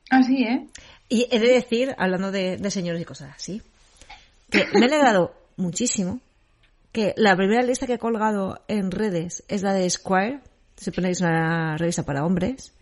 Así, 0.09 0.43
¿eh? 0.43 0.67
Y 1.09 1.27
he 1.31 1.39
de 1.39 1.49
decir, 1.49 1.95
hablando 1.97 2.31
de, 2.31 2.57
de 2.57 2.71
señores 2.71 3.01
y 3.01 3.05
cosas 3.05 3.33
así, 3.35 3.61
que 4.49 4.65
me 4.73 4.81
he 4.81 4.85
alegrado 4.85 5.33
muchísimo 5.57 6.19
que 6.91 7.13
la 7.15 7.35
primera 7.35 7.63
lista 7.63 7.87
que 7.87 7.93
he 7.93 7.99
colgado 7.99 8.61
en 8.67 8.91
redes 8.91 9.43
es 9.47 9.61
la 9.63 9.73
de 9.73 9.89
Squire, 9.89 10.41
se 10.75 10.91
pone 10.91 11.07
que 11.07 11.13
es 11.13 11.21
una 11.21 11.77
revista 11.77 12.03
para 12.03 12.25
hombres, 12.25 12.73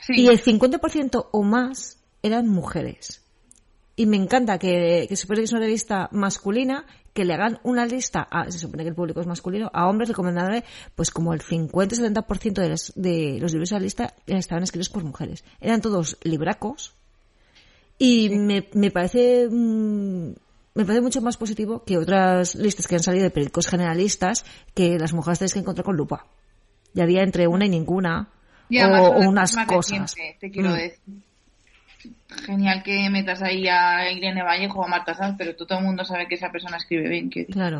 Sí. 0.00 0.14
y 0.22 0.26
el 0.28 0.42
50% 0.42 1.28
o 1.30 1.42
más 1.44 1.98
eran 2.24 2.48
mujeres. 2.48 3.22
Y 3.94 4.06
me 4.06 4.16
encanta 4.16 4.58
que, 4.58 5.06
que 5.08 5.14
se 5.14 5.22
supone 5.22 5.40
que 5.40 5.44
es 5.44 5.52
una 5.52 5.60
revista 5.60 6.08
masculina, 6.10 6.86
que 7.12 7.24
le 7.24 7.34
hagan 7.34 7.58
una 7.62 7.84
lista, 7.86 8.26
a, 8.30 8.50
se 8.50 8.58
supone 8.58 8.82
que 8.84 8.88
el 8.90 8.94
público 8.94 9.20
es 9.20 9.26
masculino, 9.26 9.70
a 9.74 9.88
hombres 9.88 10.08
recomendándole, 10.08 10.64
pues 10.94 11.10
como 11.10 11.34
el 11.34 11.42
50-70% 11.42 12.52
de 12.54 12.68
los, 12.70 12.92
de 12.96 13.38
los 13.40 13.52
libros 13.52 13.70
de 13.70 13.76
la 13.76 13.80
lista 13.80 14.14
estaban 14.26 14.62
escritos 14.64 14.88
por 14.88 15.04
mujeres. 15.04 15.44
Eran 15.60 15.80
todos 15.82 16.16
libracos, 16.22 16.94
y 17.98 18.30
me, 18.30 18.68
me 18.72 18.90
parece 18.90 19.46
mm, 19.50 20.32
me 20.74 20.84
parece 20.86 21.02
mucho 21.02 21.20
más 21.20 21.36
positivo 21.36 21.84
que 21.84 21.98
otras 21.98 22.54
listas 22.54 22.88
que 22.88 22.94
han 22.96 23.02
salido 23.02 23.24
de 23.24 23.30
periódicos 23.30 23.68
generalistas 23.68 24.44
que 24.74 24.98
las 24.98 25.12
mujeres 25.12 25.38
tenéis 25.38 25.52
que 25.52 25.60
encontrar 25.60 25.84
con 25.84 25.96
lupa. 25.96 26.26
Ya 26.94 27.04
había 27.04 27.22
entre 27.22 27.46
una 27.46 27.66
y 27.66 27.68
ninguna 27.68 28.30
Y 28.70 28.80
o, 28.80 29.18
unas 29.28 29.54
cosas. 29.66 30.12
siempre, 30.12 30.36
te 30.40 30.50
quiero 30.50 30.70
Mm. 30.70 30.74
decir. 30.74 30.98
Genial 32.46 32.82
que 32.82 33.08
metas 33.10 33.42
ahí 33.42 33.68
a 33.68 34.10
Irene 34.10 34.42
Vallejo 34.42 34.80
o 34.80 34.84
a 34.84 34.88
Marta 34.88 35.14
Sanz, 35.14 35.36
pero 35.38 35.54
todo 35.56 35.78
el 35.78 35.84
mundo 35.84 36.04
sabe 36.04 36.26
que 36.28 36.34
esa 36.36 36.50
persona 36.50 36.76
escribe 36.76 37.08
bien. 37.08 37.30
Que... 37.30 37.46
Claro. 37.46 37.78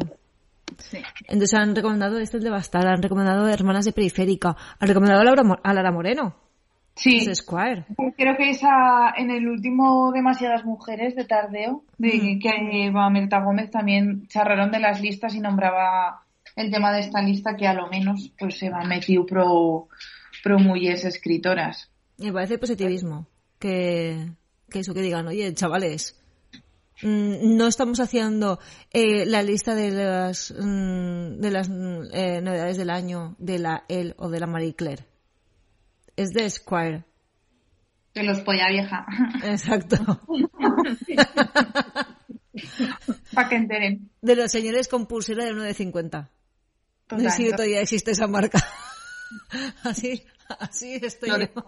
Sí. 0.78 0.98
Entonces 1.28 1.54
han 1.58 1.74
recomendado 1.76 2.18
este 2.18 2.38
el 2.38 2.44
de 2.44 2.50
Bastar, 2.50 2.86
han 2.86 3.02
recomendado 3.02 3.46
Hermanas 3.48 3.84
de 3.84 3.92
Periférica, 3.92 4.56
han 4.78 4.88
recomendado 4.88 5.20
a, 5.20 5.24
Laura 5.24 5.42
Mo- 5.42 5.58
a 5.62 5.74
Lara 5.74 5.92
Moreno, 5.92 6.34
Sí. 6.94 7.18
es 7.28 7.38
Squire. 7.38 7.84
Creo 8.16 8.36
que 8.36 8.50
esa, 8.50 9.12
en 9.16 9.30
el 9.30 9.48
último 9.48 10.12
Demasiadas 10.12 10.64
Mujeres 10.64 11.14
de 11.16 11.24
Tardeo, 11.24 11.84
de 11.98 12.38
que 12.40 12.90
va 12.90 13.08
Mirta 13.10 13.40
Gómez, 13.40 13.70
también 13.70 14.26
charraron 14.28 14.70
de 14.70 14.78
las 14.80 15.00
listas 15.00 15.34
y 15.34 15.40
nombraba 15.40 16.22
el 16.56 16.70
tema 16.70 16.92
de 16.92 17.00
esta 17.00 17.22
lista 17.22 17.56
que 17.56 17.66
a 17.66 17.72
lo 17.74 17.88
menos 17.88 18.30
pues 18.38 18.58
se 18.58 18.68
va 18.68 18.84
metido 18.84 19.24
pro, 19.24 19.88
pro 20.42 20.58
mujeres 20.58 21.04
escritoras. 21.06 21.90
Me 22.18 22.30
parece 22.32 22.58
positivismo 22.58 23.26
que, 23.62 24.34
que 24.68 24.80
eso 24.80 24.92
que 24.92 25.02
digan, 25.02 25.28
oye, 25.28 25.54
chavales, 25.54 26.20
mm, 27.00 27.56
no 27.56 27.68
estamos 27.68 28.00
haciendo 28.00 28.58
eh, 28.92 29.24
la 29.24 29.44
lista 29.44 29.76
de 29.76 29.92
las 29.92 30.52
mm, 30.58 31.38
de 31.40 31.50
las 31.52 31.68
mm, 31.68 32.02
eh, 32.12 32.40
novedades 32.42 32.76
del 32.76 32.90
año 32.90 33.36
de 33.38 33.60
la 33.60 33.84
El 33.88 34.16
o 34.18 34.28
de 34.30 34.40
la 34.40 34.48
Marie 34.48 34.74
Claire. 34.74 35.04
Es 36.16 36.32
de 36.32 36.50
Squire. 36.50 37.04
De 38.14 38.24
los 38.24 38.40
polla 38.40 38.68
vieja. 38.68 39.06
Exacto. 39.44 39.96
Para 43.32 43.48
que 43.48 43.56
enteren. 43.56 44.10
De 44.20 44.34
los 44.36 44.50
señores 44.50 44.88
con 44.88 45.06
pulsera 45.06 45.44
de 45.44 45.52
9.50. 45.52 46.10
No 46.12 46.28
sé 47.18 47.24
Total, 47.24 47.32
si 47.32 47.50
todavía 47.50 47.80
existe 47.80 48.10
esa 48.10 48.26
marca. 48.26 48.58
Así, 49.84 50.24
así 50.60 50.98
estoy 51.02 51.30
No, 51.30 51.38
yo. 51.38 51.66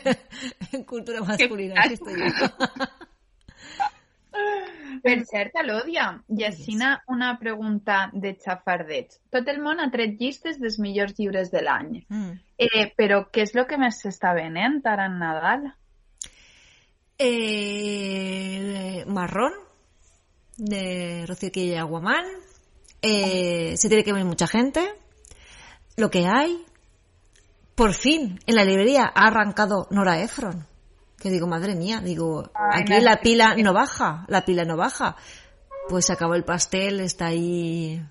en 0.72 0.84
cultura 0.84 1.20
masculina, 1.22 1.74
así 1.82 1.94
estoy 1.94 2.14
yo. 2.20 2.26
Per 5.02 5.24
cert, 5.24 5.54
Alòdia, 5.56 6.22
Jacina, 6.28 7.02
una 7.08 7.38
pregunta 7.38 8.10
de 8.12 8.34
xafardets. 8.36 9.20
Tot 9.32 9.48
el 9.48 9.60
món 9.64 9.80
ha 9.80 9.88
tret 9.92 10.16
llistes 10.20 10.58
dels 10.60 10.78
millors 10.82 11.16
llibres 11.18 11.50
de 11.52 11.62
l'any. 11.64 12.02
Mm. 12.08 12.32
Eh, 12.60 12.86
però 12.96 13.22
què 13.32 13.46
és 13.46 13.54
el 13.56 13.64
que 13.70 13.78
més 13.80 14.00
s'està 14.02 14.34
venent 14.36 14.80
ara 14.84 15.06
en 15.08 15.18
Nadal? 15.22 15.70
Eh, 17.20 19.04
marrón 19.06 19.56
de 20.56 21.24
Rocío 21.26 21.50
Quilla 21.50 21.74
y 21.74 21.76
Aguaman. 21.76 22.26
Eh, 23.02 23.74
se 23.76 23.88
tiene 23.88 24.04
que 24.04 24.12
ver 24.12 24.24
mucha 24.24 24.46
gente. 24.46 24.86
Lo 25.96 26.10
que 26.10 26.26
hay. 26.26 26.64
Por 27.80 27.94
fin, 27.94 28.38
en 28.44 28.56
la 28.56 28.64
librería 28.66 29.04
ha 29.06 29.28
arrancado 29.28 29.86
Nora 29.88 30.20
Ephron. 30.20 30.66
Que 31.18 31.30
digo, 31.30 31.46
madre 31.46 31.74
mía, 31.74 32.02
digo, 32.02 32.50
Ay, 32.54 32.82
aquí 32.82 33.00
la 33.00 33.22
pila 33.22 33.54
no 33.56 33.72
baja, 33.72 34.26
la 34.28 34.44
pila 34.44 34.66
no 34.66 34.76
baja. 34.76 35.16
Pues 35.88 36.04
se 36.04 36.12
acabó 36.12 36.34
el 36.34 36.44
pastel, 36.44 37.00
está 37.00 37.28
ahí. 37.28 38.04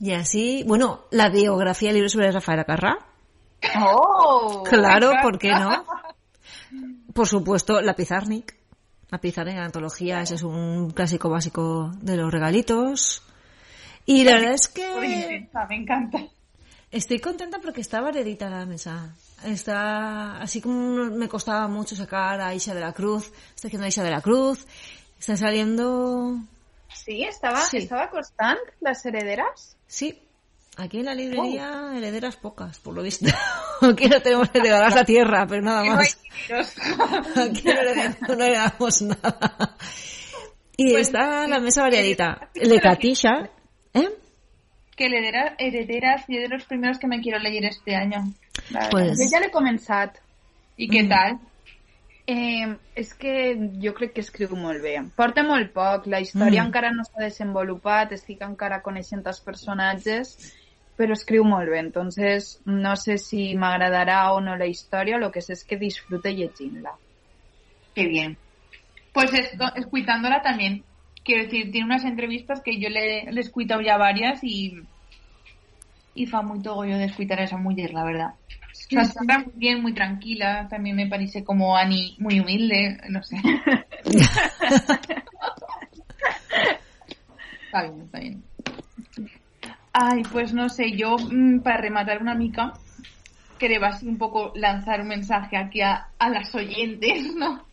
Y 0.00 0.12
así, 0.14 0.64
bueno, 0.66 1.02
la 1.10 1.28
biografía 1.28 1.90
del 1.90 1.96
libro 1.96 2.08
sobre 2.08 2.32
Rafael 2.32 2.60
Acarrá. 2.60 2.96
¡Oh! 3.78 4.62
Claro, 4.64 5.12
¿por 5.20 5.38
qué 5.38 5.50
no? 5.50 5.84
Por 7.12 7.28
supuesto, 7.28 7.82
la 7.82 7.92
Pizarnik. 7.92 8.56
La 9.10 9.18
Pizarnik 9.18 9.56
en 9.56 9.64
antología, 9.64 10.22
ese 10.22 10.36
es 10.36 10.42
un 10.44 10.92
clásico 10.92 11.28
básico 11.28 11.92
de 12.00 12.16
los 12.16 12.32
regalitos. 12.32 13.22
Y 14.06 14.24
la 14.24 14.36
verdad 14.36 14.54
es 14.54 14.68
que 14.68 15.46
me 15.68 15.76
encanta. 15.76 16.20
Estoy 16.90 17.18
contenta 17.20 17.58
porque 17.60 17.80
está 17.80 18.00
variadita 18.00 18.48
la 18.50 18.66
mesa. 18.66 19.14
Está, 19.44 20.40
así 20.40 20.60
como 20.60 21.04
me 21.10 21.28
costaba 21.28 21.68
mucho 21.68 21.94
sacar 21.94 22.40
a 22.40 22.54
Isha 22.54 22.74
de 22.74 22.80
la 22.80 22.92
Cruz, 22.92 23.30
está 23.54 23.68
haciendo 23.68 23.84
a 23.84 23.88
Isha 23.88 24.02
de 24.02 24.10
la 24.10 24.20
Cruz, 24.20 24.66
está 25.18 25.36
saliendo, 25.36 26.36
Sí, 26.92 27.22
estaba, 27.22 27.60
Sí. 27.62 27.76
estaba 27.78 28.10
constant, 28.10 28.58
las 28.80 29.04
herederas. 29.06 29.76
sí, 29.86 30.20
aquí 30.76 30.98
en 31.00 31.04
la 31.06 31.14
librería 31.14 31.92
herederas 31.96 32.36
pocas, 32.36 32.78
por 32.80 32.94
lo 32.94 33.02
visto. 33.02 33.26
Aquí 33.80 34.08
no 34.08 34.20
tenemos 34.20 34.48
heredadas 34.52 34.94
la 34.94 35.04
tierra, 35.04 35.46
pero 35.46 35.62
nada 35.62 35.82
Que 35.84 35.90
más. 35.90 36.18
Aquí 37.36 37.62
no 37.64 38.34
no 38.36 38.44
heredamos 38.44 39.02
nada. 39.02 39.76
Y 40.76 40.92
Pues, 40.92 41.08
está 41.08 41.46
la 41.46 41.60
mesa 41.60 41.82
variadita. 41.82 42.50
El 42.54 42.70
de 42.70 42.80
Katisha, 42.80 43.50
¿eh? 43.94 44.08
Que 44.98 45.06
heredera, 45.06 45.54
herederas 45.58 46.28
y 46.28 46.36
es 46.36 46.42
de 46.42 46.48
los 46.56 46.64
primeros 46.66 46.98
que 46.98 47.06
me 47.06 47.20
quiero 47.20 47.38
leer 47.38 47.64
este 47.66 47.94
año. 47.94 48.18
Pues- 48.90 49.16
Jo 49.16 49.28
ja 49.30 49.40
l'he 49.40 49.50
començat. 49.50 50.18
¿Y 50.76 50.88
qué 50.88 51.04
Mm. 51.04 51.08
tal? 51.08 51.38
Eh, 52.26 52.76
és 52.94 53.14
que 53.14 53.56
jo 53.82 53.94
crec 53.94 54.12
que 54.12 54.20
escriu 54.20 54.54
molt 54.54 54.82
bé. 54.82 55.00
Porta 55.16 55.42
molt 55.42 55.72
poc, 55.72 56.06
la 56.06 56.20
història 56.20 56.62
Mm. 56.62 56.66
encara 56.66 56.90
no 56.92 57.02
s'ha 57.04 57.22
desenvolupat, 57.24 58.12
estic 58.12 58.42
encara 58.42 58.82
coneixent 58.82 59.24
els 59.26 59.40
personatges, 59.40 60.34
però 60.98 61.12
escriu 61.12 61.44
molt 61.44 61.70
bé. 61.70 61.78
Entonces, 61.78 62.60
no 62.66 62.96
sé 62.96 63.16
si 63.18 63.54
m'agradarà 63.54 64.32
o 64.32 64.40
no 64.40 64.56
la 64.56 64.66
història, 64.66 65.16
lo 65.16 65.30
que 65.30 65.40
sé 65.40 65.52
és 65.54 65.64
que 65.64 65.76
disfrute 65.78 66.34
llegint-la. 66.34 66.92
Qué 67.94 68.06
bien. 68.06 68.36
Pues 69.14 69.32
esto, 69.32 69.64
escuchándola 69.74 70.42
también. 70.42 70.84
Quiero 71.28 71.44
decir, 71.44 71.70
tiene 71.70 71.84
unas 71.84 72.06
entrevistas 72.06 72.62
que 72.62 72.80
yo 72.80 72.88
le, 72.88 73.30
le 73.30 73.38
he 73.38 73.44
escuchado 73.44 73.82
ya 73.82 73.98
varias 73.98 74.42
y, 74.42 74.80
y 76.14 76.24
fa 76.24 76.40
muy 76.40 76.62
yo 76.62 76.80
de 76.80 77.04
escuchar 77.04 77.40
a 77.40 77.44
esa 77.44 77.58
mujer, 77.58 77.92
la 77.92 78.02
verdad. 78.02 78.30
O 78.30 78.74
sea, 78.74 79.02
está 79.02 79.38
muy 79.40 79.52
bien, 79.54 79.82
muy 79.82 79.92
tranquila. 79.92 80.66
También 80.70 80.96
me 80.96 81.06
parece 81.06 81.44
como 81.44 81.76
Annie 81.76 82.16
muy 82.18 82.40
humilde, 82.40 82.96
no 83.10 83.22
sé. 83.22 83.36
está 87.66 87.82
bien, 87.82 88.00
está 88.06 88.20
bien. 88.20 88.42
Ay, 89.92 90.22
pues 90.32 90.54
no 90.54 90.70
sé, 90.70 90.92
yo 90.92 91.18
mm, 91.18 91.58
para 91.60 91.76
rematar 91.76 92.22
una 92.22 92.34
mica, 92.34 92.72
quería 93.58 93.86
así 93.86 94.08
un 94.08 94.16
poco 94.16 94.50
lanzar 94.54 95.02
un 95.02 95.08
mensaje 95.08 95.58
aquí 95.58 95.82
a, 95.82 96.08
a 96.18 96.30
las 96.30 96.54
oyentes, 96.54 97.34
¿no? 97.36 97.67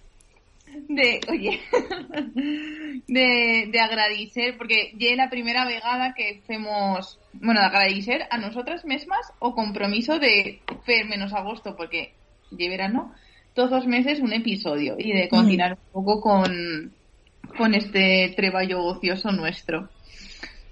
De, 0.88 1.19
oye, 1.30 1.61
de, 3.07 3.69
de 3.71 3.80
agradecer, 3.80 4.57
porque 4.57 4.93
ya 4.97 5.15
la 5.15 5.30
primera 5.30 5.65
vegada 5.65 6.13
que 6.13 6.41
hacemos, 6.43 7.19
bueno, 7.34 7.61
de 7.61 7.67
agradecer 7.67 8.28
a 8.30 8.38
nosotras 8.38 8.86
mismas 8.86 9.32
o 9.39 9.55
compromiso 9.55 10.19
de 10.19 10.61
hacer 10.67 11.05
menos 11.05 11.34
agosto, 11.34 11.76
porque 11.76 12.13
ya 12.51 12.69
verano, 12.69 13.13
todos 13.53 13.71
los 13.71 13.88
meses 13.88 14.19
un 14.19 14.34
episodio 14.34 14.95
y 14.97 15.11
de 15.13 15.30
continuar 15.30 15.73
un 15.73 16.03
poco 16.03 16.21
con, 16.21 16.93
con 17.57 17.73
este 17.73 18.34
treballo 18.36 18.84
ocioso 18.84 19.32
nuestro. 19.32 19.89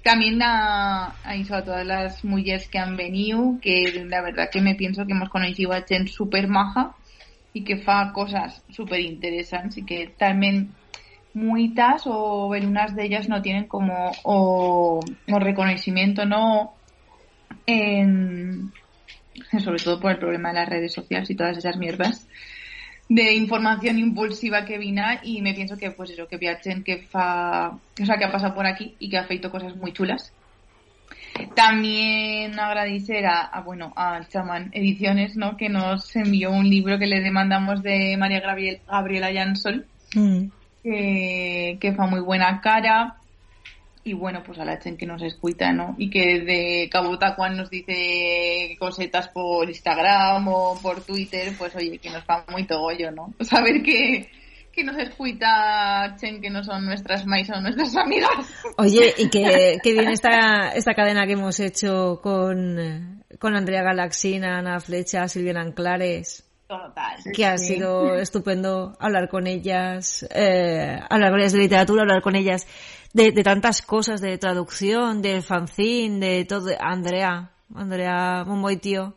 También 0.04 0.42
a, 0.42 1.16
a 1.24 1.36
eso, 1.36 1.56
a 1.56 1.64
todas 1.64 1.86
las 1.86 2.26
mujeres 2.26 2.68
que 2.68 2.78
han 2.78 2.98
venido, 2.98 3.58
que 3.62 4.06
la 4.06 4.22
verdad 4.22 4.50
que 4.52 4.62
me 4.62 4.76
pienso 4.76 5.06
que 5.06 5.14
hemos 5.14 5.30
conocido 5.30 5.72
a 5.72 5.82
gente 5.82 6.12
súper 6.12 6.48
maja 6.50 6.96
y 7.54 7.64
que 7.64 7.78
fa 7.78 8.12
cosas 8.14 8.64
súper 8.70 9.00
interesantes 9.02 9.78
y 9.78 9.86
que 9.86 10.08
también 10.18 10.72
muitas 11.34 12.04
o 12.06 12.54
algunas 12.54 12.96
de 12.96 13.06
ellas 13.06 13.30
no 13.30 13.42
tienen 13.42 13.68
como 13.68 14.12
o, 14.24 15.00
o 15.32 15.40
reconocimiento, 15.40 16.26
¿no? 16.26 16.74
En, 17.66 18.72
sobre 19.60 19.84
todo 19.84 20.00
por 20.00 20.12
el 20.12 20.20
problema 20.20 20.50
de 20.50 20.56
las 20.56 20.70
redes 20.70 20.94
sociales 20.94 21.30
y 21.30 21.36
todas 21.36 21.58
esas 21.58 21.78
mierdas 21.78 22.28
de 23.10 23.34
información 23.36 24.00
impulsiva 24.00 24.66
que 24.66 24.78
vina 24.78 25.20
y 25.24 25.42
me 25.42 25.54
pienso 25.54 25.78
que 25.78 25.92
pues 25.92 26.12
eso 26.12 26.28
que 26.28 26.38
viajen 26.38 26.84
que 26.84 27.00
fa 27.00 27.70
o 27.70 28.06
sea 28.06 28.18
que 28.18 28.26
ha 28.26 28.32
pasado 28.32 28.56
por 28.56 28.66
aquí 28.66 28.96
y 28.98 29.10
que 29.10 29.18
ha 29.18 29.26
feito 29.26 29.52
cosas 29.52 29.76
muy 29.76 29.92
chulas 29.92 30.34
también 31.56 32.60
agradecer 32.60 33.26
a, 33.26 33.42
a, 33.42 33.62
bueno 33.62 33.94
a 33.96 34.22
Chaman 34.28 34.70
Ediciones 34.74 35.36
no 35.36 35.58
que 35.58 35.70
nos 35.70 36.16
envió 36.16 36.52
un 36.52 36.70
libro 36.70 36.98
que 37.00 37.08
le 37.08 37.22
demandamos 37.22 37.82
de 37.84 38.16
María 38.18 38.40
Gabriel, 38.40 38.80
Gabriela 38.88 39.34
Jansol 39.34 39.86
Mm. 40.16 40.50
que, 40.84 41.78
que 41.80 41.94
fa 41.94 42.06
muy 42.06 42.20
buena 42.20 42.62
cara. 42.62 43.16
Y 44.06 44.14
bueno 44.14 44.44
pues 44.46 44.60
a 44.60 44.66
la 44.66 44.78
gente 44.78 44.98
que 44.98 45.06
nos 45.06 45.22
escucha 45.22 45.72
no 45.72 45.96
y 45.98 46.10
que 46.10 46.42
de 46.42 46.90
Cabota 46.92 47.36
Juan 47.36 47.56
nos 47.56 47.70
dice 47.70 48.76
cosetas 48.78 49.30
por 49.30 49.70
Instagram 49.70 50.46
o 50.50 50.78
por 50.82 51.06
Twitter 51.06 51.54
pues 51.58 51.74
oye 51.78 52.00
que 52.00 52.10
nos 52.10 52.26
fa 52.26 52.44
muy 52.52 52.66
togollo 52.68 53.12
no 53.12 53.34
saber 53.40 53.82
que 53.82 54.30
que 54.74 54.84
nos 54.84 54.98
escucha 54.98 56.16
Chen 56.18 56.42
que 56.42 56.50
no 56.50 56.64
son 56.64 56.86
nuestras 56.86 57.26
mais 57.26 57.48
son 57.48 57.64
nuestras 57.64 57.96
amigas. 57.96 58.32
Oye, 58.78 59.14
y 59.18 59.30
que, 59.30 59.78
que 59.82 59.94
bien 59.94 60.10
esta, 60.10 60.72
esta 60.74 60.94
cadena 60.96 61.26
que 61.26 61.34
hemos 61.34 61.60
hecho 61.60 62.20
con, 62.22 63.24
con 63.40 63.56
Andrea 63.56 63.84
Galaxina, 63.84 64.58
Ana 64.58 64.80
Flecha, 64.80 65.28
Silvia 65.28 65.62
Anclares, 65.62 66.44
total. 66.68 67.20
Que 67.36 67.46
ha 67.46 67.58
sido 67.58 68.16
estupendo 68.16 68.98
hablar 69.00 69.30
con 69.30 69.46
ellas, 69.46 70.28
eh, 70.34 71.00
hablar 71.08 71.30
con 71.30 71.40
ellas 71.40 71.54
de 71.54 71.60
literatura, 71.60 72.02
hablar 72.02 72.24
con 72.24 72.36
ellas 72.36 72.68
de, 73.14 73.32
de 73.32 73.44
tantas 73.44 73.84
cosas, 73.84 74.22
de 74.22 74.38
traducción, 74.40 75.22
de 75.22 75.44
fanzine, 75.44 76.20
de 76.20 76.46
todo. 76.46 76.72
Andrea, 76.80 77.52
Andrea, 77.76 78.44
muy 78.46 78.78
tío, 78.78 79.16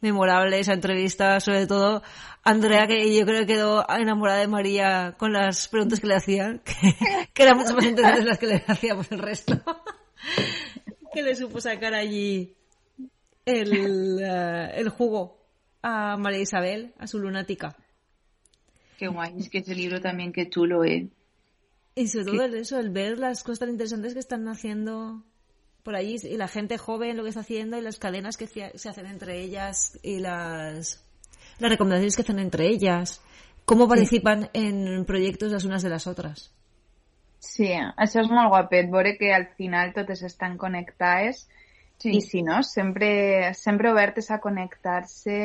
memorable 0.00 0.58
esa 0.58 0.72
entrevista, 0.72 1.38
sobre 1.38 1.66
todo 1.66 2.02
Andrea, 2.46 2.86
que 2.86 3.12
yo 3.12 3.26
creo 3.26 3.40
que 3.40 3.54
quedó 3.54 3.84
enamorada 3.90 4.38
de 4.38 4.46
María 4.46 5.16
con 5.18 5.32
las 5.32 5.66
preguntas 5.66 5.98
que 5.98 6.06
le 6.06 6.14
hacían, 6.14 6.60
que, 6.60 6.94
que 7.34 7.42
eran 7.42 7.58
mucho 7.58 7.74
más 7.74 7.84
interesantes 7.84 8.24
las 8.24 8.38
que 8.38 8.46
le 8.46 8.64
hacíamos 8.64 9.10
el 9.10 9.18
resto. 9.18 9.60
que 11.12 11.24
le 11.24 11.34
supo 11.34 11.60
sacar 11.60 11.92
allí 11.92 12.54
el, 13.44 14.20
eh, 14.22 14.70
el 14.76 14.90
jugo 14.90 15.44
a 15.82 16.16
María 16.16 16.38
Isabel, 16.38 16.94
a 16.98 17.08
su 17.08 17.18
lunática. 17.18 17.76
qué 18.96 19.08
guay 19.08 19.34
es 19.38 19.50
que 19.50 19.58
ese 19.58 19.74
libro 19.74 20.00
también 20.00 20.32
qué 20.32 20.48
chulo 20.48 20.84
eh 20.84 21.08
Y 21.96 22.06
sobre 22.06 22.26
todo 22.26 22.44
el 22.44 22.54
eso, 22.54 22.78
el 22.78 22.90
ver 22.90 23.18
las 23.18 23.42
cosas 23.42 23.58
tan 23.58 23.70
interesantes 23.70 24.14
que 24.14 24.20
están 24.20 24.46
haciendo 24.46 25.24
por 25.82 25.96
allí 25.96 26.14
y 26.22 26.36
la 26.36 26.46
gente 26.46 26.78
joven 26.78 27.16
lo 27.16 27.24
que 27.24 27.30
está 27.30 27.40
haciendo 27.40 27.76
y 27.76 27.80
las 27.80 27.98
cadenas 27.98 28.36
que 28.36 28.46
se 28.46 28.88
hacen 28.88 29.06
entre 29.06 29.42
ellas 29.42 29.98
y 30.04 30.20
las, 30.20 31.05
las 31.58 31.70
recomendaciones 31.70 32.16
que 32.16 32.22
hacen 32.22 32.38
entre 32.38 32.66
ellas. 32.66 33.20
Cómo 33.64 33.88
participan 33.88 34.48
en 34.52 35.04
proyectos 35.04 35.52
las 35.52 35.64
unas 35.64 35.82
de 35.82 35.90
las 35.90 36.06
otras. 36.06 36.52
Sí, 37.42 37.68
això 37.74 38.22
és 38.22 38.30
molt 38.32 38.50
guapet, 38.50 38.88
veure 38.90 39.16
que 39.18 39.32
al 39.34 39.46
final 39.58 39.92
totes 39.94 40.22
estan 40.26 40.56
connectades 40.58 41.44
sí. 41.98 42.14
i 42.16 42.20
si 42.24 42.42
no, 42.42 42.62
sempre, 42.62 43.52
sempre 43.54 43.90
obertes 43.92 44.30
a 44.30 44.40
connectar-se 44.42 45.36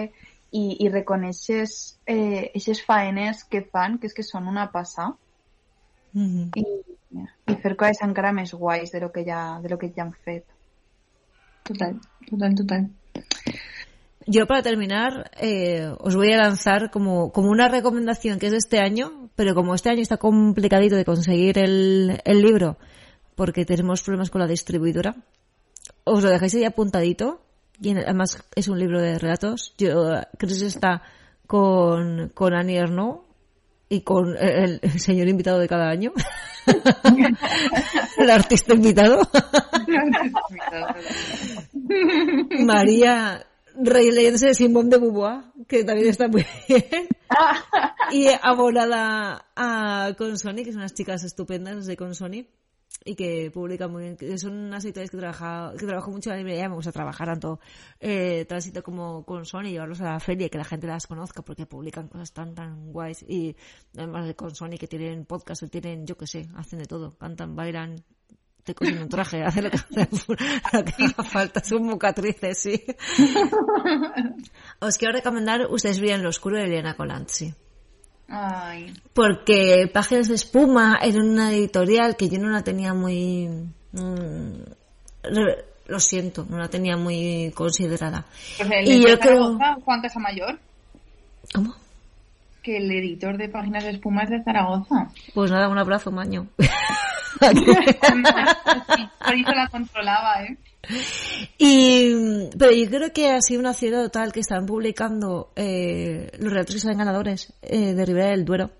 i, 0.52 0.64
i 0.84 0.90
reconeixes 0.90 1.76
eh, 2.06 2.48
aquestes 2.52 2.82
faenes 2.88 3.44
que 3.44 3.64
fan, 3.64 4.00
que 4.00 4.10
és 4.10 4.18
que 4.18 4.26
són 4.26 4.50
una 4.52 4.70
passa, 4.74 5.12
i, 6.16 6.64
i 7.48 7.60
fer 7.64 7.76
coses 7.80 8.02
encara 8.04 8.34
més 8.36 8.54
guais 8.54 8.92
de 8.92 9.00
lo 9.04 9.12
que 9.12 9.24
ja, 9.28 9.60
de 9.64 9.70
lo 9.72 9.78
que 9.80 9.92
ja 9.96 10.08
han 10.08 10.16
fet. 10.26 10.48
total 11.64 12.00
total 12.28 12.56
total 12.56 12.90
Yo 14.28 14.46
para 14.48 14.62
terminar 14.62 15.32
eh, 15.40 15.90
os 16.00 16.16
voy 16.16 16.32
a 16.32 16.38
lanzar 16.38 16.92
como, 16.92 17.32
como 17.32 17.50
una 17.50 17.68
recomendación 17.68 18.40
que 18.40 18.48
es 18.48 18.52
de 18.52 18.58
este 18.60 18.80
año, 18.80 19.30
pero 19.36 19.56
como 19.56 19.74
este 19.74 19.90
año 19.90 20.02
está 20.02 20.18
complicadito 20.18 20.96
de 20.96 21.06
conseguir 21.06 21.58
el, 21.58 22.22
el 22.24 22.42
libro 22.42 22.78
porque 23.36 23.66
tenemos 23.66 24.04
problemas 24.04 24.30
con 24.30 24.42
la 24.42 24.48
distribuidora, 24.48 25.16
os 26.04 26.24
lo 26.24 26.30
dejáis 26.30 26.54
ahí 26.56 26.66
apuntadito 26.66 27.42
y 27.82 27.90
en- 27.90 28.00
además 28.00 28.44
es 28.56 28.68
un 28.68 28.78
libro 28.78 29.02
de 29.02 29.18
relatos. 29.18 29.74
Yo 29.78 29.90
creo 30.38 30.60
que 30.60 30.66
está 30.68 31.02
con, 31.48 32.30
con 32.36 32.54
Annie 32.54 32.78
Ernaux 32.78 33.22
y 33.90 34.02
con 34.02 34.38
el, 34.38 34.80
el 34.82 35.00
señor 35.00 35.28
invitado 35.28 35.58
de 35.60 35.68
cada 35.68 35.90
año, 35.90 36.12
el 38.18 38.30
artista 38.30 38.74
invitado. 38.74 39.22
María 42.60 43.46
releyéndose 43.76 44.48
de 44.48 44.54
Simón 44.54 44.90
de 44.90 44.98
Beauvoir, 44.98 45.44
que 45.68 45.84
también 45.84 46.10
está 46.10 46.28
muy 46.28 46.46
bien. 46.68 47.08
y 48.12 48.28
abonada 48.42 49.48
a 49.56 50.14
Consoni, 50.18 50.64
que 50.64 50.72
son 50.72 50.82
unas 50.82 50.94
chicas 50.94 51.24
estupendas 51.24 51.86
de 51.86 51.98
Consoni 51.98 52.48
y 53.04 53.16
que 53.16 53.50
publican 53.52 53.92
muy 53.92 54.04
bien, 54.04 54.18
que 54.18 54.38
son 54.38 54.54
unas 54.54 54.84
editoriales 54.86 55.10
que 55.10 55.18
trabajo, 55.18 55.76
que 55.78 55.86
trabajo 55.86 56.12
mucho 56.12 56.30
en 56.30 56.36
la 56.36 56.38
librería, 56.38 56.70
me 56.70 56.76
gusta 56.76 56.92
trabajar 56.92 57.28
tanto 57.28 57.60
eh, 58.00 58.46
tránsito 58.48 58.84
como 58.84 59.26
con 59.26 59.46
Sony, 59.46 59.70
llevarlos 59.72 60.02
a 60.02 60.14
la 60.14 60.20
feria 60.20 60.48
y 60.48 60.50
que 60.50 60.58
la 60.58 60.66
gente 60.66 60.88
las 60.88 61.08
conozca 61.08 61.42
porque 61.42 61.66
publican 61.66 62.08
cosas 62.08 62.32
tan 62.34 62.54
tan 62.54 62.92
guays 62.92 63.24
y 63.28 63.56
además 63.98 64.28
de 64.28 64.36
con 64.36 64.54
Sony 64.54 64.78
que 64.80 64.88
tienen 64.88 65.26
podcast, 65.26 65.64
tienen, 65.70 66.06
yo 66.06 66.16
que 66.16 66.28
sé, 66.28 66.48
hacen 66.56 66.80
de 66.80 66.86
todo, 66.86 67.18
cantan, 67.18 67.56
bailan, 67.56 68.04
te 68.64 68.76
cosen 68.76 69.02
un 69.02 69.10
traje, 69.10 69.44
hacen 69.46 69.66
lo 69.66 69.72
que, 69.72 69.78
lo 70.74 70.86
que 70.86 71.04
haga 71.04 71.24
falta, 71.24 71.64
son 71.64 71.84
mucatrices, 71.84 72.58
sí. 72.58 72.84
Os 74.80 74.98
quiero 74.98 75.14
recomendar 75.14 75.68
Ustedes 75.70 76.00
brillan 76.00 76.24
lo 76.24 76.30
oscuro 76.30 76.58
de 76.58 76.66
Eliana 76.66 76.96
Colanzi. 76.96 77.54
Ay. 78.28 78.94
Porque 79.14 79.90
Páginas 79.94 80.30
de 80.30 80.36
Espuma 80.36 81.00
era 81.02 81.20
una 81.22 81.52
editorial 81.52 82.16
que 82.16 82.30
yo 82.30 82.40
no 82.40 82.50
la 82.50 82.64
tenía 82.64 82.94
muy... 82.94 83.50
mm, 83.92 84.52
lo 85.88 86.00
siento, 86.00 86.46
no 86.50 86.58
la 86.58 86.70
tenía 86.70 86.96
muy 86.96 87.52
considerada. 87.54 88.26
Pues 88.58 88.70
el 88.72 88.88
Y 88.88 89.02
yo 89.02 89.20
creo... 89.20 89.58
Zaragoza, 89.58 89.76
Juan 89.84 90.02
Casamayor, 90.02 90.60
¿Cómo? 91.54 91.76
que 92.62 92.78
el 92.78 92.92
editor 92.92 93.38
de 93.38 93.50
Páginas 93.50 93.84
de 93.84 93.92
Espuma 93.92 94.24
es 94.24 94.30
de 94.30 94.44
Zaragoza. 94.44 95.10
Pues 95.34 95.52
nada, 95.52 95.68
un 95.68 95.78
abrazo, 95.78 96.12
maño. 96.12 96.48
Por 97.40 99.36
eso 99.36 99.52
la 99.52 99.68
controlaba, 99.70 100.44
¿eh? 100.44 100.58
Y, 101.58 102.50
pero 102.58 102.72
yo 102.72 102.90
creo 102.90 103.14
que 103.14 103.32
ha 103.32 103.42
sido 103.42 103.60
una 103.60 103.74
ciudad 103.74 104.04
total 104.04 104.32
que 104.32 104.40
están 104.40 104.66
publicando 104.66 105.52
eh, 105.56 106.32
los 106.40 106.52
relatos 106.52 106.76
que 106.76 106.82
salen 106.82 106.98
ganadores 106.98 107.54
eh, 107.62 107.94
de 107.94 108.06
Ribera 108.06 108.32
del 108.32 108.46
Duero. 108.46 108.72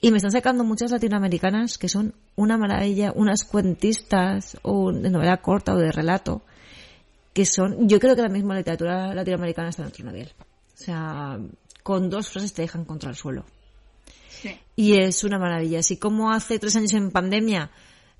Y 0.00 0.10
me 0.10 0.16
están 0.16 0.32
sacando 0.32 0.64
muchas 0.64 0.90
latinoamericanas 0.90 1.78
que 1.78 1.88
son 1.88 2.14
una 2.34 2.58
maravilla, 2.58 3.12
unas 3.14 3.44
cuentistas 3.44 4.56
o 4.62 4.92
de 4.92 5.10
novela 5.10 5.36
corta 5.38 5.74
o 5.74 5.78
de 5.78 5.92
relato, 5.92 6.42
que 7.32 7.44
son, 7.46 7.88
yo 7.88 8.00
creo 8.00 8.16
que 8.16 8.22
la 8.22 8.28
misma 8.28 8.56
literatura 8.56 9.14
latinoamericana 9.14 9.68
está 9.68 9.82
en 9.82 9.88
otro 9.88 10.04
nivel. 10.06 10.32
O 10.38 10.76
sea, 10.76 11.38
con 11.82 12.10
dos 12.10 12.28
frases 12.28 12.52
te 12.52 12.62
dejan 12.62 12.84
contra 12.84 13.10
el 13.10 13.16
suelo. 13.16 13.44
Y 14.76 14.94
es 14.94 15.24
una 15.24 15.38
maravilla. 15.38 15.80
Así 15.80 15.96
como 15.96 16.32
hace 16.32 16.58
tres 16.58 16.76
años 16.76 16.92
en 16.94 17.10
pandemia, 17.10 17.70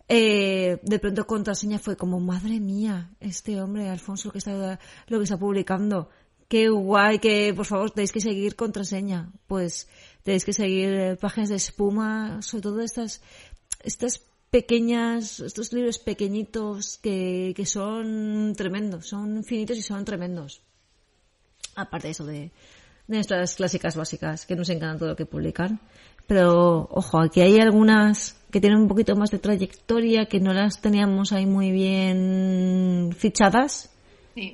eh, 0.08 0.78
de 0.82 0.98
pronto 0.98 1.26
contraseña 1.26 1.78
fue 1.78 1.96
como, 1.96 2.20
madre 2.20 2.60
mía, 2.60 3.10
este 3.20 3.60
hombre, 3.60 3.88
Alfonso, 3.88 4.30
que 4.30 4.38
está, 4.38 4.78
lo 5.08 5.18
que 5.18 5.24
está 5.24 5.38
publicando. 5.38 6.10
Qué 6.48 6.68
guay, 6.68 7.18
que 7.18 7.54
por 7.54 7.64
favor 7.64 7.90
tenéis 7.90 8.12
que 8.12 8.20
seguir 8.20 8.56
contraseña. 8.56 9.32
Pues 9.46 9.88
tenéis 10.22 10.44
que 10.44 10.52
seguir 10.52 10.92
eh, 10.92 11.16
páginas 11.16 11.48
de 11.48 11.56
espuma, 11.56 12.42
sobre 12.42 12.62
todo 12.62 12.80
estas, 12.80 13.22
estas 13.82 14.20
pequeñas, 14.50 15.40
estos 15.40 15.72
libros 15.72 15.98
pequeñitos 15.98 16.98
que, 16.98 17.54
que 17.56 17.64
son 17.64 18.52
tremendos, 18.54 19.06
son 19.06 19.38
infinitos 19.38 19.78
y 19.78 19.82
son 19.82 20.04
tremendos. 20.04 20.60
Aparte 21.74 22.08
de 22.08 22.12
eso 22.12 22.26
de, 22.26 22.52
de 23.06 23.16
nuestras 23.16 23.54
clásicas 23.54 23.96
básicas, 23.96 24.44
que 24.44 24.54
nos 24.54 24.68
encanta 24.68 24.98
todo 24.98 25.08
lo 25.10 25.16
que 25.16 25.26
publican. 25.26 25.80
Pero, 26.26 26.88
ojo, 26.90 27.20
aquí 27.20 27.40
hay 27.40 27.58
algunas 27.58 28.36
que 28.50 28.60
tienen 28.60 28.80
un 28.80 28.88
poquito 28.88 29.16
más 29.16 29.30
de 29.30 29.38
trayectoria, 29.38 30.26
que 30.26 30.38
no 30.38 30.52
las 30.52 30.80
teníamos 30.80 31.32
ahí 31.32 31.46
muy 31.46 31.70
bien 31.72 33.14
fichadas. 33.16 33.90
Sí. 34.34 34.52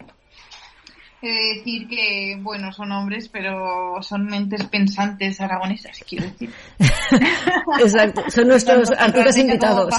He 1.20 1.26
de 1.26 1.54
decir 1.56 1.88
que, 1.88 2.38
bueno, 2.40 2.72
son 2.72 2.92
hombres, 2.92 3.28
pero 3.28 4.00
son 4.02 4.26
mentes 4.26 4.64
pensantes 4.66 5.40
aragonesas, 5.40 5.98
quiero 6.08 6.26
decir. 6.26 6.52
Exacto, 7.80 8.22
son 8.30 8.46
nuestros 8.46 8.92
artistas 8.92 9.36
invitados. 9.36 9.94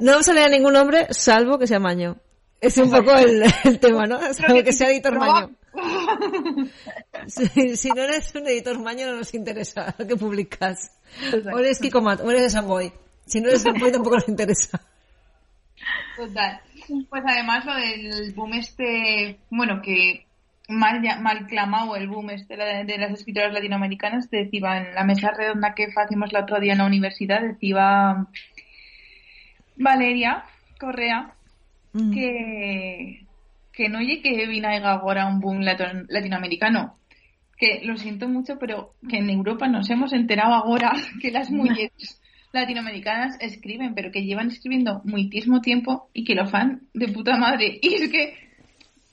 No 0.00 0.10
vamos 0.10 0.28
a 0.28 0.32
leer 0.32 0.46
a 0.46 0.50
ningún 0.50 0.74
hombre, 0.74 1.06
salvo 1.10 1.56
que 1.56 1.68
sea 1.68 1.78
Maño. 1.78 2.16
Es 2.60 2.76
un 2.78 2.90
poco 2.90 3.12
el, 3.12 3.44
el 3.64 3.78
tema, 3.78 4.06
¿no? 4.06 4.18
Salvo 4.34 4.62
que 4.64 4.72
sea 4.72 4.90
editor 4.90 5.16
Maño. 5.16 5.50
Si, 7.26 7.76
si 7.76 7.88
no 7.90 8.02
eres 8.02 8.34
un 8.34 8.46
editor 8.46 8.78
Maño, 8.80 9.06
no 9.06 9.16
nos 9.16 9.32
interesa 9.34 9.94
lo 9.98 10.06
que 10.08 10.16
publicas. 10.16 10.92
O 11.52 11.58
eres 11.58 11.78
Kiko 11.78 12.00
Mat, 12.02 12.20
o 12.20 12.30
eres 12.30 12.52
Samboy. 12.52 12.92
Si 13.26 13.40
no 13.40 13.48
eres 13.48 13.62
Samboy, 13.62 13.90
tampoco 13.92 14.16
nos 14.16 14.28
interesa. 14.28 14.80
Total. 16.16 16.60
Pues 17.08 17.22
además 17.26 17.64
lo 17.64 17.74
del 17.74 18.32
boom 18.34 18.54
este, 18.54 19.38
bueno, 19.50 19.80
que 19.82 20.26
mal, 20.68 21.02
ya- 21.02 21.18
mal 21.18 21.46
clamado 21.46 21.96
el 21.96 22.08
boom 22.08 22.30
este 22.30 22.56
de, 22.56 22.98
las 22.98 23.12
escritoras 23.12 23.52
latinoamericanas, 23.54 24.30
decía 24.30 24.76
en 24.78 24.94
la 24.94 25.04
mesa 25.04 25.30
redonda 25.30 25.74
que 25.74 25.86
hacíamos 25.96 26.30
el 26.32 26.42
otro 26.42 26.60
día 26.60 26.72
en 26.72 26.78
la 26.78 26.86
universidad, 26.86 27.40
decía 27.40 28.26
Valeria 29.76 30.44
Correa 30.78 31.30
Mm. 31.96 32.12
que, 32.12 33.23
que 33.74 33.88
no 33.88 33.98
oye 33.98 34.20
que 34.22 34.46
vinaiga 34.46 34.92
ahora 34.92 35.26
un 35.26 35.40
boom 35.40 35.60
latinoamericano. 35.62 36.98
Que 37.56 37.80
lo 37.84 37.96
siento 37.96 38.28
mucho, 38.28 38.58
pero 38.58 38.94
que 39.08 39.18
en 39.18 39.30
Europa 39.30 39.68
nos 39.68 39.88
hemos 39.90 40.12
enterado 40.12 40.54
ahora 40.54 40.92
que 41.20 41.30
las 41.30 41.50
mujeres 41.50 42.20
latinoamericanas 42.52 43.36
escriben, 43.40 43.94
pero 43.94 44.10
que 44.10 44.24
llevan 44.24 44.48
escribiendo 44.48 45.02
muchísimo 45.04 45.60
tiempo 45.60 46.08
y 46.12 46.24
que 46.24 46.34
lo 46.34 46.46
fan 46.46 46.82
de 46.94 47.08
puta 47.08 47.36
madre. 47.36 47.78
Y 47.82 47.94
es 47.94 48.10
que 48.10 48.34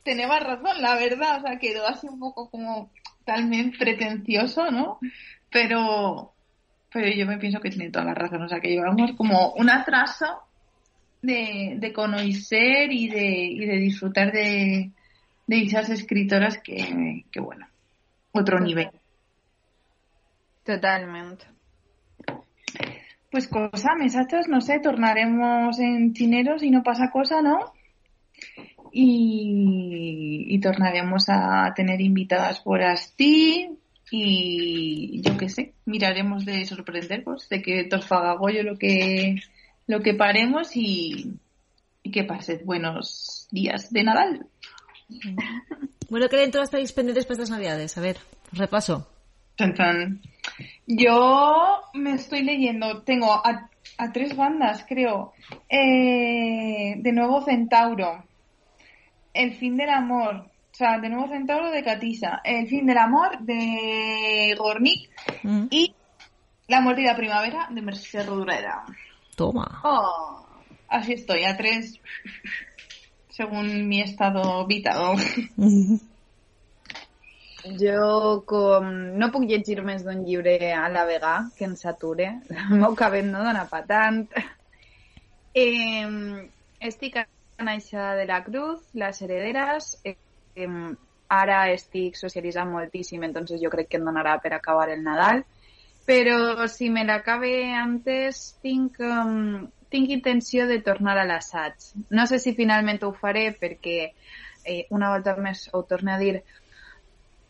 tenemos 0.03 0.39
razón, 0.39 0.81
la 0.81 0.95
verdad, 0.95 1.39
o 1.39 1.41
sea, 1.41 1.59
quedó 1.59 1.87
así 1.87 2.07
un 2.07 2.19
poco 2.19 2.49
como 2.49 2.91
talmente 3.25 3.77
pretencioso, 3.77 4.71
¿no? 4.71 4.99
Pero, 5.51 6.33
pero 6.91 7.09
yo 7.11 7.25
me 7.25 7.37
pienso 7.37 7.59
que 7.59 7.69
tiene 7.69 7.91
toda 7.91 8.05
la 8.05 8.13
razón, 8.13 8.41
o 8.43 8.47
sea, 8.47 8.59
que 8.59 8.69
llevamos 8.69 9.11
como 9.13 9.53
un 9.53 9.69
atraso 9.69 10.25
de, 11.21 11.75
de 11.77 11.93
conocer 11.93 12.91
y 12.91 13.07
de, 13.09 13.27
y 13.27 13.65
de 13.65 13.77
disfrutar 13.77 14.31
de, 14.31 14.91
de 15.47 15.61
esas 15.61 15.89
escritoras 15.89 16.57
que, 16.57 17.25
que, 17.31 17.39
bueno, 17.39 17.67
otro 18.31 18.59
nivel. 18.59 18.89
Totalmente. 20.63 21.45
Pues 23.29 23.47
cosa, 23.47 23.95
mesachos, 23.95 24.47
no 24.47 24.61
sé, 24.61 24.79
tornaremos 24.79 25.79
en 25.79 26.13
chineros 26.13 26.63
y 26.63 26.69
no 26.69 26.83
pasa 26.83 27.11
cosa, 27.11 27.41
¿no? 27.41 27.73
Y, 28.91 30.47
y 30.49 30.59
tornaremos 30.59 31.25
a 31.29 31.73
tener 31.73 32.01
invitadas 32.01 32.59
por 32.59 32.81
Asti 32.81 33.69
y 34.13 35.21
yo 35.21 35.37
qué 35.37 35.47
sé, 35.47 35.73
miraremos 35.85 36.43
de 36.43 36.65
sorprenderos, 36.65 37.47
de 37.47 37.61
que 37.61 37.87
faga 38.05 38.35
lo 38.63 38.77
que, 38.77 39.37
lo 39.87 40.01
que 40.01 40.13
paremos 40.13 40.75
y, 40.75 41.33
y 42.03 42.11
que 42.11 42.23
pased 42.23 42.61
buenos 42.65 43.47
días 43.51 43.91
de 43.91 44.03
Nadal. 44.03 44.45
Bueno, 46.09 46.29
¿qué 46.29 46.37
dentro 46.37 46.61
estáis 46.61 46.91
pendientes 46.93 47.25
para 47.25 47.35
estas 47.35 47.49
navidades? 47.49 47.97
A 47.97 48.01
ver, 48.01 48.17
repaso. 48.53 49.07
Tan, 49.55 49.73
tan. 49.73 50.21
Yo 50.87 51.81
me 51.93 52.13
estoy 52.13 52.43
leyendo, 52.43 53.01
tengo 53.03 53.31
a, 53.33 53.69
a 53.97 54.11
tres 54.11 54.35
bandas, 54.35 54.85
creo. 54.87 55.33
Eh, 55.69 56.95
de 56.97 57.11
nuevo 57.11 57.41
Centauro, 57.43 58.23
El 59.33 59.53
fin 59.55 59.77
del 59.77 59.89
amor, 59.89 60.35
o 60.35 60.73
sea, 60.75 60.97
de 60.99 61.09
nuevo 61.09 61.27
Centauro 61.27 61.69
de 61.71 61.83
Catisa, 61.83 62.41
El 62.43 62.67
fin 62.67 62.85
del 62.85 62.97
amor 62.97 63.39
de 63.39 64.55
Gornick 64.57 65.09
Mm. 65.43 65.67
y 65.69 65.93
La 66.67 66.81
mordida 66.81 67.15
primavera 67.15 67.67
de 67.71 67.81
Mercedes 67.81 68.25
Rodureda. 68.27 68.83
Toma. 69.41 69.81
Oh, 69.83 70.45
así 70.87 71.13
estoy, 71.13 71.45
a 71.45 71.57
tres, 71.57 71.99
según 73.29 73.87
mi 73.87 74.01
estado 74.01 74.67
vital. 74.67 75.17
Jo, 77.61 78.41
com 78.49 78.87
no 79.21 79.27
puc 79.29 79.43
llegir 79.45 79.83
més 79.85 80.01
d'un 80.01 80.23
llibre 80.25 80.71
a 80.73 80.87
la 80.89 81.03
vegà 81.05 81.33
que 81.53 81.67
em 81.67 81.75
sature, 81.77 82.31
el 82.71 82.79
meu 82.81 82.95
cabell 82.97 83.27
no 83.29 83.43
dona 83.45 83.67
pa 83.69 83.83
tant. 83.85 84.23
Eh, 85.53 86.09
estic 86.89 87.19
a 87.21 87.27
Naixa 87.61 88.15
de 88.17 88.25
la 88.25 88.39
Cruz, 88.43 88.81
Les 88.97 89.21
Herederas, 89.21 89.91
eh, 90.03 90.15
eh, 90.57 90.69
ara 91.29 91.59
estic 91.75 92.17
socialitzant 92.17 92.73
moltíssim, 92.73 93.21
entonces 93.29 93.61
jo 93.61 93.69
crec 93.69 93.91
que 93.91 94.01
em 94.01 94.09
donarà 94.09 94.39
per 94.41 94.55
acabar 94.57 94.89
el 94.89 95.05
Nadal, 95.05 95.45
però 96.05 96.67
si 96.67 96.89
me 96.89 97.03
l'acabe 97.05 97.73
antes 97.73 98.57
tinc, 98.61 98.99
um, 98.99 99.67
tinc 99.89 100.09
intenció 100.09 100.67
de 100.67 100.81
tornar 100.81 101.17
a 101.17 101.25
l'assaig. 101.27 101.75
No 102.09 102.25
sé 102.27 102.39
si 102.39 102.55
finalment 102.57 103.03
ho 103.03 103.11
faré 103.13 103.51
perquè 103.57 104.11
eh, 104.63 104.85
una 104.89 105.11
volta 105.13 105.35
més 105.37 105.67
ho 105.73 105.83
torno 105.89 106.13
a 106.13 106.19
dir 106.21 106.41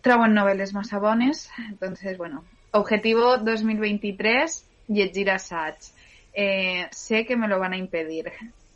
troben 0.01 0.35
novel·les 0.35 0.73
massa 0.73 0.99
bones. 0.99 1.47
Entonces, 1.69 2.17
bueno, 2.17 2.43
objetivo 2.71 3.37
2023, 3.37 4.63
llegir 4.89 5.29
assaig. 5.31 5.91
Eh, 6.33 6.87
sé 6.91 7.25
que 7.25 7.35
me 7.35 7.47
lo 7.47 7.59
van 7.59 7.73
a 7.73 7.77
impedir. 7.77 8.31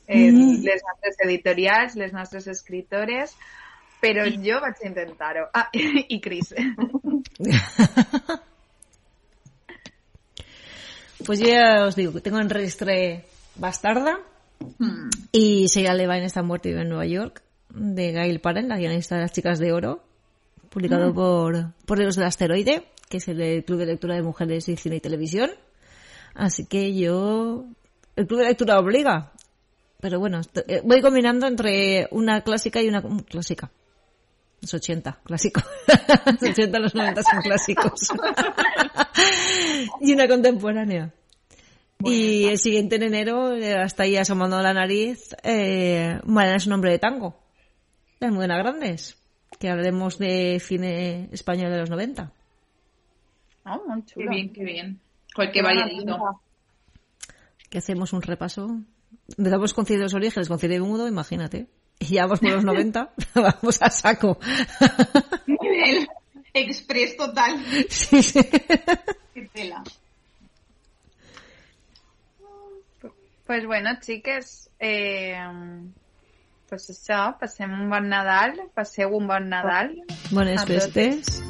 Eh, 0.07 0.31
Mm. 0.31 0.61
Les 0.61 0.83
nostres 0.85 1.15
editorials, 1.23 1.95
les 1.95 2.13
nostres 2.13 2.45
escritores, 2.47 3.35
Però 4.05 4.25
jo 4.29 4.59
vaig 4.61 4.81
intentar-ho. 4.85 5.47
Ah, 5.53 5.69
i 6.15 6.19
Cris. 6.21 6.53
Pues 11.25 11.39
yo 11.39 11.47
ya 11.47 11.85
os 11.85 11.95
digo 11.95 12.13
que 12.13 12.21
tengo 12.21 12.39
en 12.39 12.49
registre 12.49 13.25
Bastarda 13.55 14.19
Hmm. 14.59 15.09
y 15.31 15.67
Sheila 15.67 15.93
Levine 15.93 16.25
está 16.25 16.41
muerto 16.41 16.67
y 16.67 16.71
vive 16.71 16.83
en 16.83 16.89
Nueva 16.89 17.05
York 17.05 17.41
de 17.69 18.11
Gail 18.11 18.39
Paren, 18.39 18.69
la 18.69 18.77
guionista 18.77 19.15
de 19.15 19.21
Las 19.21 19.31
Chicas 19.31 19.59
de 19.59 19.73
Oro, 19.73 20.03
publicado 20.69 21.13
por, 21.13 21.73
por 21.85 21.99
Los 21.99 22.15
del 22.15 22.25
Asteroide, 22.25 22.87
que 23.09 23.17
es 23.17 23.27
el 23.27 23.63
club 23.65 23.79
de 23.79 23.85
lectura 23.85 24.15
de 24.15 24.23
mujeres 24.23 24.69
y 24.69 24.77
cine 24.77 24.97
y 24.97 25.01
televisión. 25.01 25.51
Así 26.33 26.65
que 26.65 26.95
yo, 26.95 27.65
el 28.15 28.27
club 28.27 28.39
de 28.39 28.47
lectura 28.47 28.79
obliga. 28.79 29.31
Pero 29.99 30.19
bueno, 30.19 30.41
eh, 30.67 30.81
voy 30.83 31.01
combinando 31.01 31.47
entre 31.47 32.07
una 32.11 32.41
clásica 32.41 32.81
y 32.81 32.87
una 32.87 33.01
mm, 33.01 33.19
clásica. 33.21 33.71
Los 34.61 34.73
80, 34.73 35.19
clásico. 35.23 35.61
Los 36.41 36.49
80 36.51 36.79
los 36.79 36.95
90 36.95 37.23
son 37.23 37.41
clásicos. 37.41 38.09
y 40.01 40.13
una 40.13 40.27
contemporánea. 40.27 41.13
y 42.03 42.45
el 42.45 42.57
siguiente 42.57 42.95
en 42.95 43.03
enero, 43.03 43.55
eh, 43.55 43.75
hasta 43.75 44.03
ahí 44.03 44.17
asomando 44.17 44.61
la 44.61 44.73
nariz, 44.73 45.35
eh, 45.43 46.19
Mariana 46.25 46.57
es 46.57 46.67
un 46.67 46.73
hombre 46.73 46.91
de 46.91 46.99
tango. 46.99 47.39
De 48.19 48.27
Almudena 48.27 48.57
Grandes. 48.57 49.17
Que 49.59 49.69
hablaremos 49.69 50.17
de 50.17 50.59
cine 50.59 51.29
español 51.31 51.71
de 51.71 51.77
los 51.77 51.89
90. 51.89 52.31
Oh, 53.65 53.81
molt 53.87 54.11
Qué 54.13 54.27
bien, 54.27 54.53
qué 54.53 54.63
bien. 54.63 54.99
Cualquier 55.33 55.63
variadito. 55.63 56.41
Que 57.69 57.79
hacemos 57.79 58.13
un 58.13 58.21
repaso. 58.21 58.79
Empezamos 59.37 59.73
con 59.73 59.85
Cine 59.85 59.99
de 59.99 60.03
los 60.03 60.13
Orígenes, 60.13 60.47
con 60.47 60.59
Cine 60.59 60.79
Mudo, 60.79 61.07
imagínate. 61.07 61.67
Y 61.99 62.15
ya 62.15 62.23
vamos 62.23 62.39
por 62.39 62.51
los 62.51 62.63
90, 62.63 63.13
vamos 63.35 63.81
a 63.81 63.89
saco. 63.89 64.37
Express 66.55 67.17
total. 67.17 67.59
sí, 67.89 68.23
sí. 68.23 68.39
Qué 69.33 69.49
tela. 69.53 69.83
Pues 73.45 73.65
bueno, 73.67 73.89
xiques, 74.01 74.69
eh, 74.79 75.37
pues 76.67 76.87
això, 76.89 77.35
passem 77.37 77.69
un 77.75 77.91
bon 77.91 78.07
Nadal, 78.09 78.55
passeu 78.73 79.11
un 79.13 79.27
bon 79.29 79.45
Nadal, 79.51 79.91
Bones 80.31 80.63
festes. 80.65 81.43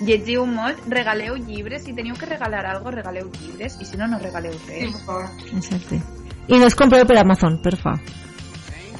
llegiu 0.00 0.46
molt, 0.48 0.80
regaleu 0.88 1.36
llibres, 1.36 1.84
si 1.84 1.92
teniu 1.92 2.16
que 2.16 2.24
regalar 2.30 2.64
algo, 2.70 2.90
regaleu 2.90 3.28
llibres, 3.36 3.76
i 3.80 3.84
si 3.84 3.98
no, 4.00 4.08
no 4.08 4.18
regaleu 4.18 4.54
Sí, 4.64 4.70
res. 4.86 4.92
por 4.96 5.04
favor. 5.04 5.28
Exacte. 5.58 6.00
I 6.48 6.56
no 6.62 6.66
es 6.70 6.74
compreu 6.78 7.04
per 7.04 7.18
Amazon, 7.20 7.60
porfa. 7.60 7.92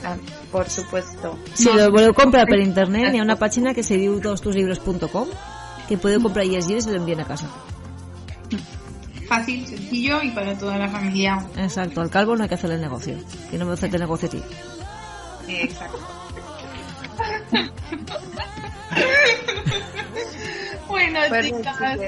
Ah, 0.05 0.17
por 0.51 0.71
supuesto. 0.71 1.39
Si 1.55 1.73
lo 1.73 1.91
voleu 1.91 2.15
comprar 2.15 2.47
per 2.47 2.61
internet, 2.63 3.15
hi 3.15 3.21
ha 3.21 3.27
una 3.27 3.39
pàgina 3.39 3.75
que 3.75 3.83
se 3.83 3.99
diu 4.01 4.21
tostuslibros.com 4.21 5.33
que 5.89 5.99
podeu 5.99 6.23
comprar 6.23 6.45
allí 6.45 6.57
els 6.59 6.69
llibres 6.69 6.87
i 6.87 6.95
l'envien 6.95 7.23
a 7.23 7.29
casa. 7.29 7.51
Fácil, 9.29 9.67
sencillo 9.67 10.23
y 10.23 10.31
para 10.31 10.57
toda 10.57 10.79
la 10.79 10.89
familia. 10.89 11.45
Exacto, 11.57 12.01
al 12.01 12.11
calvo 12.11 12.37
no 12.37 12.45
hay 12.45 12.49
que 12.49 12.55
hacerle 12.55 12.77
el 12.77 12.83
negocio. 12.83 13.17
Que 13.51 13.59
no 13.59 13.67
me 13.67 13.73
hace 13.73 13.87
el 13.87 14.01
negocio 14.01 14.29
a 14.29 14.31
ti. 14.31 14.43
Exacto. 15.49 15.99
bueno, 20.89 21.21
chicas. 21.43 22.01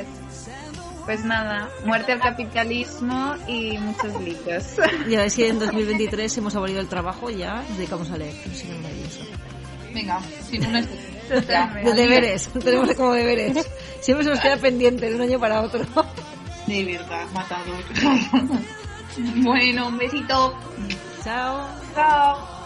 Pues 1.08 1.24
nada, 1.24 1.70
muerte 1.86 2.12
al 2.12 2.20
capitalismo 2.20 3.34
y 3.46 3.78
muchos 3.78 4.20
libros. 4.20 4.74
Y 5.08 5.14
a 5.14 5.20
ver 5.20 5.30
si 5.30 5.42
en 5.42 5.58
2023 5.58 6.36
hemos 6.36 6.54
abolido 6.54 6.80
el 6.80 6.86
trabajo 6.86 7.30
y 7.30 7.38
ya 7.38 7.62
nos 7.66 7.78
dedicamos 7.78 8.10
a 8.10 8.18
leer. 8.18 8.34
sería 8.52 8.76
maravilloso. 8.76 9.20
Venga, 9.94 10.20
sin 10.46 10.66
un 10.66 10.86
Totalmente. 11.30 11.90
De 11.90 11.96
deberes, 11.96 12.50
tenemos 12.62 12.94
como 12.94 13.14
deberes. 13.14 13.66
Siempre 14.02 14.24
se 14.24 14.30
nos 14.32 14.40
queda 14.40 14.58
pendiente 14.58 15.08
de 15.08 15.14
un 15.14 15.22
año 15.22 15.40
para 15.40 15.62
otro. 15.62 15.80
De 16.66 16.84
verdad, 16.84 17.26
matador. 17.32 17.82
bueno, 19.42 19.88
un 19.88 19.96
besito. 19.96 20.58
Chao. 21.24 21.70
Chao. 21.94 22.57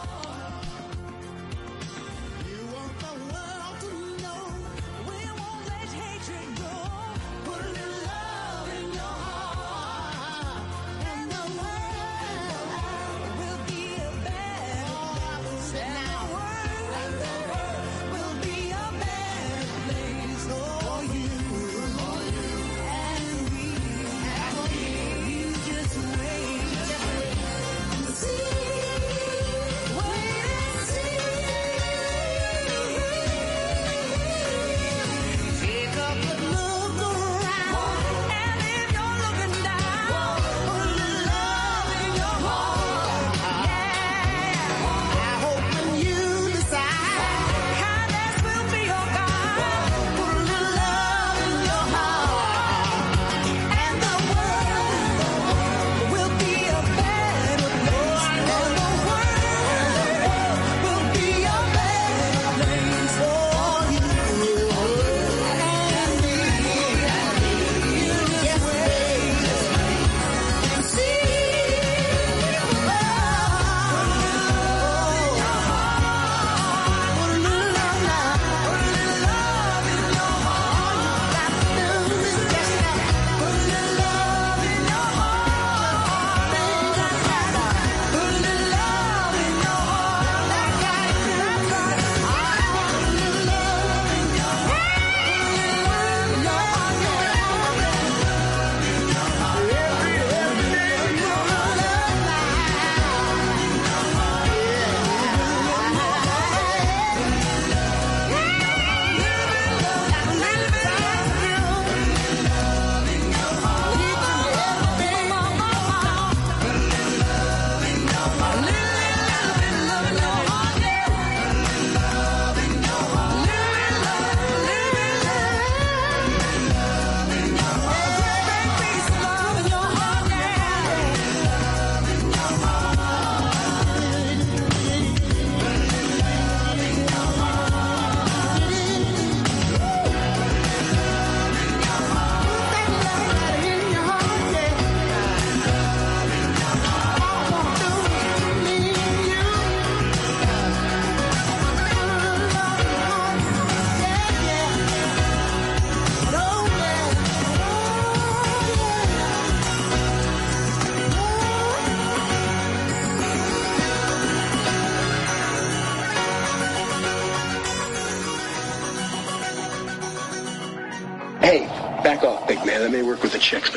Chicks, 173.42 173.71